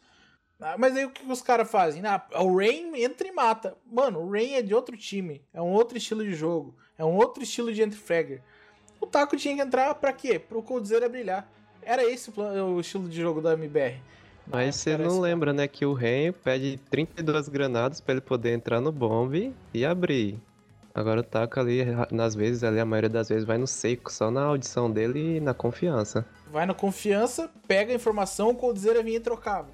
Ah, 0.60 0.76
mas 0.76 0.94
aí 0.94 1.06
o 1.06 1.10
que 1.10 1.24
os 1.30 1.40
caras 1.40 1.70
fazem? 1.70 2.04
Ah, 2.04 2.22
o 2.34 2.58
Rain 2.58 2.92
entra 3.02 3.26
e 3.26 3.32
mata. 3.32 3.74
Mano, 3.90 4.20
o 4.20 4.30
Rain 4.30 4.54
é 4.54 4.62
de 4.62 4.74
outro 4.74 4.96
time, 4.96 5.42
é 5.54 5.62
um 5.62 5.72
outro 5.72 5.96
estilo 5.96 6.22
de 6.22 6.34
jogo, 6.34 6.76
é 6.98 7.04
um 7.04 7.16
outro 7.16 7.42
estilo 7.42 7.72
de 7.72 7.82
entry-fragger. 7.82 8.42
O 9.00 9.06
Taco 9.06 9.36
tinha 9.36 9.56
que 9.56 9.62
entrar 9.62 9.94
pra 9.94 10.12
quê? 10.12 10.38
Pro 10.38 10.62
Coldzera 10.62 11.08
brilhar. 11.08 11.50
Era 11.80 12.04
esse 12.04 12.30
o 12.38 12.78
estilo 12.78 13.08
de 13.08 13.18
jogo 13.18 13.40
da 13.40 13.54
MBR. 13.54 13.98
Mas 14.52 14.76
você 14.76 14.96
não 14.98 15.20
lembra, 15.20 15.52
né, 15.52 15.68
que 15.68 15.86
o 15.86 15.92
Ren 15.92 16.32
pede 16.32 16.78
32 16.90 17.48
granadas 17.48 18.00
para 18.00 18.14
ele 18.14 18.20
poder 18.20 18.52
entrar 18.52 18.80
no 18.80 18.90
bombe 18.90 19.54
e 19.72 19.84
abrir. 19.84 20.38
Agora 20.92 21.20
o 21.20 21.22
Taco 21.22 21.60
ali, 21.60 21.84
nas 22.10 22.34
vezes, 22.34 22.64
ali, 22.64 22.80
a 22.80 22.84
maioria 22.84 23.08
das 23.08 23.28
vezes 23.28 23.44
vai 23.44 23.56
no 23.56 23.66
seco, 23.66 24.12
só 24.12 24.30
na 24.30 24.42
audição 24.42 24.90
dele 24.90 25.36
e 25.36 25.40
na 25.40 25.54
confiança. 25.54 26.26
Vai 26.50 26.66
na 26.66 26.74
confiança, 26.74 27.48
pega 27.68 27.92
a 27.92 27.94
informação, 27.94 28.50
o 28.50 28.54
Coldzera 28.56 29.02
vinha 29.02 29.18
e 29.18 29.20
trocava. 29.20 29.68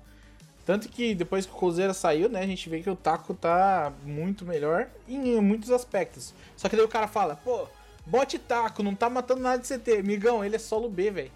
Tanto 0.67 0.89
que 0.89 1.15
depois 1.15 1.47
que 1.47 1.53
o 1.53 1.57
Coldzera 1.57 1.95
saiu, 1.95 2.29
né, 2.29 2.41
a 2.41 2.47
gente 2.47 2.69
vê 2.69 2.83
que 2.83 2.91
o 2.91 2.97
Taco 2.97 3.33
tá 3.33 3.93
muito 4.05 4.45
melhor 4.45 4.89
em 5.09 5.41
muitos 5.41 5.71
aspectos. 5.71 6.35
Só 6.57 6.69
que 6.69 6.77
daí 6.77 6.85
o 6.85 6.89
cara 6.89 7.09
fala, 7.09 7.35
pô, 7.37 7.67
bote 8.05 8.39
Taco, 8.39 8.83
não 8.83 8.95
tá 8.95 9.09
matando 9.09 9.41
nada 9.41 9.63
de 9.63 9.67
CT. 9.67 10.03
Migão, 10.03 10.45
ele 10.45 10.57
é 10.57 10.59
solo 10.59 10.91
B, 10.91 11.11
velho. 11.11 11.31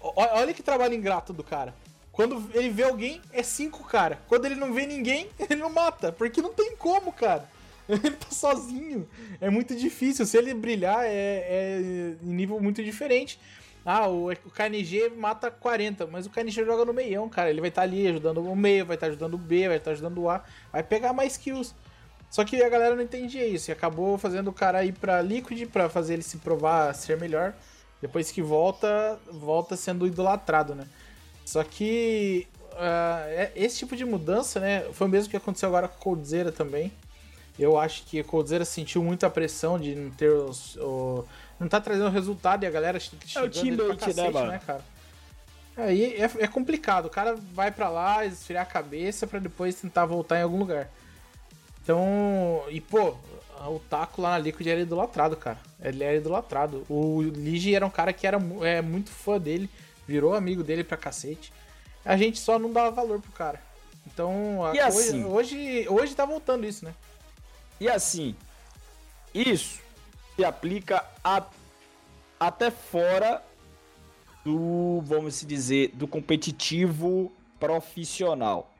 Olha 0.00 0.52
que 0.52 0.62
trabalho 0.62 0.94
ingrato 0.94 1.32
do 1.32 1.44
cara. 1.44 1.72
Quando 2.12 2.50
ele 2.52 2.68
vê 2.68 2.82
alguém, 2.82 3.22
é 3.32 3.42
cinco, 3.42 3.82
cara. 3.84 4.20
Quando 4.28 4.44
ele 4.44 4.54
não 4.54 4.72
vê 4.72 4.86
ninguém, 4.86 5.28
ele 5.40 5.56
não 5.56 5.70
mata. 5.70 6.12
Porque 6.12 6.42
não 6.42 6.52
tem 6.52 6.76
como, 6.76 7.10
cara. 7.12 7.48
Ele 7.88 8.12
tá 8.12 8.30
sozinho. 8.30 9.08
É 9.40 9.50
muito 9.50 9.74
difícil. 9.74 10.24
Se 10.24 10.38
ele 10.38 10.54
brilhar, 10.54 11.04
é, 11.04 11.10
é 11.10 12.14
em 12.22 12.32
nível 12.32 12.60
muito 12.60 12.82
diferente. 12.82 13.40
Ah, 13.84 14.06
o, 14.06 14.30
o 14.30 14.50
KNG 14.50 15.10
mata 15.16 15.50
40, 15.50 16.06
mas 16.06 16.24
o 16.24 16.30
KNG 16.30 16.64
joga 16.64 16.84
no 16.84 16.94
meião, 16.94 17.28
cara. 17.28 17.50
Ele 17.50 17.60
vai 17.60 17.70
estar 17.70 17.82
tá 17.82 17.88
ali 17.88 18.06
ajudando 18.06 18.38
o 18.38 18.54
meio, 18.54 18.86
vai 18.86 18.94
estar 18.94 19.08
tá 19.08 19.10
ajudando 19.10 19.34
o 19.34 19.38
B, 19.38 19.66
vai 19.66 19.78
estar 19.78 19.90
tá 19.90 19.94
ajudando 19.94 20.18
o 20.18 20.30
A. 20.30 20.44
Vai 20.70 20.84
pegar 20.84 21.12
mais 21.12 21.36
kills. 21.36 21.74
Só 22.30 22.44
que 22.44 22.62
a 22.62 22.68
galera 22.68 22.94
não 22.94 23.02
entendia 23.02 23.46
isso. 23.46 23.70
E 23.70 23.72
acabou 23.72 24.16
fazendo 24.16 24.48
o 24.48 24.52
cara 24.52 24.84
ir 24.84 24.92
pra 24.92 25.20
Liquid 25.20 25.68
pra 25.68 25.88
fazer 25.88 26.14
ele 26.14 26.22
se 26.22 26.38
provar 26.38 26.94
ser 26.94 27.18
melhor. 27.18 27.52
Depois 28.00 28.30
que 28.30 28.40
volta, 28.40 29.18
volta 29.30 29.76
sendo 29.76 30.06
idolatrado, 30.06 30.74
né? 30.74 30.86
Só 31.44 31.62
que 31.64 32.46
uh, 32.72 33.50
esse 33.54 33.78
tipo 33.78 33.96
de 33.96 34.04
mudança, 34.04 34.60
né, 34.60 34.82
foi 34.92 35.06
o 35.06 35.10
mesmo 35.10 35.30
que 35.30 35.36
aconteceu 35.36 35.68
agora 35.68 35.88
com 35.88 35.96
a 35.96 35.98
Coldzera 35.98 36.52
também. 36.52 36.92
Eu 37.58 37.78
acho 37.78 38.04
que 38.04 38.20
a 38.20 38.24
Coldzera 38.24 38.64
sentiu 38.64 39.02
muita 39.02 39.28
pressão 39.28 39.78
de 39.78 39.94
não 39.94 40.10
ter 40.10 40.30
os, 40.30 40.76
o, 40.76 41.24
não 41.60 41.68
tá 41.68 41.80
trazendo 41.80 42.08
resultado 42.08 42.64
e 42.64 42.66
a 42.66 42.70
galera 42.70 42.98
chegando 42.98 43.20
é 43.36 43.42
o 43.42 43.50
time 43.50 43.76
pra 43.76 43.96
cacete, 43.96 44.32
né, 44.32 44.46
né, 44.46 44.60
cara? 44.66 44.84
Aí 45.76 46.14
é, 46.14 46.30
é, 46.38 46.46
complicado, 46.46 47.06
o 47.06 47.10
cara 47.10 47.34
vai 47.54 47.70
para 47.70 47.88
lá, 47.88 48.26
esfriar 48.26 48.62
a 48.62 48.66
cabeça 48.66 49.26
para 49.26 49.38
depois 49.38 49.74
tentar 49.74 50.04
voltar 50.04 50.38
em 50.38 50.42
algum 50.42 50.58
lugar. 50.58 50.90
Então, 51.82 52.62
e 52.68 52.80
pô, 52.80 53.16
o 53.66 53.78
Taco 53.90 54.20
lá 54.20 54.30
na 54.30 54.38
Liquid 54.38 54.66
era 54.66 54.80
idolatrado, 54.80 55.36
cara. 55.36 55.58
Ele 55.80 56.04
era 56.04 56.16
idolatrado. 56.16 56.84
O 56.88 57.22
Lige 57.22 57.74
era 57.74 57.84
um 57.84 57.90
cara 57.90 58.12
que 58.12 58.26
era 58.26 58.38
é, 58.62 58.80
muito 58.82 59.10
fã 59.10 59.38
dele 59.38 59.68
virou 60.06 60.34
amigo 60.34 60.62
dele 60.62 60.84
pra 60.84 60.96
cacete. 60.96 61.52
A 62.04 62.16
gente 62.16 62.38
só 62.38 62.58
não 62.58 62.72
dava 62.72 62.90
valor 62.90 63.20
pro 63.20 63.32
cara. 63.32 63.60
Então, 64.06 64.72
e 64.74 64.80
assim, 64.80 65.24
hoje, 65.24 65.54
hoje, 65.54 65.88
hoje 65.88 66.14
tá 66.14 66.24
voltando 66.24 66.66
isso, 66.66 66.84
né? 66.84 66.94
E 67.80 67.88
assim, 67.88 68.34
isso 69.34 69.80
se 70.36 70.44
aplica 70.44 71.04
a, 71.22 71.44
até 72.38 72.70
fora 72.70 73.42
do, 74.44 75.00
vamos 75.04 75.40
dizer, 75.46 75.92
do 75.94 76.08
competitivo 76.08 77.32
profissional. 77.60 78.72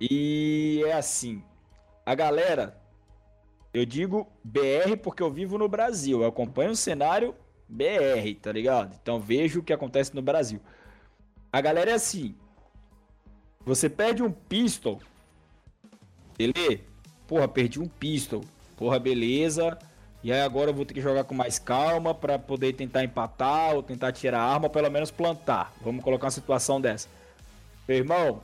E 0.00 0.82
é 0.86 0.92
assim, 0.92 1.42
a 2.04 2.14
galera, 2.14 2.78
eu 3.72 3.86
digo 3.86 4.26
BR 4.42 4.96
porque 5.02 5.22
eu 5.22 5.30
vivo 5.30 5.56
no 5.56 5.68
Brasil, 5.68 6.20
eu 6.20 6.28
acompanho 6.28 6.72
o 6.72 6.76
cenário 6.76 7.34
BR, 7.68 8.34
tá 8.40 8.52
ligado? 8.52 8.96
Então 9.02 9.18
vejo 9.18 9.60
o 9.60 9.62
que 9.62 9.72
acontece 9.72 10.14
no 10.14 10.22
Brasil. 10.22 10.60
A 11.52 11.60
galera 11.60 11.90
é 11.90 11.94
assim. 11.94 12.34
Você 13.64 13.88
perde 13.88 14.22
um 14.22 14.30
pistol. 14.30 15.00
Ele, 16.38 16.82
porra, 17.26 17.48
perdi 17.48 17.80
um 17.80 17.88
pistol. 17.88 18.44
Porra, 18.76 18.98
beleza. 18.98 19.78
E 20.22 20.32
aí 20.32 20.40
agora 20.40 20.70
eu 20.70 20.74
vou 20.74 20.84
ter 20.84 20.94
que 20.94 21.00
jogar 21.00 21.24
com 21.24 21.34
mais 21.34 21.58
calma 21.58 22.14
para 22.14 22.38
poder 22.38 22.72
tentar 22.72 23.04
empatar 23.04 23.74
ou 23.74 23.82
tentar 23.82 24.12
tirar 24.12 24.40
a 24.40 24.54
arma, 24.54 24.66
ou 24.66 24.70
pelo 24.70 24.90
menos 24.90 25.10
plantar. 25.10 25.72
Vamos 25.82 26.02
colocar 26.02 26.26
uma 26.26 26.30
situação 26.30 26.80
dessa. 26.80 27.08
Meu 27.86 27.98
irmão, 27.98 28.42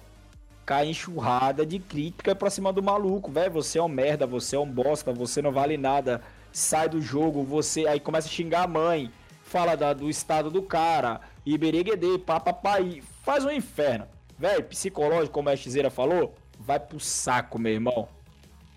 cai 0.65 0.89
enxurrada 0.89 1.65
de 1.65 1.79
crítica 1.79 2.35
pra 2.35 2.51
cima 2.51 2.73
do 2.73 2.83
maluco, 2.83 3.31
velho. 3.31 3.51
Você 3.53 3.79
é 3.79 3.83
um 3.83 3.89
merda, 3.89 4.27
você 4.27 4.57
é 4.57 4.59
um 4.59 4.71
bosta, 4.71 5.13
você 5.13 5.41
não 5.41 5.53
vale 5.53 5.77
nada 5.77 6.23
sai 6.53 6.89
do 6.89 7.01
jogo, 7.01 7.43
você 7.43 7.87
aí 7.87 8.01
começa 8.01 8.29
a 8.29 8.31
xingar 8.31 8.65
a 8.65 8.69
mãe, 8.69 9.11
fala 9.43 9.77
da, 9.77 9.93
do 9.93 10.09
estado 10.09 10.51
do 10.51 10.63
cara, 10.63 11.21
ibereguedê, 11.45 12.19
papapai, 12.19 13.03
faz 13.23 13.45
um 13.45 13.51
inferno. 13.51 14.07
Velho, 14.39 14.65
psicológico, 14.65 15.35
como 15.35 15.49
a 15.49 15.57
Xzeira 15.57 15.91
falou, 15.91 16.35
vai 16.59 16.79
pro 16.81 16.99
saco, 16.99 17.59
meu 17.59 17.73
irmão. 17.73 18.09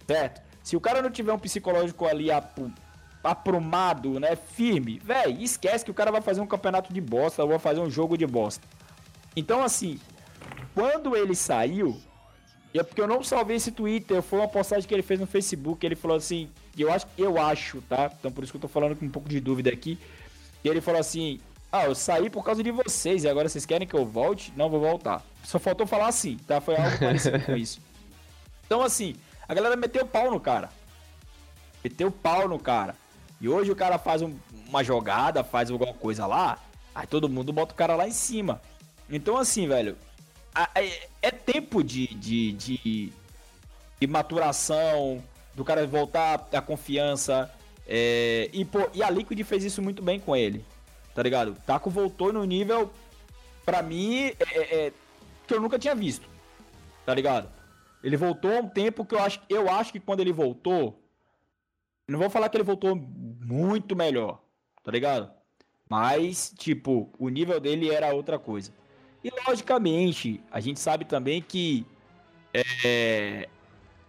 Certo? 0.07 0.41
Se 0.61 0.75
o 0.75 0.81
cara 0.81 1.01
não 1.01 1.09
tiver 1.09 1.31
um 1.31 1.39
psicológico 1.39 2.05
ali 2.05 2.29
aprumado, 3.23 4.19
né, 4.19 4.35
firme, 4.35 4.99
velho, 4.99 5.41
esquece 5.41 5.85
que 5.85 5.91
o 5.91 5.93
cara 5.93 6.11
vai 6.11 6.21
fazer 6.21 6.41
um 6.41 6.47
campeonato 6.47 6.93
de 6.93 6.99
bosta, 6.99 7.43
ou 7.43 7.49
vai 7.49 7.59
fazer 7.59 7.79
um 7.79 7.89
jogo 7.89 8.17
de 8.17 8.25
bosta. 8.25 8.65
Então, 9.35 9.63
assim, 9.63 9.99
quando 10.73 11.15
ele 11.15 11.35
saiu, 11.35 11.99
é 12.73 12.83
porque 12.83 13.01
eu 13.01 13.07
não 13.07 13.23
salvei 13.23 13.57
esse 13.57 13.71
Twitter, 13.71 14.21
foi 14.21 14.39
uma 14.39 14.47
postagem 14.47 14.87
que 14.87 14.93
ele 14.93 15.03
fez 15.03 15.19
no 15.19 15.27
Facebook, 15.27 15.85
ele 15.85 15.95
falou 15.95 16.17
assim, 16.17 16.49
eu 16.81 16.91
acho, 16.91 17.05
eu 17.17 17.39
acho, 17.39 17.81
tá? 17.81 18.11
Então 18.19 18.31
por 18.31 18.43
isso 18.43 18.51
que 18.51 18.57
eu 18.57 18.61
tô 18.61 18.67
falando 18.67 18.95
com 18.95 19.05
um 19.05 19.09
pouco 19.09 19.29
de 19.29 19.39
dúvida 19.39 19.69
aqui. 19.69 19.99
E 20.63 20.67
ele 20.67 20.81
falou 20.81 20.99
assim: 20.99 21.39
"Ah, 21.71 21.85
eu 21.85 21.95
saí 21.95 22.29
por 22.29 22.43
causa 22.43 22.63
de 22.63 22.71
vocês 22.71 23.23
e 23.23 23.29
agora 23.29 23.47
vocês 23.47 23.65
querem 23.65 23.87
que 23.87 23.95
eu 23.95 24.05
volte? 24.05 24.53
Não 24.55 24.69
vou 24.69 24.79
voltar". 24.79 25.21
Só 25.43 25.59
faltou 25.59 25.85
falar 25.85 26.07
assim, 26.07 26.37
tá? 26.47 26.59
Foi 26.61 26.75
algo 26.75 26.97
parecido 26.97 27.39
com 27.39 27.55
isso. 27.55 27.79
Então 28.65 28.81
assim, 28.81 29.15
a 29.47 29.53
galera 29.53 29.75
meteu 29.75 30.05
pau 30.05 30.31
no 30.31 30.39
cara. 30.39 30.69
Meteu 31.83 32.11
pau 32.11 32.47
no 32.47 32.57
cara. 32.57 32.95
E 33.39 33.49
hoje 33.49 33.71
o 33.71 33.75
cara 33.75 33.97
faz 33.97 34.21
um, 34.21 34.33
uma 34.67 34.83
jogada, 34.83 35.43
faz 35.43 35.69
alguma 35.69 35.93
coisa 35.93 36.25
lá, 36.25 36.57
aí 36.95 37.05
todo 37.05 37.27
mundo 37.27 37.51
bota 37.51 37.73
o 37.73 37.77
cara 37.77 37.95
lá 37.95 38.07
em 38.07 38.13
cima. 38.13 38.61
Então 39.09 39.37
assim, 39.37 39.67
velho, 39.67 39.97
é, 40.75 41.09
é 41.21 41.29
tempo 41.29 41.83
de, 41.83 42.07
de, 42.07 42.53
de 42.53 43.13
de 44.03 44.07
maturação, 44.07 45.23
do 45.55 45.63
cara 45.63 45.85
voltar 45.85 46.47
a 46.51 46.61
confiança. 46.61 47.51
É, 47.87 48.49
e, 48.53 48.63
pô, 48.63 48.89
e 48.93 49.03
a 49.03 49.09
Liquid 49.09 49.41
fez 49.43 49.63
isso 49.63 49.81
muito 49.81 50.01
bem 50.01 50.19
com 50.19 50.35
ele, 50.35 50.63
tá 51.13 51.21
ligado? 51.21 51.55
Taco 51.65 51.89
voltou 51.89 52.31
no 52.31 52.43
nível, 52.45 52.91
pra 53.65 53.81
mim, 53.81 54.27
é, 54.27 54.35
é, 54.39 54.75
é, 54.87 54.93
que 55.45 55.53
eu 55.53 55.61
nunca 55.61 55.77
tinha 55.77 55.93
visto, 55.93 56.27
tá 57.05 57.13
ligado? 57.13 57.49
Ele 58.03 58.17
voltou 58.17 58.51
um 58.51 58.69
tempo 58.69 59.05
que 59.05 59.15
eu 59.15 59.19
acho, 59.19 59.41
eu 59.49 59.69
acho 59.69 59.91
que 59.91 59.99
quando 59.99 60.21
ele 60.21 60.31
voltou, 60.31 60.99
não 62.07 62.19
vou 62.19 62.29
falar 62.29 62.49
que 62.49 62.57
ele 62.57 62.63
voltou 62.63 62.95
muito 62.95 63.95
melhor, 63.95 64.41
tá 64.83 64.91
ligado? 64.91 65.31
Mas, 65.89 66.53
tipo, 66.57 67.13
o 67.19 67.29
nível 67.29 67.59
dele 67.59 67.89
era 67.89 68.13
outra 68.13 68.39
coisa. 68.39 68.71
E 69.23 69.29
logicamente, 69.47 70.41
a 70.51 70.59
gente 70.59 70.79
sabe 70.79 71.05
também 71.05 71.41
que 71.41 71.85
é, 72.53 73.47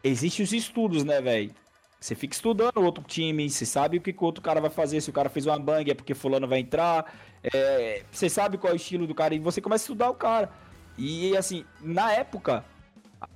existem 0.05 0.45
os 0.45 0.53
estudos, 0.53 1.03
né, 1.03 1.21
velho? 1.21 1.51
Você 1.99 2.15
fica 2.15 2.35
estudando 2.35 2.77
o 2.77 2.85
outro 2.85 3.03
time, 3.03 3.49
você 3.49 3.65
sabe 3.65 3.97
o 3.97 4.01
que, 4.01 4.11
o 4.11 4.25
outro 4.25 4.43
cara 4.43 4.61
vai 4.61 4.69
fazer. 4.69 5.01
Se 5.01 5.09
o 5.09 5.13
cara 5.13 5.31
fez 5.31 5.47
uma 5.47 5.59
bang 5.59 5.91
é 5.91 5.95
porque 5.95 6.15
fulano 6.15 6.47
vai 6.47 6.59
entrar. 6.59 7.11
É, 7.43 8.03
você 8.13 8.29
sabe 8.29 8.59
qual 8.59 8.71
é 8.71 8.75
o 8.75 8.77
estilo 8.77 9.07
do 9.07 9.15
cara 9.15 9.35
e 9.35 9.39
você 9.39 9.59
começa 9.61 9.85
a 9.85 9.87
estudar 9.87 10.11
o 10.11 10.15
cara. 10.15 10.51
E 10.99 11.35
assim, 11.35 11.65
na 11.81 12.13
época, 12.13 12.63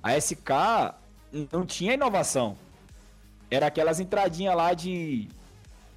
a 0.03 0.15
SK 0.15 0.93
não 1.51 1.65
tinha 1.65 1.95
inovação. 1.95 2.55
Era 3.49 3.65
aquelas 3.65 3.99
entradinhas 3.99 4.55
lá 4.55 4.75
de. 4.75 5.27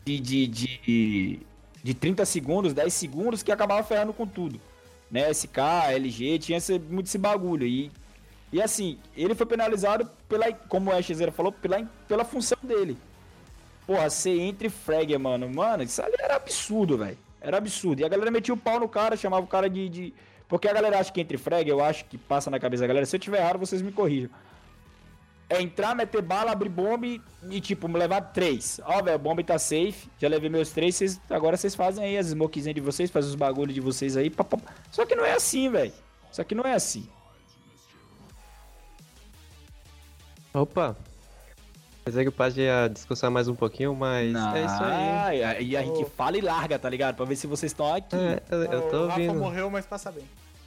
de, 0.02 0.18
de, 0.18 0.46
de, 0.46 1.40
de 1.82 1.94
30 1.94 2.24
segundos, 2.24 2.72
10 2.72 2.92
segundos 2.92 3.42
que 3.42 3.52
acabava 3.52 3.82
ferrando 3.82 4.14
com 4.14 4.26
tudo. 4.26 4.58
Né? 5.10 5.30
SK, 5.30 5.58
LG, 5.90 6.38
tinha 6.38 6.56
esse, 6.56 6.78
muito 6.78 7.06
esse 7.06 7.18
bagulho. 7.18 7.66
E 7.66 7.92
e 8.52 8.60
assim, 8.60 8.98
ele 9.16 9.34
foi 9.34 9.46
penalizado 9.46 10.08
pela, 10.28 10.52
como 10.52 10.90
o 10.90 10.94
Ashzeira 10.94 11.32
falou, 11.32 11.50
pela, 11.50 11.88
pela 12.06 12.22
função 12.22 12.58
dele. 12.62 12.98
Porra, 13.86 14.10
ser 14.10 14.38
entre 14.38 14.68
frag, 14.68 15.16
mano. 15.16 15.48
Mano, 15.48 15.82
isso 15.82 16.02
ali 16.02 16.14
era 16.18 16.36
absurdo, 16.36 16.98
velho. 16.98 17.16
Era 17.40 17.56
absurdo. 17.56 18.00
E 18.00 18.04
a 18.04 18.08
galera 18.08 18.30
metia 18.30 18.52
o 18.52 18.56
pau 18.56 18.78
no 18.78 18.88
cara, 18.88 19.16
chamava 19.16 19.42
o 19.42 19.48
cara 19.48 19.70
de, 19.70 19.88
de. 19.88 20.14
Porque 20.46 20.68
a 20.68 20.72
galera 20.72 20.98
acha 20.98 21.10
que 21.10 21.20
entre 21.20 21.38
frag, 21.38 21.68
eu 21.68 21.82
acho 21.82 22.04
que 22.04 22.18
passa 22.18 22.50
na 22.50 22.60
cabeça 22.60 22.82
da 22.82 22.86
galera. 22.86 23.06
Se 23.06 23.16
eu 23.16 23.20
tiver 23.20 23.38
errado, 23.38 23.58
vocês 23.58 23.80
me 23.80 23.90
corrijam. 23.90 24.30
É 25.48 25.60
entrar, 25.60 25.94
meter 25.94 26.22
bala, 26.22 26.52
abrir 26.52 26.68
bomba 26.68 27.06
e, 27.06 27.20
e 27.50 27.60
tipo, 27.60 27.88
levar 27.88 28.20
três. 28.20 28.80
Ó, 28.84 29.02
velho, 29.02 29.14
a 29.14 29.18
bomba 29.18 29.42
tá 29.42 29.58
safe. 29.58 30.08
Já 30.18 30.28
levei 30.28 30.50
meus 30.50 30.70
três. 30.70 30.94
Cês, 30.94 31.20
agora 31.28 31.56
vocês 31.56 31.74
fazem 31.74 32.04
aí 32.04 32.18
as 32.18 32.26
smokezinhas 32.26 32.74
de 32.74 32.80
vocês, 32.80 33.10
fazem 33.10 33.30
os 33.30 33.36
bagulhos 33.36 33.74
de 33.74 33.80
vocês 33.80 34.16
aí. 34.16 34.28
Pá, 34.28 34.44
pá. 34.44 34.58
Só 34.90 35.06
que 35.06 35.14
não 35.14 35.24
é 35.24 35.32
assim, 35.32 35.70
velho. 35.70 35.92
Só 36.30 36.44
que 36.44 36.54
não 36.54 36.64
é 36.64 36.74
assim. 36.74 37.08
Opa! 40.54 40.96
Pensei 42.04 42.24
que 42.24 42.30
pode 42.30 42.68
a 42.68 42.88
discussão 42.88 43.30
mais 43.30 43.46
um 43.46 43.54
pouquinho, 43.54 43.94
mas 43.94 44.32
Não, 44.32 44.56
é 44.56 44.64
isso 44.64 44.82
aí. 44.82 45.68
E 45.68 45.76
a 45.76 45.82
gente 45.82 46.04
fala 46.16 46.36
e 46.36 46.40
larga, 46.40 46.78
tá 46.78 46.90
ligado? 46.90 47.14
Pra 47.16 47.24
ver 47.24 47.36
se 47.36 47.46
vocês 47.46 47.70
estão 47.70 47.94
aqui. 47.94 48.16
É, 48.16 48.42
eu, 48.50 48.62
eu 48.64 48.82
tô 48.90 48.96
o 49.04 49.06
Rafa 49.06 49.20
ouvindo. 49.20 49.38
morreu, 49.38 49.70
mas 49.70 49.86
passa 49.86 50.10
bem. 50.10 50.24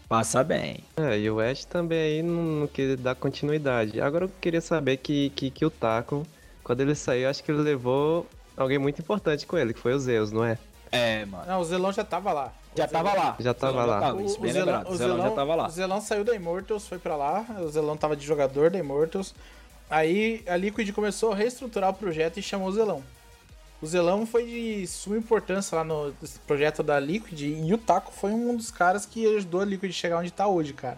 Passa 0.08 0.44
bem. 0.44 0.80
É, 0.96 1.20
e 1.20 1.30
o 1.30 1.40
Ash 1.42 1.66
também 1.66 2.00
aí 2.00 2.24
não, 2.24 2.42
não 2.42 2.68
quer 2.68 2.96
dar 2.96 3.16
continuidade. 3.16 4.00
Agora 4.00 4.26
eu 4.26 4.32
queria 4.40 4.62
saber 4.62 4.98
que, 4.98 5.30
que, 5.32 5.50
que 5.52 5.66
o 5.66 5.70
Taco, 5.70 6.26
quando 6.64 6.80
ele 6.82 6.96
saiu, 6.96 7.30
acho 7.30 7.44
que 7.44 7.52
ele 7.52 7.62
levou 7.62 8.26
alguém 8.56 8.78
muito 8.78 9.02
importante 9.02 9.46
com 9.46 9.58
ele, 9.58 9.74
que 9.74 9.80
foi 9.80 9.94
o 9.94 10.00
Zeus, 10.00 10.32
não 10.32 10.46
é? 10.46 10.58
É, 10.92 11.26
mano. 11.26 11.44
Não, 11.48 11.60
o 11.60 11.66
Zelão 11.66 11.92
já 11.92 12.06
tava 12.06 12.32
lá. 12.32 12.54
O 12.74 12.78
Já 12.78 12.88
tava 12.88 13.14
lá. 13.14 13.36
Já 13.40 13.54
tava 13.54 13.74
Zelão 13.74 13.88
lá. 13.88 14.00
tava, 14.00 14.18
O, 14.22 14.26
o 14.26 14.30
Zelão, 14.30 14.84
o 14.88 14.96
Zelão 14.96 15.22
já 15.22 15.32
tava 15.32 15.56
lá. 15.56 15.68
O 15.68 15.70
Zelão 15.72 16.00
saiu 16.02 16.24
da 16.24 16.34
Immortals, 16.34 16.88
foi 16.88 16.98
pra 17.00 17.18
lá. 17.18 17.46
O 17.60 17.68
Zelão 17.68 17.98
tava 17.98 18.16
de 18.16 18.26
jogador 18.26 18.70
da 18.70 18.80
Immortals. 18.80 19.36
Aí 19.90 20.44
a 20.48 20.58
Liquid 20.58 20.92
começou 20.92 21.32
a 21.32 21.36
reestruturar 21.36 21.90
o 21.92 21.94
projeto 21.94 22.38
e 22.38 22.42
chamou 22.44 22.68
o 22.68 22.72
Zelão. 22.72 23.04
O 23.82 23.86
Zelão 23.88 24.26
foi 24.26 24.46
de 24.46 24.88
suma 24.88 25.18
importância 25.18 25.76
lá 25.78 25.84
no 25.84 26.14
projeto 26.48 26.82
da 26.82 27.00
Liquid 27.00 27.40
e 27.42 27.74
o 27.74 27.78
Taco 27.78 28.12
foi 28.12 28.32
um 28.32 28.56
dos 28.56 28.72
caras 28.72 29.06
que 29.06 29.36
ajudou 29.36 29.62
a 29.62 29.66
Liquid 29.66 29.90
a 29.92 29.94
chegar 29.94 30.18
onde 30.20 30.32
tá 30.32 30.48
hoje, 30.48 30.74
cara. 30.74 30.98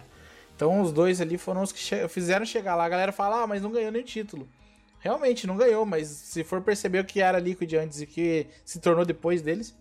Então 0.56 0.80
os 0.80 0.90
dois 0.92 1.20
ali 1.20 1.36
foram 1.36 1.62
os 1.62 1.70
que 1.70 1.78
che- 1.78 2.08
fizeram 2.08 2.46
chegar 2.46 2.74
lá. 2.76 2.84
A 2.84 2.88
galera 2.88 3.12
fala, 3.12 3.42
ah, 3.42 3.46
mas 3.46 3.60
não 3.62 3.70
ganhou 3.70 3.92
nem 3.92 4.02
título. 4.02 4.48
Realmente, 5.00 5.46
não 5.46 5.56
ganhou, 5.56 5.84
mas 5.84 6.08
se 6.08 6.42
for 6.42 6.60
perceber 6.62 7.00
o 7.00 7.04
que 7.04 7.20
era 7.20 7.38
Liquid 7.38 7.72
antes 7.74 8.00
e 8.00 8.04
o 8.04 8.06
que 8.06 8.46
se 8.64 8.80
tornou 8.80 9.04
depois 9.04 9.42
deles, 9.42 9.76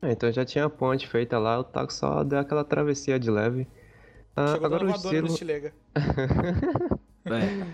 É, 0.00 0.10
então 0.12 0.32
já 0.32 0.44
tinha 0.44 0.64
a 0.64 0.70
ponte 0.70 1.06
feita 1.06 1.38
lá, 1.38 1.60
o 1.60 1.64
Taco 1.64 1.92
só 1.92 2.24
deu 2.24 2.38
aquela 2.40 2.64
travessia 2.64 3.20
de 3.20 3.30
leve. 3.30 3.68
Ah, 4.34 4.48
chegou 4.48 4.66
agora 4.66 4.84
o 4.84 4.88
no 4.88 4.96
estilo, 4.96 5.30
Stilega. 5.30 5.72
É. 7.24 7.66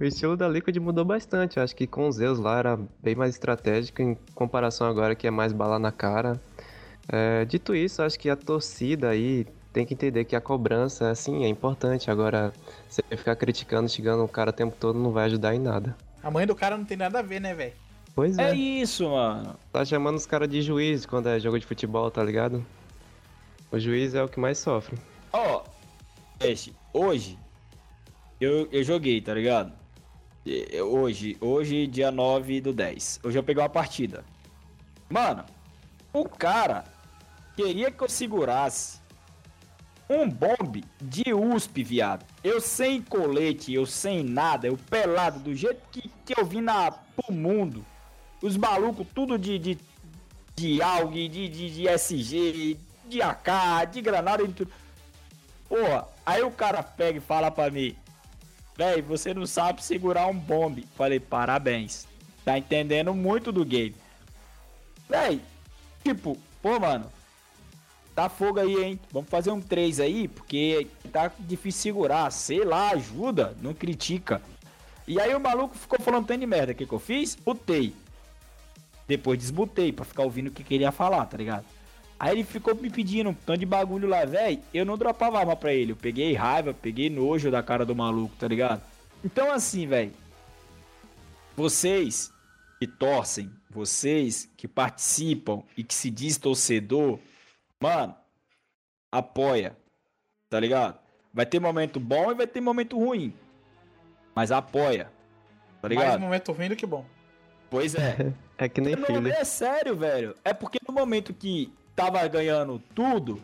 o 0.00 0.04
estilo 0.04 0.36
da 0.36 0.48
Liquid 0.48 0.76
mudou 0.78 1.04
bastante. 1.04 1.56
Eu 1.56 1.62
acho 1.62 1.74
que 1.76 1.86
com 1.86 2.08
o 2.08 2.12
Zeus 2.12 2.38
lá 2.38 2.58
era 2.58 2.78
bem 3.02 3.14
mais 3.14 3.34
estratégico 3.34 4.02
em 4.02 4.16
comparação 4.34 4.86
agora 4.86 5.14
que 5.14 5.26
é 5.26 5.30
mais 5.30 5.52
bala 5.52 5.78
na 5.78 5.92
cara. 5.92 6.40
É, 7.08 7.44
dito 7.44 7.74
isso, 7.74 8.02
acho 8.02 8.18
que 8.18 8.30
a 8.30 8.36
torcida 8.36 9.08
aí 9.08 9.46
tem 9.72 9.86
que 9.86 9.94
entender 9.94 10.24
que 10.24 10.34
a 10.34 10.40
cobrança, 10.40 11.10
assim, 11.10 11.44
é 11.44 11.48
importante. 11.48 12.10
Agora, 12.10 12.52
você 12.88 13.02
ficar 13.16 13.36
criticando, 13.36 13.88
xingando 13.88 14.24
o 14.24 14.28
cara 14.28 14.50
o 14.50 14.52
tempo 14.52 14.76
todo 14.78 14.98
não 14.98 15.12
vai 15.12 15.26
ajudar 15.26 15.54
em 15.54 15.58
nada. 15.60 15.96
A 16.22 16.30
mãe 16.30 16.46
do 16.46 16.54
cara 16.54 16.76
não 16.76 16.84
tem 16.84 16.96
nada 16.96 17.20
a 17.20 17.22
ver, 17.22 17.40
né, 17.40 17.54
velho? 17.54 17.72
Pois 18.14 18.36
É 18.38 18.50
é. 18.50 18.54
isso, 18.54 19.08
mano. 19.08 19.56
Tá 19.72 19.84
chamando 19.84 20.16
os 20.16 20.26
caras 20.26 20.48
de 20.48 20.60
juiz 20.60 21.06
quando 21.06 21.28
é 21.28 21.38
jogo 21.38 21.58
de 21.58 21.64
futebol, 21.66 22.10
tá 22.10 22.22
ligado? 22.22 22.64
O 23.70 23.78
juiz 23.78 24.14
é 24.14 24.22
o 24.22 24.28
que 24.28 24.40
mais 24.40 24.58
sofre. 24.58 24.98
Ó, 25.32 25.62
Peixe, 26.38 26.74
hoje 26.92 27.38
eu, 28.40 28.68
eu 28.70 28.82
joguei, 28.82 29.20
tá 29.20 29.34
ligado? 29.34 29.72
E- 30.44 30.80
Hoje, 30.80 31.36
hoje, 31.40 31.86
dia 31.86 32.10
9 32.10 32.60
do 32.60 32.72
10. 32.72 33.20
Hoje 33.22 33.38
eu 33.38 33.42
peguei 33.42 33.62
uma 33.62 33.68
partida. 33.68 34.24
Mano, 35.08 35.44
o 36.12 36.24
cara 36.28 36.84
queria 37.56 37.90
que 37.90 38.02
eu 38.02 38.08
segurasse 38.08 39.00
um 40.08 40.28
bombe 40.28 40.84
de 41.00 41.32
USP, 41.32 41.84
viado. 41.84 42.24
Eu 42.42 42.60
sem 42.60 43.00
colete, 43.02 43.72
eu 43.72 43.86
sem 43.86 44.24
nada, 44.24 44.66
eu 44.66 44.76
pelado, 44.76 45.38
do 45.38 45.54
jeito 45.54 45.80
que, 45.92 46.10
que 46.24 46.38
eu 46.38 46.44
vim 46.44 46.60
na, 46.60 46.90
pro 46.90 47.32
mundo. 47.32 47.84
Os 48.42 48.56
malucos, 48.56 49.06
tudo 49.14 49.38
de, 49.38 49.58
de, 49.58 49.78
de 50.56 50.82
AUG, 50.82 51.28
de, 51.28 51.48
de, 51.48 51.70
de 51.70 51.88
SG, 51.88 52.76
de 53.08 53.22
AK, 53.22 53.90
de 53.92 54.00
granada, 54.00 54.46
de 54.46 54.52
tudo. 54.54 54.72
Porra, 55.68 56.08
aí 56.26 56.42
o 56.42 56.50
cara 56.50 56.82
pega 56.82 57.18
e 57.18 57.20
fala 57.20 57.50
pra 57.50 57.70
mim, 57.70 57.94
véi, 58.80 59.02
você 59.02 59.34
não 59.34 59.44
sabe 59.44 59.84
segurar 59.84 60.26
um 60.26 60.38
bombe. 60.38 60.86
Falei, 60.96 61.20
parabéns. 61.20 62.08
Tá 62.42 62.56
entendendo 62.56 63.12
muito 63.12 63.52
do 63.52 63.62
game. 63.62 63.94
Véi, 65.06 65.38
tipo, 66.02 66.38
pô, 66.62 66.80
mano, 66.80 67.12
tá 68.14 68.30
fogo 68.30 68.58
aí, 68.58 68.82
hein? 68.82 69.00
Vamos 69.12 69.28
fazer 69.28 69.50
um 69.50 69.60
3 69.60 70.00
aí, 70.00 70.28
porque 70.28 70.86
tá 71.12 71.30
difícil 71.38 71.82
segurar. 71.82 72.30
Sei 72.32 72.64
lá, 72.64 72.92
ajuda, 72.92 73.54
não 73.60 73.74
critica. 73.74 74.40
E 75.06 75.20
aí 75.20 75.34
o 75.34 75.40
maluco 75.40 75.76
ficou 75.76 76.00
falando 76.00 76.26
tanto 76.26 76.40
de 76.40 76.46
merda. 76.46 76.72
O 76.72 76.74
que, 76.74 76.86
que 76.86 76.92
eu 76.92 76.98
fiz? 76.98 77.34
Botei. 77.34 77.94
Depois 79.06 79.38
desbotei 79.38 79.92
pra 79.92 80.06
ficar 80.06 80.22
ouvindo 80.22 80.46
o 80.46 80.52
que 80.52 80.64
queria 80.64 80.90
falar, 80.90 81.26
tá 81.26 81.36
ligado? 81.36 81.66
Aí 82.20 82.32
ele 82.32 82.44
ficou 82.44 82.74
me 82.74 82.90
pedindo 82.90 83.30
um 83.30 83.34
tanto 83.34 83.60
de 83.60 83.64
bagulho 83.66 84.06
lá, 84.06 84.26
velho. 84.26 84.62
Eu 84.74 84.84
não 84.84 84.98
dropava 84.98 85.38
arma 85.38 85.56
pra 85.56 85.72
ele. 85.72 85.92
Eu 85.92 85.96
peguei 85.96 86.34
raiva, 86.34 86.74
peguei 86.74 87.08
nojo 87.08 87.50
da 87.50 87.62
cara 87.62 87.86
do 87.86 87.96
maluco, 87.96 88.36
tá 88.38 88.46
ligado? 88.46 88.82
Então 89.24 89.50
assim, 89.50 89.86
velho. 89.86 90.12
Vocês 91.56 92.32
que 92.78 92.86
torcem, 92.86 93.50
vocês 93.70 94.48
que 94.56 94.68
participam 94.68 95.62
e 95.76 95.82
que 95.84 95.94
se 95.94 96.10
diz 96.10 96.36
torcedor, 96.38 97.18
mano, 97.82 98.14
apoia, 99.12 99.76
tá 100.48 100.58
ligado? 100.60 100.98
Vai 101.32 101.46
ter 101.46 101.60
momento 101.60 101.98
bom 102.00 102.30
e 102.30 102.34
vai 102.34 102.46
ter 102.46 102.60
momento 102.60 102.98
ruim. 102.98 103.34
Mas 104.34 104.52
apoia, 104.52 105.04
tá 105.80 105.88
Mais 105.88 105.98
ligado? 105.98 106.18
um 106.18 106.22
momento 106.24 106.52
ruim 106.52 106.68
do 106.68 106.76
que 106.76 106.86
bom. 106.86 107.04
Pois 107.70 107.94
é. 107.94 108.32
É 108.62 108.68
que 108.68 108.78
nem 108.78 108.94
Não, 108.94 109.06
filho. 109.06 109.26
é 109.32 109.42
sério, 109.42 109.96
velho. 109.96 110.34
É 110.44 110.52
porque 110.52 110.78
no 110.86 110.92
momento 110.92 111.32
que 111.32 111.72
tava 112.00 112.26
ganhando 112.28 112.80
tudo, 112.94 113.42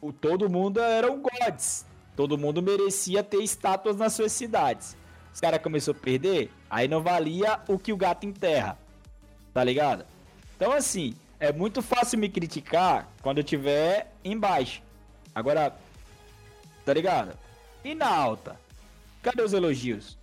o, 0.00 0.12
todo 0.12 0.48
mundo 0.48 0.80
era 0.80 1.10
um 1.10 1.20
gods. 1.20 1.84
Todo 2.14 2.38
mundo 2.38 2.62
merecia 2.62 3.22
ter 3.22 3.42
estátuas 3.42 3.96
nas 3.96 4.12
suas 4.12 4.32
cidades. 4.32 4.96
Os 5.34 5.40
caras 5.40 5.60
começou 5.60 5.92
a 5.92 5.98
perder, 5.98 6.50
aí 6.70 6.86
não 6.88 7.02
valia 7.02 7.60
o 7.68 7.78
que 7.78 7.92
o 7.92 7.96
gato 7.96 8.24
enterra. 8.24 8.78
Tá 9.52 9.64
ligado? 9.64 10.04
Então 10.56 10.72
assim, 10.72 11.14
é 11.40 11.52
muito 11.52 11.82
fácil 11.82 12.18
me 12.18 12.28
criticar 12.28 13.08
quando 13.20 13.38
eu 13.38 13.44
tiver 13.44 14.12
embaixo. 14.24 14.80
Agora, 15.34 15.76
tá 16.84 16.94
ligado? 16.94 17.36
E 17.84 17.94
na 17.94 18.08
alta? 18.08 18.58
Cadê 19.22 19.42
os 19.42 19.52
elogios? 19.52 20.16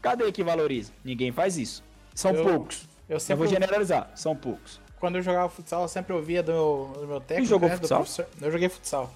Cadê 0.00 0.30
que 0.30 0.42
valoriza? 0.44 0.92
Ninguém 1.04 1.32
faz 1.32 1.58
isso. 1.58 1.82
São 2.14 2.32
Eu- 2.32 2.44
poucos. 2.44 2.86
Eu 3.08 3.16
Eu 3.16 3.20
sempre, 3.20 3.44
vou 3.44 3.46
generalizar, 3.52 4.10
são 4.14 4.34
poucos. 4.34 4.80
Quando 5.04 5.16
eu 5.16 5.22
jogava 5.22 5.50
futsal, 5.50 5.82
eu 5.82 5.88
sempre 5.88 6.14
ouvia 6.14 6.42
do 6.42 6.50
meu, 6.52 6.90
do 7.02 7.06
meu 7.06 7.20
técnico, 7.20 7.46
jogou 7.50 7.68
né, 7.68 7.74
do 7.74 7.80
futsal? 7.80 7.98
professor. 7.98 8.26
Eu 8.40 8.50
joguei 8.50 8.68
futsal. 8.70 9.12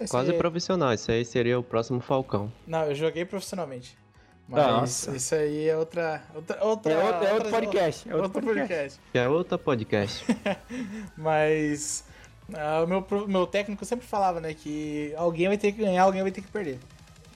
Esse- 0.00 0.10
Quase 0.10 0.32
profissional, 0.34 0.92
isso 0.92 1.10
aí 1.10 1.24
seria 1.24 1.58
o 1.58 1.62
próximo 1.62 1.98
Falcão. 2.00 2.52
Não, 2.64 2.84
eu 2.84 2.94
joguei 2.94 3.24
profissionalmente. 3.24 3.98
Mas 4.46 4.64
Nossa. 4.66 5.16
isso 5.16 5.34
aí 5.34 5.68
é 5.68 5.76
outra. 5.76 6.22
outra, 6.34 6.64
outra 6.64 6.92
É 6.92 6.96
outro, 6.96 7.24
é 7.26 7.32
outro 7.32 7.34
outra- 7.34 7.50
podcast. 7.50 8.08
É 8.08 8.14
outro, 8.14 8.24
outro 8.26 8.42
podcast. 8.42 9.00
podcast. 9.00 9.00
É 9.18 9.28
outro 9.28 9.58
podcast. 9.58 10.24
Mas 11.16 12.04
ah, 12.52 12.82
o 12.84 12.86
meu, 12.86 13.02
pro- 13.02 13.26
meu 13.26 13.46
técnico 13.46 13.84
sempre 13.84 14.06
falava, 14.06 14.40
né, 14.40 14.54
que 14.54 15.12
alguém 15.16 15.48
vai 15.48 15.58
ter 15.58 15.72
que 15.72 15.78
ganhar, 15.78 16.02
alguém 16.04 16.22
vai 16.22 16.30
ter 16.30 16.42
que 16.42 16.48
perder. 16.48 16.78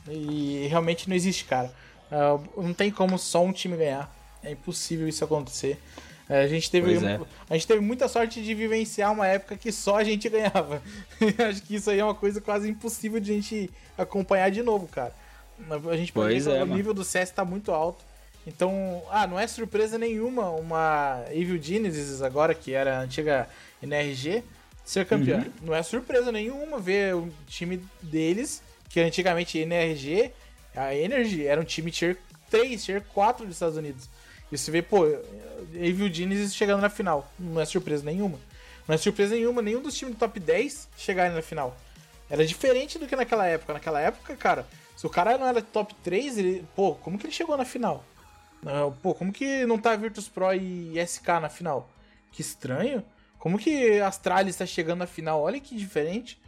E 0.08 0.66
realmente 0.70 1.08
não 1.08 1.16
existe, 1.16 1.44
cara. 1.46 1.72
Ah, 2.12 2.38
não 2.56 2.72
tem 2.72 2.90
como 2.90 3.18
só 3.18 3.42
um 3.42 3.52
time 3.52 3.76
ganhar. 3.76 4.14
É 4.42 4.52
impossível 4.52 5.08
isso 5.08 5.24
acontecer. 5.24 5.80
Eh, 6.28 6.42
A 6.42 6.46
gente, 6.46 6.70
teve, 6.70 6.94
é. 6.94 7.20
a 7.48 7.54
gente 7.54 7.66
teve 7.66 7.80
muita 7.80 8.08
sorte 8.08 8.42
de 8.42 8.54
vivenciar 8.54 9.12
uma 9.12 9.26
época 9.26 9.56
que 9.56 9.72
só 9.72 9.96
a 9.96 10.04
gente 10.04 10.28
ganhava. 10.28 10.82
Acho 11.48 11.62
que 11.62 11.76
isso 11.76 11.90
aí 11.90 11.98
é 11.98 12.04
uma 12.04 12.14
coisa 12.14 12.40
quase 12.40 12.68
impossível 12.68 13.18
de 13.18 13.32
a 13.32 13.34
gente 13.34 13.70
acompanhar 13.96 14.50
de 14.50 14.62
novo, 14.62 14.86
cara. 14.86 15.12
A 15.90 15.96
gente 15.96 16.12
pode 16.12 16.34
Pois 16.34 16.46
é, 16.46 16.62
o 16.62 16.66
nível 16.66 16.94
do 16.94 17.02
CS 17.02 17.30
tá 17.30 17.44
muito 17.44 17.72
alto. 17.72 18.04
Então, 18.46 19.02
ah, 19.10 19.26
não 19.26 19.38
é 19.38 19.46
surpresa 19.46 19.98
nenhuma 19.98 20.50
uma 20.50 21.22
Evil 21.30 21.60
Genesis 21.60 22.22
agora, 22.22 22.54
que 22.54 22.72
era 22.72 22.98
a 22.98 23.00
antiga 23.02 23.48
NRG, 23.82 24.42
ser 24.84 25.04
campeã. 25.04 25.38
Uhum. 25.38 25.66
Não 25.66 25.74
é 25.74 25.82
surpresa 25.82 26.32
nenhuma 26.32 26.78
ver 26.78 27.14
o 27.14 27.28
time 27.46 27.82
deles, 28.00 28.62
que 28.88 29.00
antigamente 29.00 29.58
NRG, 29.58 30.30
a 30.74 30.94
Energy, 30.94 31.46
era 31.46 31.60
um 31.60 31.64
time 31.64 31.90
tier 31.90 32.16
3, 32.50 32.82
tier 32.82 33.02
4 33.12 33.44
dos 33.44 33.56
Estados 33.56 33.76
Unidos. 33.76 34.08
E 34.50 34.56
você 34.56 34.70
vê, 34.70 34.82
pô, 34.82 35.06
Evil 35.74 36.12
Genesis 36.12 36.54
chegando 36.54 36.80
na 36.80 36.88
final. 36.88 37.30
Não 37.38 37.60
é 37.60 37.64
surpresa 37.64 38.04
nenhuma. 38.04 38.38
Não 38.86 38.94
é 38.94 38.98
surpresa 38.98 39.34
nenhuma 39.34 39.60
nenhum 39.60 39.82
dos 39.82 39.96
times 39.96 40.14
do 40.14 40.18
top 40.18 40.40
10 40.40 40.88
chegarem 40.96 41.34
na 41.34 41.42
final. 41.42 41.76
Era 42.30 42.46
diferente 42.46 42.98
do 42.98 43.06
que 43.06 43.16
naquela 43.16 43.46
época. 43.46 43.74
Naquela 43.74 44.00
época, 44.00 44.36
cara, 44.36 44.66
se 44.96 45.06
o 45.06 45.10
cara 45.10 45.36
não 45.36 45.46
era 45.46 45.60
top 45.60 45.94
3, 46.02 46.38
ele. 46.38 46.66
Pô, 46.74 46.94
como 46.94 47.18
que 47.18 47.26
ele 47.26 47.32
chegou 47.32 47.56
na 47.56 47.64
final? 47.64 48.04
Pô, 49.02 49.14
como 49.14 49.32
que 49.32 49.64
não 49.66 49.78
tá 49.78 49.94
Virtus 49.94 50.28
Pro 50.28 50.52
e 50.52 50.94
SK 51.06 51.28
na 51.40 51.48
final? 51.48 51.88
Que 52.32 52.40
estranho. 52.40 53.04
Como 53.38 53.58
que 53.58 54.00
Astralis 54.00 54.56
tá 54.56 54.66
chegando 54.66 54.98
na 54.98 55.06
final? 55.06 55.40
Olha 55.40 55.60
que 55.60 55.76
diferente. 55.76 56.40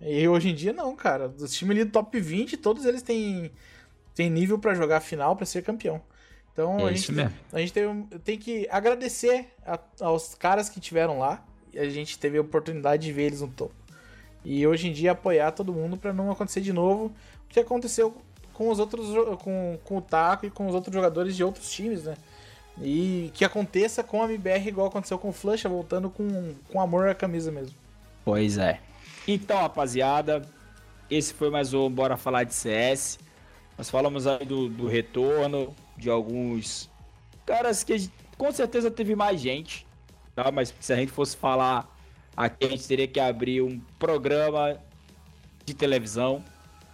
E 0.00 0.26
hoje 0.26 0.50
em 0.50 0.54
dia 0.54 0.72
não, 0.72 0.96
cara. 0.96 1.28
Os 1.28 1.52
times 1.52 1.76
ali 1.76 1.84
do 1.84 1.92
top 1.92 2.18
20, 2.18 2.56
todos 2.56 2.84
eles 2.84 3.02
têm, 3.02 3.52
têm 4.14 4.28
nível 4.28 4.58
pra 4.58 4.74
jogar 4.74 4.96
a 4.96 5.00
final, 5.00 5.36
pra 5.36 5.46
ser 5.46 5.62
campeão. 5.62 6.02
Então 6.54 6.78
É 6.80 6.84
a 6.84 6.92
gente, 6.92 7.12
mesmo. 7.12 7.32
a 7.52 7.58
gente 7.58 7.72
tem, 7.72 8.02
tem 8.24 8.38
que 8.38 8.66
agradecer 8.70 9.48
a- 9.66 9.78
aos 10.00 10.34
caras 10.34 10.70
que 10.70 10.80
tiveram 10.80 11.18
lá. 11.18 11.44
E 11.72 11.78
a 11.78 11.90
gente 11.90 12.16
teve 12.18 12.38
a 12.38 12.40
oportunidade 12.40 13.02
de 13.04 13.12
ver 13.12 13.24
eles 13.24 13.40
no 13.42 13.48
topo. 13.48 13.74
E 14.44 14.64
hoje 14.66 14.88
em 14.88 14.92
dia 14.92 15.10
apoiar 15.12 15.50
todo 15.50 15.72
mundo 15.72 15.96
pra 15.96 16.12
não 16.12 16.30
acontecer 16.30 16.60
de 16.60 16.72
novo 16.72 17.06
o 17.06 17.48
que 17.48 17.58
aconteceu 17.58 18.14
com 18.52 18.68
os 18.70 18.78
outros 18.78 19.08
com, 19.42 19.76
com 19.84 19.96
o 19.96 20.00
Taco 20.00 20.46
e 20.46 20.50
com 20.50 20.68
os 20.68 20.74
outros 20.74 20.94
jogadores 20.94 21.34
de 21.34 21.42
outros 21.42 21.68
times, 21.72 22.04
né? 22.04 22.14
E 22.80 23.30
que 23.34 23.44
aconteça 23.44 24.04
com 24.04 24.22
a 24.22 24.26
MBR 24.26 24.68
igual 24.68 24.86
aconteceu 24.86 25.18
com 25.18 25.30
o 25.30 25.32
Flusha, 25.32 25.68
voltando 25.68 26.08
com, 26.08 26.54
com 26.70 26.80
amor 26.80 27.08
à 27.08 27.14
camisa 27.14 27.50
mesmo. 27.50 27.74
Pois 28.24 28.56
é. 28.58 28.80
Então, 29.26 29.58
rapaziada, 29.58 30.42
esse 31.10 31.34
foi 31.34 31.50
mais 31.50 31.72
um 31.74 31.90
Bora 31.90 32.16
Falar 32.16 32.44
de 32.44 32.54
CS. 32.54 33.18
Nós 33.76 33.90
falamos 33.90 34.26
aí 34.26 34.44
do, 34.44 34.68
do 34.68 34.86
retorno 34.86 35.74
de 36.04 36.10
alguns 36.10 36.90
caras 37.46 37.82
que 37.82 38.10
com 38.38 38.52
certeza 38.52 38.90
teve 38.90 39.14
mais 39.16 39.40
gente, 39.40 39.86
tá? 40.34 40.50
Mas 40.52 40.72
se 40.80 40.92
a 40.92 40.96
gente 40.96 41.10
fosse 41.10 41.36
falar 41.36 41.88
aqui, 42.36 42.66
a 42.66 42.68
gente 42.68 42.86
teria 42.86 43.08
que 43.08 43.18
abrir 43.18 43.62
um 43.62 43.80
programa 43.98 44.78
de 45.64 45.72
televisão 45.74 46.44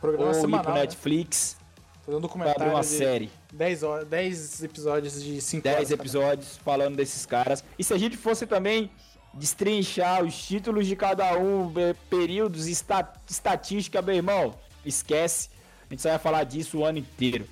Programa 0.01 0.31
ou 0.31 0.31
ir 0.39 0.41
semanal, 0.41 0.65
pro 0.65 0.75
né? 0.75 0.81
Netflix 0.83 1.57
Fazer 2.05 2.17
um 2.17 2.21
pra 2.21 2.29
documentário 2.29 2.63
abrir 2.63 2.75
uma 2.75 2.83
série. 2.83 3.31
10, 3.53 3.83
horas, 3.83 4.09
10 4.09 4.63
episódios 4.65 5.23
de 5.23 5.41
5 5.41 5.69
horas. 5.69 5.79
10 5.79 5.91
cada. 5.91 6.03
episódios 6.03 6.57
falando 6.59 6.97
desses 6.97 7.27
caras. 7.27 7.65
E 7.79 7.85
se 7.85 7.93
a 7.93 7.99
gente 7.99 8.17
fosse 8.17 8.47
também 8.47 8.91
destrinchar 9.35 10.25
os 10.25 10.35
títulos 10.47 10.87
de 10.87 10.95
cada 10.97 11.37
um, 11.39 11.73
períodos, 12.09 12.67
esta- 12.69 13.13
estatística, 13.29 14.01
meu 14.01 14.15
irmão, 14.15 14.55
esquece. 14.87 15.51
A 15.89 15.93
gente 15.93 16.03
só 16.03 16.09
vai 16.11 16.19
falar 16.19 16.45
disso 16.45 16.79
o 16.79 16.85
ano 16.85 16.99
inteiro. 16.99 17.47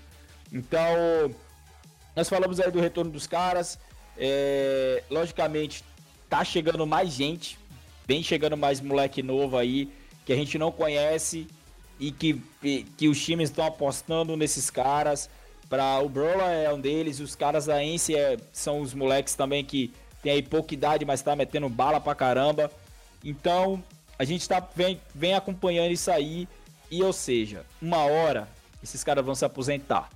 Então, 0.52 0.88
nós 2.18 2.28
falamos 2.28 2.58
aí 2.58 2.68
do 2.68 2.80
retorno 2.80 3.12
dos 3.12 3.28
caras. 3.28 3.78
é, 4.20 5.04
logicamente, 5.08 5.84
tá 6.28 6.44
chegando 6.44 6.84
mais 6.84 7.10
gente. 7.10 7.56
Vem 8.08 8.24
chegando 8.24 8.56
mais 8.56 8.80
moleque 8.80 9.22
novo 9.22 9.56
aí, 9.56 9.88
que 10.26 10.32
a 10.32 10.36
gente 10.36 10.58
não 10.58 10.72
conhece 10.72 11.46
e 12.00 12.10
que, 12.10 12.42
e- 12.60 12.82
que 12.96 13.06
os 13.08 13.24
times 13.24 13.50
estão 13.50 13.64
apostando 13.64 14.36
nesses 14.36 14.68
caras. 14.68 15.30
Pra, 15.68 16.00
o 16.00 16.08
Brawler 16.08 16.48
é 16.66 16.72
um 16.72 16.80
deles, 16.80 17.20
os 17.20 17.36
caras 17.36 17.66
da 17.66 17.84
Ence 17.84 18.12
é- 18.16 18.36
são 18.52 18.80
os 18.80 18.92
moleques 18.92 19.36
também 19.36 19.64
que 19.64 19.92
tem 20.20 20.32
aí 20.32 20.42
pouca 20.42 20.74
idade, 20.74 21.04
mas 21.04 21.22
tá 21.22 21.36
metendo 21.36 21.68
bala 21.68 22.00
pra 22.00 22.16
caramba. 22.16 22.68
Então, 23.24 23.80
a 24.18 24.24
gente 24.24 24.48
tá, 24.48 24.58
vem, 24.74 25.00
vem 25.14 25.34
acompanhando 25.34 25.92
isso 25.92 26.10
aí. 26.10 26.48
E, 26.90 27.00
ou 27.04 27.12
seja, 27.12 27.64
uma 27.80 27.98
hora, 27.98 28.48
esses 28.82 29.04
caras 29.04 29.24
vão 29.24 29.36
se 29.36 29.44
aposentar. 29.44 30.10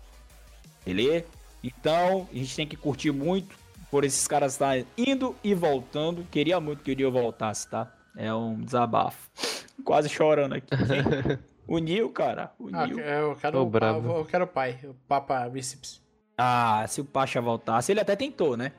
Beleza? 0.84 1.26
Então, 1.62 2.28
a 2.32 2.34
gente 2.36 2.56
tem 2.56 2.66
que 2.66 2.76
curtir 2.76 3.10
muito 3.12 3.56
por 3.90 4.04
esses 4.04 4.26
caras 4.26 4.52
estarem 4.52 4.86
indo 4.96 5.36
e 5.44 5.54
voltando. 5.54 6.24
Queria 6.30 6.58
muito 6.60 6.82
que 6.82 6.92
o 6.92 6.96
Nil 6.96 7.12
voltasse, 7.12 7.68
tá? 7.68 7.92
É 8.16 8.32
um 8.32 8.60
desabafo. 8.60 9.30
Quase 9.84 10.08
chorando 10.08 10.54
aqui. 10.54 10.68
o 11.66 11.78
Nil, 11.78 12.10
cara. 12.10 12.52
O 12.58 12.68
Ah, 12.72 12.86
Nil. 12.86 12.98
eu 12.98 13.36
quero 13.36 13.58
Ô, 13.58 13.62
o 13.62 13.66
brabo. 13.66 14.08
pa- 14.08 14.18
eu 14.18 14.24
quero 14.24 14.44
o 14.44 14.48
pai, 14.48 14.78
o 14.84 14.94
Papa 15.06 15.48
Bíceps. 15.48 16.02
Ah, 16.36 16.84
se 16.88 17.00
o 17.00 17.04
Pacha 17.04 17.40
voltasse, 17.40 17.92
ele 17.92 18.00
até 18.00 18.16
tentou, 18.16 18.56
né? 18.56 18.72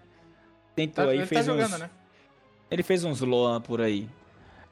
Tentou 0.76 1.06
Tá, 1.06 1.12
aí, 1.12 1.18
ele 1.20 1.26
fez 1.28 1.46
tá 1.46 1.52
jogando, 1.54 1.74
uns... 1.74 1.80
né? 1.80 1.90
Ele 2.70 2.84
fez 2.84 3.04
uns 3.04 3.22
Loan 3.22 3.62
por 3.62 3.80
aí. 3.80 4.10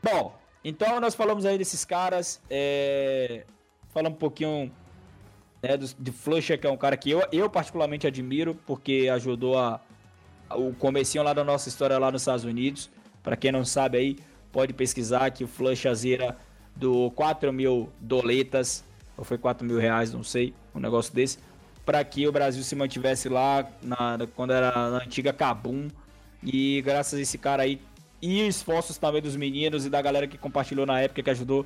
Bom, 0.03 0.35
então 0.63 0.99
nós 0.99 1.13
falamos 1.13 1.45
aí 1.45 1.57
desses 1.57 1.85
caras. 1.85 2.41
É... 2.49 3.45
Falamos 3.89 4.15
um 4.15 4.19
pouquinho 4.19 4.71
né, 5.61 5.77
do, 5.77 5.85
de 5.99 6.11
Flusher, 6.11 6.59
que 6.59 6.67
é 6.67 6.71
um 6.71 6.77
cara 6.77 6.97
que 6.97 7.09
eu, 7.11 7.23
eu 7.31 7.49
particularmente 7.49 8.07
admiro, 8.07 8.55
porque 8.65 9.09
ajudou 9.13 9.57
a, 9.57 9.79
a- 10.49 10.55
o 10.57 10.73
comecinho 10.73 11.23
lá 11.23 11.33
da 11.33 11.43
nossa 11.43 11.69
história 11.69 11.97
lá 11.97 12.11
nos 12.11 12.21
Estados 12.21 12.43
Unidos. 12.45 12.89
Pra 13.23 13.35
quem 13.35 13.51
não 13.51 13.63
sabe 13.65 13.97
aí, 13.97 14.17
pode 14.51 14.73
pesquisar 14.73 15.29
que 15.31 15.43
o 15.43 15.47
Flusher 15.47 15.93
zera 15.95 16.37
do 16.75 17.11
4 17.11 17.51
mil 17.53 17.89
doletas, 17.99 18.83
ou 19.17 19.23
foi 19.23 19.37
4 19.37 19.65
mil 19.65 19.77
reais, 19.77 20.11
não 20.13 20.23
sei, 20.23 20.53
um 20.73 20.79
negócio 20.79 21.13
desse, 21.13 21.37
para 21.85 22.03
que 22.03 22.27
o 22.27 22.31
Brasil 22.31 22.63
se 22.63 22.75
mantivesse 22.75 23.29
lá 23.29 23.67
na, 23.81 24.17
quando 24.35 24.53
era 24.53 24.71
na 24.89 24.97
antiga 25.03 25.33
Cabum. 25.33 25.87
E 26.43 26.81
graças 26.81 27.19
a 27.19 27.21
esse 27.21 27.37
cara 27.37 27.63
aí, 27.63 27.79
e 28.21 28.47
esforços 28.47 28.97
também 28.97 29.21
dos 29.21 29.35
meninos 29.35 29.85
e 29.85 29.89
da 29.89 30.01
galera 30.01 30.27
que 30.27 30.37
compartilhou 30.37 30.85
na 30.85 30.99
época, 30.99 31.21
que 31.21 31.29
ajudou 31.29 31.65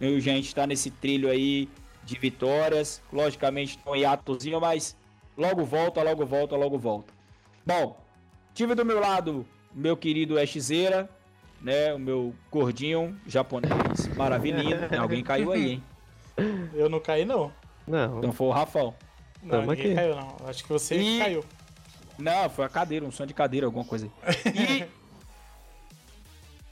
eu 0.00 0.16
a 0.16 0.20
gente 0.20 0.54
tá 0.54 0.66
nesse 0.66 0.90
trilho 0.90 1.28
aí 1.28 1.68
de 2.04 2.18
vitórias. 2.18 3.02
Logicamente, 3.12 3.78
um 3.86 3.94
hiatozinho, 3.94 4.60
mas 4.60 4.96
logo 5.36 5.64
volta, 5.64 6.02
logo 6.02 6.24
volta, 6.26 6.56
logo 6.56 6.78
volta. 6.78 7.12
Bom, 7.66 7.98
tive 8.54 8.74
do 8.74 8.84
meu 8.84 9.00
lado 9.00 9.46
meu 9.72 9.96
querido 9.96 10.38
Exzeira, 10.38 11.08
né? 11.60 11.94
O 11.94 11.98
meu 11.98 12.34
gordinho 12.50 13.18
japonês, 13.26 14.08
maravilhinho. 14.16 14.76
Alguém 15.00 15.22
caiu 15.22 15.52
aí, 15.52 15.70
hein? 15.72 15.84
Eu 16.74 16.88
não 16.88 16.98
caí, 17.00 17.24
não. 17.24 17.52
Não, 17.86 18.20
Não 18.20 18.32
foi 18.32 18.46
o 18.46 18.50
Rafão. 18.50 18.94
Não, 19.42 19.50
Tamo 19.60 19.72
ninguém 19.72 19.86
aqui. 19.86 19.94
caiu, 19.94 20.16
não. 20.16 20.36
Acho 20.48 20.62
que 20.62 20.68
você 20.68 20.96
E- 21.00 21.18
caiu. 21.18 21.44
Não, 22.18 22.50
foi 22.50 22.64
a 22.64 22.68
cadeira, 22.68 23.04
um 23.06 23.10
som 23.10 23.24
de 23.24 23.32
cadeira, 23.32 23.66
alguma 23.66 23.84
coisa 23.84 24.10
aí. 24.22 24.34
E 24.54 24.84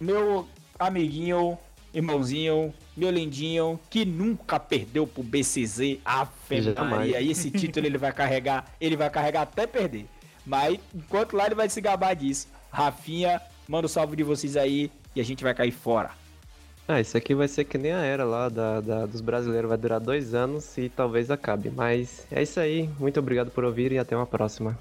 meu 0.05 0.47
amiguinho, 0.79 1.59
irmãozinho, 1.93 2.73
meu 2.99 3.11
lindinho, 3.11 3.79
que 3.89 4.05
nunca 4.05 4.59
perdeu 4.59 5.07
pro 5.07 5.23
BCZ, 5.23 5.99
Ave 6.05 6.31
Jamais. 6.63 6.91
Maria, 6.91 7.21
e 7.21 7.31
esse 7.31 7.51
título 7.51 7.87
ele 7.87 7.97
vai 7.99 8.13
carregar, 8.13 8.67
ele 8.81 8.97
vai 8.97 9.09
carregar 9.09 9.43
até 9.43 9.67
perder. 9.67 10.07
Mas 10.45 10.79
enquanto 10.95 11.37
lá 11.37 11.47
ele 11.47 11.55
vai 11.55 11.69
se 11.69 11.81
gabar 11.81 12.15
disso. 12.15 12.49
Rafinha, 12.71 13.41
manda 13.69 13.87
um 13.87 13.89
salve 13.89 14.17
de 14.17 14.23
vocês 14.23 14.57
aí 14.57 14.91
e 15.15 15.21
a 15.21 15.25
gente 15.25 15.43
vai 15.45 15.55
cair 15.55 15.71
fora. 15.73 16.11
Ah, 16.87 17.01
isso 17.01 17.17
aqui 17.19 17.35
vai 17.35 17.47
ser 17.49 17.65
que 17.65 17.77
nem 17.77 17.93
a 17.93 18.01
era 18.03 18.25
lá 18.25 18.49
da, 18.49 18.81
da- 18.81 19.07
dos 19.07 19.21
brasileiros, 19.21 19.69
vai 19.69 19.77
durar 19.77 20.01
dois 20.01 20.33
anos 20.35 20.77
e 20.79 20.89
talvez 20.89 21.31
acabe. 21.31 21.71
Mas 21.71 22.27
é 22.33 22.43
isso 22.43 22.59
aí, 22.59 22.89
muito 22.99 23.21
obrigado 23.21 23.51
por 23.51 23.63
ouvir 23.63 23.93
e 23.93 23.99
até 23.99 24.17
uma 24.17 24.27
próxima. 24.27 24.79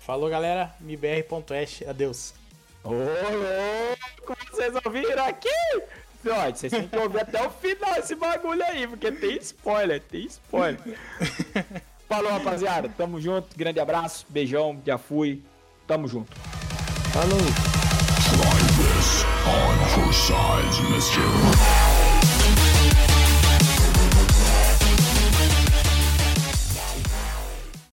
Falou, 0.00 0.28
galera. 0.28 0.74
MBR.S. 0.82 1.86
Adeus. 1.88 2.34
Ô, 2.82 2.90
louco, 2.90 4.36
vocês 4.52 4.74
ouviram 4.84 5.24
aqui? 5.24 5.48
Ó, 6.30 6.50
vocês 6.50 6.72
têm 6.72 6.88
que 6.88 6.96
ouvir 6.96 7.20
até 7.20 7.46
o 7.46 7.50
final 7.50 7.96
esse 7.96 8.14
bagulho 8.14 8.62
aí, 8.64 8.86
porque 8.86 9.12
tem 9.12 9.36
spoiler, 9.38 10.00
tem 10.00 10.26
spoiler. 10.26 10.80
Falou, 12.08 12.32
rapaziada. 12.32 12.88
Tamo 12.96 13.20
junto. 13.20 13.56
Grande 13.56 13.80
abraço. 13.80 14.26
Beijão. 14.28 14.80
Já 14.84 14.98
fui. 14.98 15.42
Tamo 15.86 16.06
junto. 16.06 16.30
Falou! 17.12 17.38